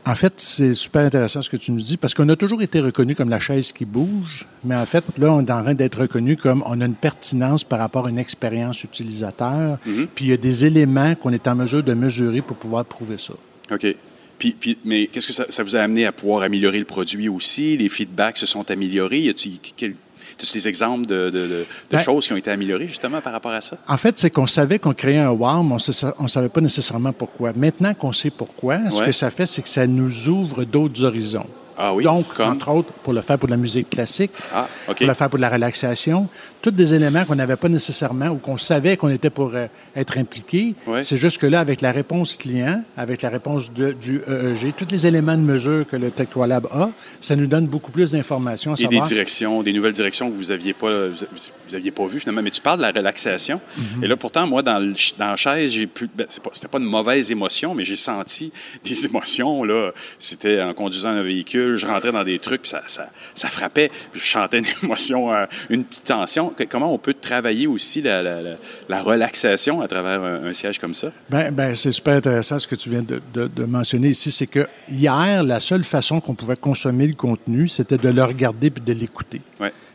[0.08, 2.80] En fait, c'est super intéressant ce que tu nous dis parce qu'on a toujours été
[2.80, 6.02] reconnu comme la chaise qui bouge, mais en fait, là, on est en train d'être
[6.02, 10.08] reconnu comme on a une pertinence par rapport à une expérience utilisateur, mhm.
[10.14, 13.18] puis il y a des éléments qu'on est en mesure de mesurer pour pouvoir prouver
[13.18, 13.34] ça.
[13.72, 13.96] OK.
[14.38, 17.28] Puis, puis mais qu'est-ce que ça, ça, vous a amené à pouvoir améliorer le produit
[17.28, 17.76] aussi?
[17.78, 19.22] Les feedbacks se sont améliorés?
[19.22, 19.96] Y a-t-il
[20.38, 23.78] tu des exemples de, ben, choses qui ont été améliorées justement par rapport à ça?
[23.88, 25.76] En fait, c'est qu'on savait qu'on créait un WAR, mais
[26.18, 27.54] on ne savait pas nécessairement pourquoi.
[27.54, 31.48] Maintenant qu'on sait pourquoi, ce que ça fait, c'est que ça nous ouvre d'autres horizons.
[31.78, 35.14] Ah oui, Donc, entre autres, pour le faire pour la musique classique, ah, pour le
[35.14, 36.30] faire pour la relaxation,
[36.62, 40.18] tous des éléments qu'on n'avait pas nécessairement ou qu'on savait qu'on était pour euh, être
[40.18, 40.74] impliqués.
[41.04, 45.06] C'est juste que là, avec la réponse client, avec la réponse du EEG, tous les
[45.06, 46.12] éléments de mesure que le
[46.48, 46.90] Lab a,
[47.22, 48.76] ça nous donne beaucoup plus d'informations.
[48.76, 52.42] Et des directions, des nouvelles directions que vous n'aviez pas, vous aviez pas vues finalement.
[52.42, 53.62] Mais tu parles de la relaxation.
[53.78, 54.04] Mhm.
[54.04, 56.10] Et là, pourtant, moi, dans, le, dans la chaise, j'ai pu.
[56.16, 58.52] Ben, c'était pas, une mauvaise émotion, mais j'ai senti
[58.84, 59.64] des émotions.
[59.64, 63.48] Là, c'était en conduisant un véhicule, je rentrais dans des trucs, puis ça, ça, ça
[63.48, 69.02] frappait, je chantais une émotion, euh, une petite tension comment on peut travailler aussi la,
[69.02, 71.12] relaxation à travers un, siège comme ça?
[71.30, 74.32] Bien, ben, c'est super intéressant ce que tu viens de, mentionner ici.
[74.32, 78.70] C'est que hier, la seule façon qu'on pouvait consommer le contenu, c'était de le regarder
[78.70, 79.42] puis de l'écouter.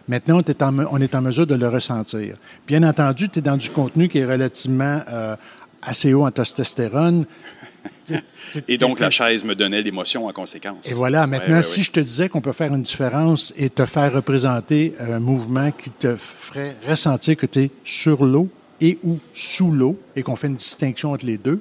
[0.09, 2.37] Maintenant, on est, en, on est, en, mesure de le ressentir.
[2.67, 5.37] Bien entendu, tu es dans du contenu qui est relativement euh,
[5.83, 7.27] assez haut en testostérone.
[8.69, 10.91] Et donc, la chaise me donnait l'émotion en conséquence.
[10.91, 11.27] Et voilà.
[11.27, 15.21] Maintenant, si je te disais qu'on peut faire une différence et te faire représenter un
[15.21, 18.49] mouvement qui te ferait ressentir que tu es sur l'eau
[18.81, 21.61] et ou sous l'eau et qu'on fait une distinction entre les deux,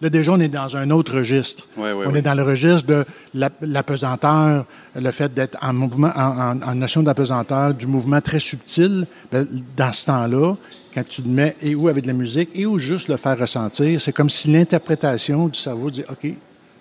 [0.00, 1.68] Là, déjà, on est dans un autre registre.
[1.76, 4.64] on est dans le registre de l'apesanteur,
[4.96, 9.06] le fait d'être en mouvement, en, notion d'apesanteur, du mouvement très subtil.
[9.30, 9.46] Ben,
[9.76, 10.56] dans ce temps-là,
[10.94, 13.38] quand tu le mets et où avec de la musique et où juste le faire
[13.38, 16.32] ressentir, c'est comme si l'interprétation du cerveau dit OK,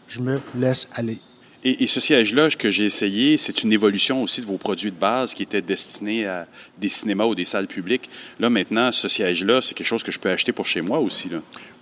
[0.07, 1.19] je me laisse aller.
[1.65, 5.33] Et, ce siège-là que j'ai essayé, c'est une évolution aussi de vos produits de base
[5.33, 6.45] qui étaient destinés à
[6.77, 8.09] des cinémas ou des salles publiques.
[8.37, 11.29] Là, maintenant, ce siège-là, c'est quelque chose que je peux acheter pour chez moi aussi.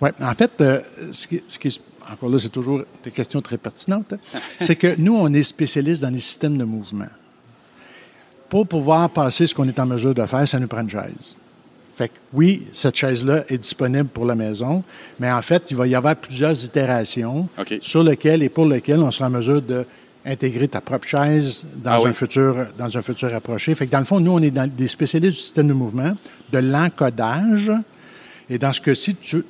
[0.00, 0.80] Oui, en fait, euh,
[1.10, 4.14] ce, qui, est, encore là, c'est toujours des questions très pertinentes,
[4.60, 7.10] c'est que nous, on est spécialistes dans les systèmes de mouvement.
[8.48, 11.36] Pour pouvoir passer ce qu'on est en mesure de faire, ça nous prend une chaise.
[12.02, 14.82] Fait que oui, cette chaise-là est disponible pour la maison,
[15.20, 17.48] mais en fait, il va y avoir plusieurs itérations
[17.80, 22.08] sur lesquelles et pour lesquelles on sera en mesure d'intégrer ta propre chaise dans, ah
[22.08, 23.72] un futur, dans un futur approché.
[23.76, 26.16] Fait que dans le fond, nous, on est dans des spécialistes du système de mouvement,
[26.50, 27.70] de l'encodage,
[28.52, 29.42] et dans ce cas-ci, tu,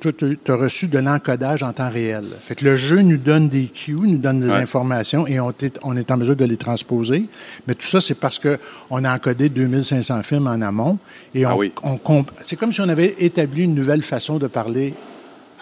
[0.47, 2.23] as reçu de l'encodage en temps réel.
[2.39, 5.77] Fait que le jeu nous donne des cues, nous donne des informations et on est,
[5.83, 7.25] on est en mesure de les transposer.
[7.67, 10.99] Mais tout ça, c'est parce qu'on a encodé 2500 films en amont.
[11.35, 11.53] Et ah
[11.83, 14.93] on, c'est comme si on avait établi une nouvelle façon de parler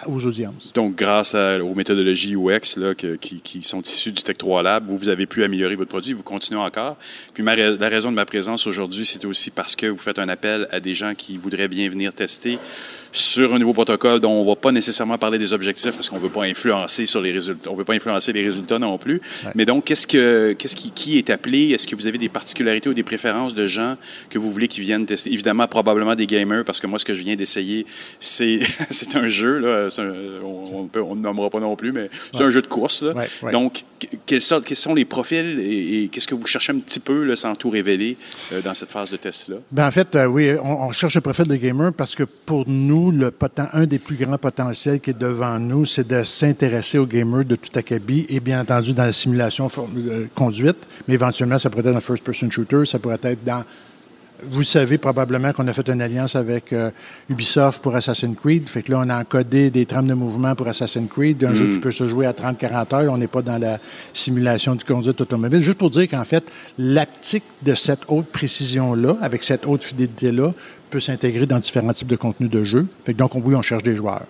[0.06, 0.72] aux audiences.
[0.72, 5.08] Donc, grâce aux méthodologies UX là, qui, sont issues du Tech 3 Lab, vous, vous
[5.08, 6.96] avez pu améliorer votre produit, vous continuez encore.
[7.34, 10.68] Puis la raison de ma présence aujourd'hui, c'est aussi parce que vous faites un appel
[10.70, 12.58] à des gens qui voudraient bien venir tester
[13.12, 16.16] sur un nouveau protocole dont on ne va pas nécessairement parler des objectifs parce qu'on
[16.16, 17.70] ne veut pas influencer sur les résultats.
[17.70, 19.20] On veut pas influencer les résultats non plus.
[19.54, 21.70] Mais donc, qu'est-ce que, qu'est-ce qui, qui est appelé?
[21.70, 23.96] Est-ce que vous avez des particularités ou des préférences de gens
[24.30, 25.30] que vous voulez qui viennent tester?
[25.32, 27.84] Évidemment, probablement des gamers parce que moi, ce que je viens d'essayer,
[28.18, 28.60] c'est,
[28.90, 29.88] c'est un jeu, là.
[29.98, 33.26] on ne nommera pas non plus, mais c'est un jeu de course, là.
[33.52, 33.84] Donc,
[34.26, 37.70] quels sont les profils et, qu'est-ce que vous cherchez un petit peu, là, sans tout
[37.70, 38.16] révéler,
[38.52, 39.56] euh, dans cette phase de test-là?
[39.70, 42.68] Ben, en fait, euh, oui, on, on cherche le profil de gamer parce que pour
[42.68, 43.32] nous, le
[43.72, 47.56] un des plus grands potentiels qui est devant nous, c'est de s'intéresser aux gamers de
[47.56, 51.94] tout acabit et bien entendu dans la simulation euh, conduite, mais éventuellement, ça pourrait être
[51.94, 53.64] dans first-person shooter, ça pourrait être dans
[54.50, 56.90] vous savez probablement qu'on a fait une alliance avec euh,
[57.30, 58.68] Ubisoft pour Assassin's Creed.
[58.68, 61.64] Fait que là, on a encodé des trames de mouvement pour Assassin's Creed, un jeu
[61.64, 61.80] qui mm.
[61.80, 63.12] peut se jouer à 30-40 heures.
[63.12, 63.78] On n'est pas dans la
[64.12, 65.60] simulation du conduite automobile.
[65.60, 66.44] Juste pour dire qu'en fait,
[66.78, 70.52] l'aptique de cette haute précision-là, avec cette haute fidélité-là,
[70.92, 72.86] peut s'intégrer dans différents types de contenus de jeu.
[73.04, 74.26] Fait que donc, oui, on cherche des joueurs.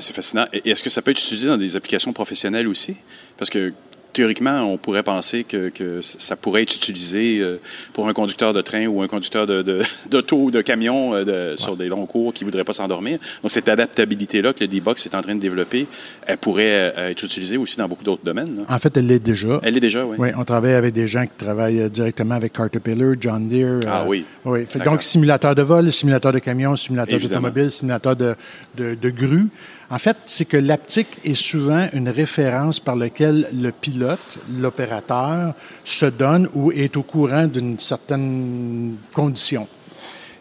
[0.00, 0.46] c'est fascinant.
[0.52, 2.96] Et est-ce que ça peut être utilisé dans des applications professionnelles aussi?
[3.36, 3.72] Parce que
[4.16, 7.60] théoriquement, on pourrait penser que, ça pourrait être utilisé euh,
[7.92, 9.46] pour un conducteur de train ou un conducteur
[10.10, 13.18] d'auto de, ou de camion euh, sur des longs cours qui ne voudrait pas s'endormir.
[13.42, 15.86] Donc, cette adaptabilité-là que le D-Box est en train de développer,
[16.26, 18.64] elle pourrait euh, être utilisée aussi dans beaucoup d'autres domaines.
[18.66, 19.60] En fait, elle l'est déjà.
[19.62, 20.16] Elle l'est déjà, oui.
[20.18, 23.80] Oui, on travaille avec des gens qui travaillent directement avec Caterpillar, John Deere.
[23.86, 24.24] Ah oui.
[24.46, 24.66] Oui.
[24.82, 28.34] donc, simulateur de vol, simulateur de camion, simulateur d'automobile, simulateur de,
[28.78, 29.48] de grue.
[29.88, 35.54] En fait, c'est que l'aptique est souvent une référence par laquelle le pilote, l'opérateur,
[35.84, 39.68] se donne ou est au courant d'une certaine condition.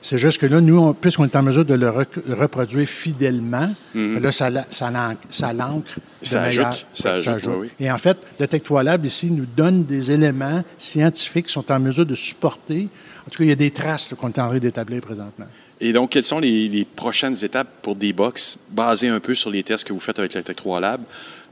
[0.05, 4.19] C'est juste que là, nous, puisqu'on est en mesure de le reproduire fidèlement, mhm.
[4.19, 4.91] là, ça, ça,
[5.31, 5.99] ça l'ancre.
[6.21, 6.85] Ça ajoute.
[6.93, 7.71] Ça, ajoute, Oui.
[7.79, 11.79] Et en fait, le Tech Lab ici nous donne des éléments scientifiques qui sont en
[11.79, 12.87] mesure de supporter.
[13.25, 15.47] En tout cas, il y a des traces qu'on est en train d'établir présentement.
[15.85, 19.87] Et donc, quelles sont les, prochaines étapes pour D-Box, basées un peu sur les tests
[19.87, 21.01] que vous faites avec le Tech 3 Lab?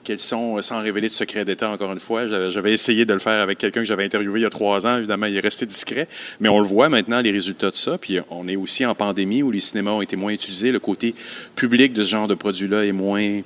[0.04, 3.44] Quels sont, sans révéler de secret d'État, encore une fois, j'avais essayé de le faire
[3.44, 4.98] avec quelqu'un que j'avais interviewé il y a trois ans.
[4.98, 6.08] Évidemment, il est resté discret.
[6.40, 8.00] Mais on le voit maintenant, les résultats de ça.
[8.00, 10.72] Puis on est aussi en pandémie où les cinémas ont été moins utilisés.
[10.72, 11.14] Le côté
[11.56, 13.42] public de ce genre de produit-là est moins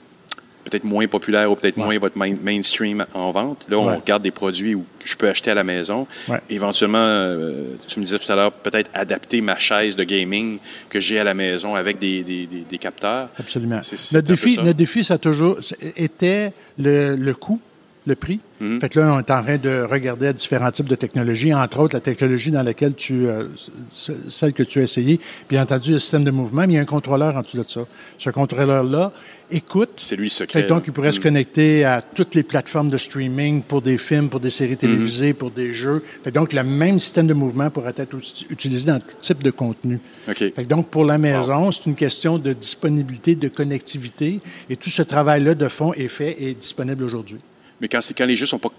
[0.70, 3.66] peut-être moins populaire ou peut-être moins votre mainstream en vente.
[3.70, 6.08] Là, on regarde des produits où je peux acheter à la maison.
[6.50, 11.00] Éventuellement, euh, tu me disais tout à l'heure, peut-être adapter ma chaise de gaming que
[11.00, 13.30] j'ai à la maison avec des, des, des, capteurs.
[13.40, 13.82] Absolument.
[14.14, 14.64] notre, défi, ça.
[14.64, 15.60] notre défi, ça a toujours
[15.96, 17.60] été le, le coût
[18.08, 18.40] le prix.
[18.60, 18.80] Mhm.
[18.80, 21.80] Fait que là, on est en train de regarder à différents types de technologies, entre
[21.80, 23.44] autres la technologie dans laquelle tu, euh,
[23.90, 26.82] celle que tu as essayée, bien entendu le système de mouvement, mais il y a
[26.82, 27.82] un contrôleur en dessous de ça.
[28.18, 29.12] Ce contrôleur-là
[29.52, 29.92] écoute.
[29.98, 30.64] C'est lui secret.
[30.64, 31.24] donc, il pourrait se mhm.
[31.24, 34.78] connecter à toutes les plateformes de streaming pour des films, pour des séries mhm.
[34.78, 36.02] télévisées, pour des jeux.
[36.24, 38.16] Fait donc, le même système de mouvement pourrait être
[38.50, 40.00] utilisé dans tout type de contenu.
[40.34, 44.40] Fait donc, pour la maison, c'est une question de disponibilité, de connectivité,
[44.70, 47.40] et tout ce travail-là de fond est fait et est disponible aujourd'hui.
[47.82, 48.70] Mais quand, quand les jeux n'ont pas,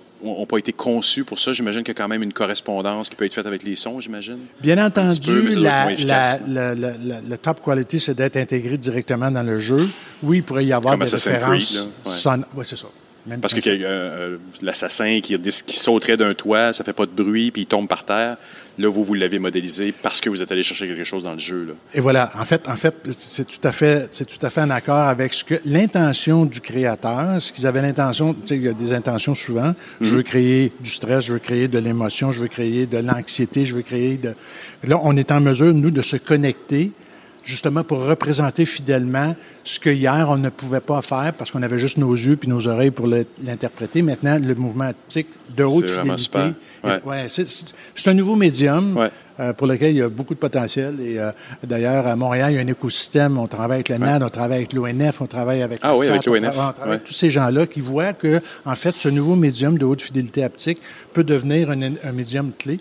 [0.49, 3.25] pas été conçus pour ça, j'imagine qu'il y a quand même une correspondance qui peut
[3.25, 4.39] être faite avec les sons, j'imagime.
[4.61, 9.89] Bien entendu, la, le top quality, c'est d'être intégré directement dans le jeu.
[10.23, 11.89] Oui, il pourrait y avoir des références.
[12.07, 12.89] Oui, c'est ça.
[13.41, 17.51] Parce que euh, euh, l'assassin qui, qui sauterait d'un toit, ça fait pas de bruit,
[17.51, 18.37] puis il tombe par terre.
[18.79, 21.39] Là, vous, vous l'avez modélisé parce que vous êtes allé chercher quelque chose dans le
[21.39, 21.65] jeu.
[21.65, 21.73] Là.
[21.95, 22.31] Et voilà.
[22.39, 25.35] En fait, en fait, c'est tout à fait, c'est tout à fait en accord avec
[25.35, 28.35] ce que l'intention du créateur, ce qu'ils avaient l'intention.
[28.35, 29.75] Tu sais, il y a des intentions souvent.
[30.01, 30.23] Je veux mhm.
[30.23, 33.83] créer du stress, je veux créer de l'émotion, je veux créer de l'anxiété, je veux
[33.83, 34.35] créer de.
[34.85, 36.93] Là, on est en mesure, nous, de se connecter
[37.49, 39.35] justement pour représenter fidèlement
[39.65, 42.49] ce que hier on ne pouvait pas faire parce qu'on avait juste nos yeux puis
[42.49, 44.03] nos oreilles pour l'interpréter.
[44.03, 46.39] Maintenant, le mouvement haptique de haute fidélité.
[46.85, 47.01] Ouais.
[47.05, 49.09] Ouais, c'est un nouveau médium.
[49.41, 50.97] Euh, pour lequel il y a beaucoup de potentiel.
[51.01, 51.31] Et euh,
[51.63, 53.39] d'ailleurs, à Montréal, il y a un écosystème.
[53.39, 56.23] On travaille avec le NAD, on travaille avec l'ONF, on travaille avec ah, oui, avec
[56.29, 59.85] on, travaille avec tous ces gens-là qui voient que, en fait, ce nouveau médium de
[59.85, 60.81] haute fidélité haptique
[61.13, 62.81] peut devenir un, un médium clé.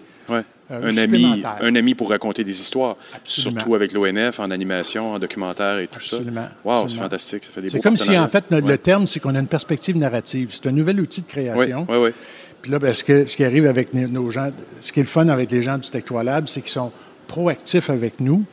[0.70, 5.20] Euh, un, ami, un ami pour raconter des histoires, surtout avec l'ONF, en animation, en
[5.20, 6.42] documentaire et tout Absolument.
[6.42, 6.52] ça.
[6.66, 7.46] Wow, c'est fantastique.
[7.46, 9.96] Ça fait des C'est comme si, en fait, le terme, c'est qu'on a une perspective
[9.96, 10.50] narrative.
[10.52, 11.86] C'est un nouvel outil de création.
[11.88, 12.12] Oui, oui, oui.
[12.62, 14.50] Puis là, ben, ce, que, ce, qui arrive avec nos gens,
[14.80, 16.92] ce qui est le fun avec les gens du Tech Lab, c'est qu'ils sont
[17.28, 18.44] proactifs avec nous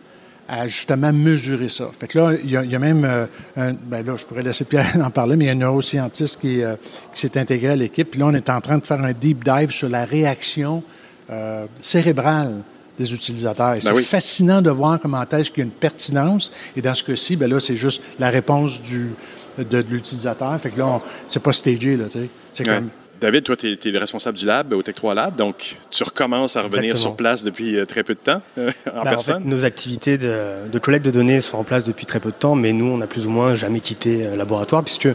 [0.47, 1.91] à justement mesurer ça.
[1.99, 3.27] Fait que là, il y a, même, euh,
[3.57, 6.41] un, ben là, je pourrais laisser Pierre en parler, mais il y a un neuroscientiste
[6.41, 6.77] qui, euh,
[7.13, 8.11] qui s'est intégré à l'équipe.
[8.11, 10.83] Puis là, on est en train de faire un deep dive sur la réaction
[11.31, 12.63] euh, cérébrale
[12.99, 13.75] des utilisateurs.
[13.75, 16.53] Et ben c'est fascinant de voir comment est-ce qu'il y a une pertinence.
[16.77, 19.11] Et dans ce cas-ci, ben là, c'est juste la réponse du,
[19.59, 20.59] de, l'utilisateur.
[20.61, 22.29] Fait que là, c'est pas stagé, là, tu sais.
[22.53, 22.77] C'est ouais.
[22.77, 22.91] comme
[23.21, 26.57] David, toi, tu es, le responsable du lab au Tech 3 Lab, donc tu recommences
[26.57, 27.11] à revenir Exactement.
[27.11, 29.43] sur place depuis euh, très peu de temps euh, en Ben, personne.
[29.43, 32.37] fait, nos activités de, de collecte de données sont en place depuis très peu de
[32.37, 35.09] temps, mais nous, on n'a plus ou moins jamais quitté le laboratoire, puisque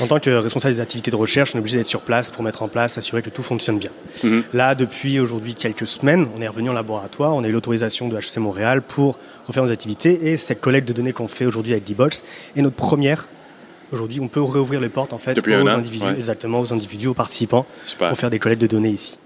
[0.00, 2.42] en tant que responsable des activités de recherche, on est obligé d'être sur place pour
[2.42, 3.90] mettre en place, assurer que tout fonctionne bien.
[4.24, 4.44] Mhm.
[4.52, 8.16] Là, depuis aujourd'hui quelques semaines, on est revenu en laboratoire, on a eu l'autorisation de
[8.16, 11.84] HEC Montréal pour refaire nos activités, et cette collecte de données qu'on fait aujourd'hui avec
[11.84, 12.24] D-Box
[12.56, 13.28] est notre première
[13.92, 16.18] Aujourd'hui, on peut réouvrir les portes en fait Depuis aux an, individus, ouais.
[16.18, 18.08] exactement aux individus, aux participants, Super.
[18.08, 19.18] pour faire des collectes de données ici.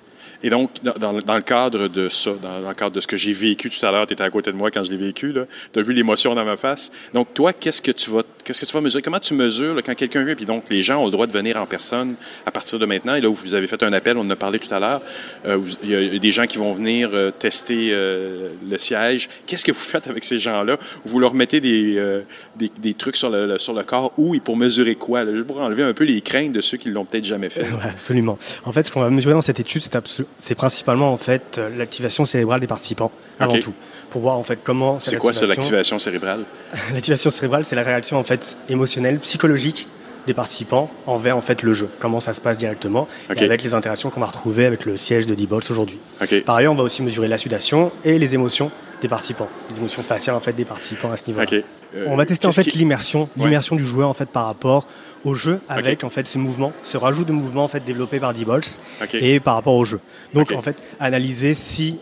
[0.44, 3.70] Et donc, dans, le cadre de ça, dans, le cadre de ce que j'ai vécu
[3.70, 5.34] tout à l'heure, tu étais à côté de moi quand je l'ai vécu,
[5.72, 6.92] tu as vu l'émotion dans ma face.
[7.14, 9.00] Donc, toi, qu'est-ce que tu vas que tu vas mesurer?
[9.00, 10.34] Comment tu mesures quand quelqu'un vient?
[10.34, 13.14] Puis donc, les gens ont le droit de venir en personne à partir de maintenant.
[13.14, 15.00] Et là, vous avez fait un appel, on en a parlé tout à l'heure.
[15.46, 19.30] Euh, Il y, a- des gens qui vont venir euh, tester euh, le siège.
[19.46, 20.78] Qu'est-ce que vous faites avec ces gens-là?
[21.06, 22.22] Vous leur mettez des,
[22.56, 25.24] des, trucs sur le, sur le corps où et pour mesurer quoi?
[25.24, 27.62] Là, juste pour enlever un peu les craintes de ceux qui l'ont peut-être jamais fait.
[27.62, 28.38] Ouais, absolument.
[28.64, 31.58] En fait, ce qu'on va mesurer dans cette étude, c'est absolu- c'est principalement en fait
[31.58, 33.74] euh, l'activation cérébrale des participants avant tout,
[34.10, 34.98] pour voir en fait comment.
[35.00, 36.44] C'est quoi ça, activation- l'activation cérébrale?
[36.92, 39.86] L'activation cérébrale, c'est la réaction en fait émotionnelle, psychologique
[40.26, 41.88] des participants envers en fait le jeu.
[41.98, 45.26] Comment ça se passe directement et avec les interactions qu'on va retrouver avec le siège
[45.26, 45.98] de D-Box aujourd'hui.
[46.46, 48.70] Par ailleurs, on va aussi mesurer la sudation et les émotions
[49.04, 51.46] des participants, les émotions faciales en fait des participants à ce niveau-là.
[51.94, 53.44] Euh, On va tester en fait qui- l'immersion, Ouais.
[53.44, 54.86] l'immersion du joueur en fait par rapport
[55.24, 58.32] au jeu avec en fait ces mouvements, ce rajout de mouvements en fait développé par
[58.32, 59.14] D-Bolts OK.
[59.14, 60.00] et par rapport au jeu.
[60.32, 61.98] Donc en fait analyser si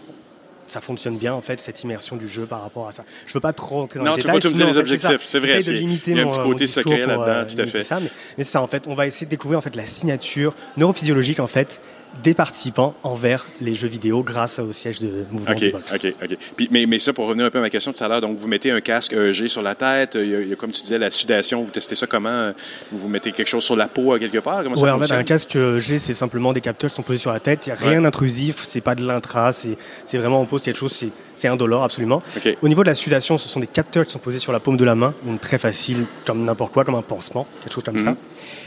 [0.67, 3.05] ça fonctionne bien en fait cette immersion du jeu par rapport à ça.
[3.27, 4.37] Je veux pas trop rentrer dans Non, les tu détails.
[4.37, 6.29] pas tout me dire sinon, les objectifs, c'est vrai, de limiter il y a un
[6.29, 7.83] petit côté secret là-dedans, euh, tout à fait.
[7.85, 10.55] Ça, mais, mais ça en fait, on va essayer de découvrir en fait la signature
[10.79, 11.81] neurophysiologique en fait
[12.23, 15.95] des participants envers les jeux vidéo grâce au siège de mouvement OK, D-Box.
[15.97, 16.37] OK, OK.
[16.57, 18.37] Puis, mais, mais ça, pour revenir un peu à ma question tout à l'heure, donc
[18.37, 20.71] vous mettez un casque EEG sur la tête, il y, a, il y a, comme
[20.73, 22.53] tu disais, la sudation, vous testez ça comment?
[22.91, 24.63] Vous vous mettez quelque chose sur la peau à quelque part?
[24.77, 27.33] Ça en fait, un casque euh, G, c'est simplement des capteurs qui sont posés sur
[27.33, 27.67] la tête.
[27.67, 28.03] Il n'y a rien Ouais.
[28.03, 29.77] d'intrusif, c'est pas de l'intra, c'est
[30.19, 30.93] vraiment on pose quelque chose,
[31.37, 32.23] c'est indolore absolument.
[32.37, 32.57] OK.
[32.63, 34.77] Au niveau de la sudation, ce sont des capteurs qui sont posés sur la paume
[34.77, 37.95] de la main, donc très facile, comme n'importe quoi, comme un pansement, quelque chose comme
[37.95, 38.01] Mhm.
[38.01, 38.17] ça.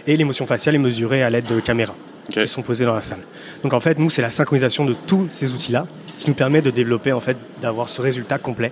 [0.08, 1.96] Et l'émotion faciale est mesurée à l'aide de caméras
[2.30, 3.20] Qui sont posées dans la salle.
[3.64, 5.88] Donc en fait, nous, c'est la synchronisation de tous ces outils-là
[6.18, 8.72] qui nous permet de développer, en fait, d'avoir ce résultat complet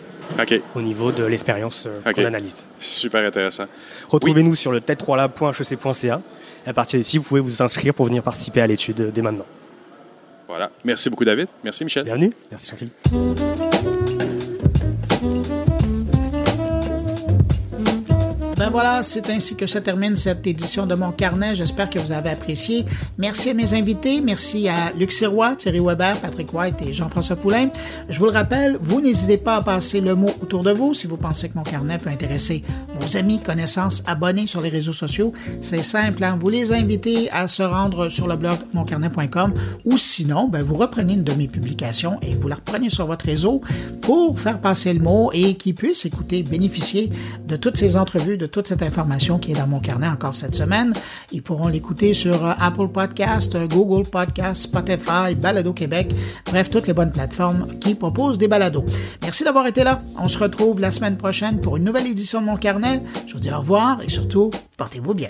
[0.76, 2.66] au niveau de l'expérience euh, qu'on analyse.
[2.80, 3.66] Super intéressant.
[4.10, 6.22] Retrouvez-nous sur le tech3lab.hec.ca.
[6.66, 9.46] Et à partir d'ici, vous pouvez vous inscrire pour venir participer à l'étude dès maintenant.
[10.48, 10.72] Voilà.
[10.84, 11.48] Merci beaucoup, David.
[11.64, 12.06] Merci, Michel.
[12.06, 12.32] Bienvenue.
[12.52, 12.94] Merci Jean-Philippe.
[18.64, 21.54] Ben voilà, c'est ainsi que se termine cette édition de mon carnet.
[21.54, 22.86] J'espère que vous avez apprécié.
[23.18, 24.22] Merci à mes invités.
[24.22, 27.68] Merci à Luc Sirois, Thierry Weber, Patrick White et Jean-François Poulain.
[28.08, 31.08] Je vous le rappelle, vous n'hésitez pas à passer le mot autour de vous si
[31.08, 32.64] vous pensez que mon carnet peut intéresser
[32.98, 35.34] vos amis, connaissances, abonnés sur les réseaux sociaux.
[35.60, 36.38] C'est simple, hein?
[36.40, 39.54] vous les invitez à se rendre sur le blog moncarnet.com
[39.84, 43.26] ou sinon, ben, vous reprenez une de mes publications et vous la reprenez sur votre
[43.26, 43.60] réseau
[44.00, 47.12] pour faire passer le mot et qu'ils puissent écouter, bénéficier
[47.46, 50.56] de toutes ces entrevues, de toute cette information qui est dans mon carnet encore cette
[50.56, 50.94] semaine.
[51.32, 56.14] Ils pourront l'écouter sur euh, Apple Podcast, euh, Google Podcast, Spotify, Balado Québec,
[56.46, 58.86] bref, toutes les bonnes plateformes qui proposent des balados.
[59.24, 60.04] Merci d'avoir été là.
[60.18, 63.02] On se retrouve la semaine prochaine pour une nouvelle édition de mon carnet.
[63.28, 65.30] Je vous dis au revoir et surtout, portez-vous bien.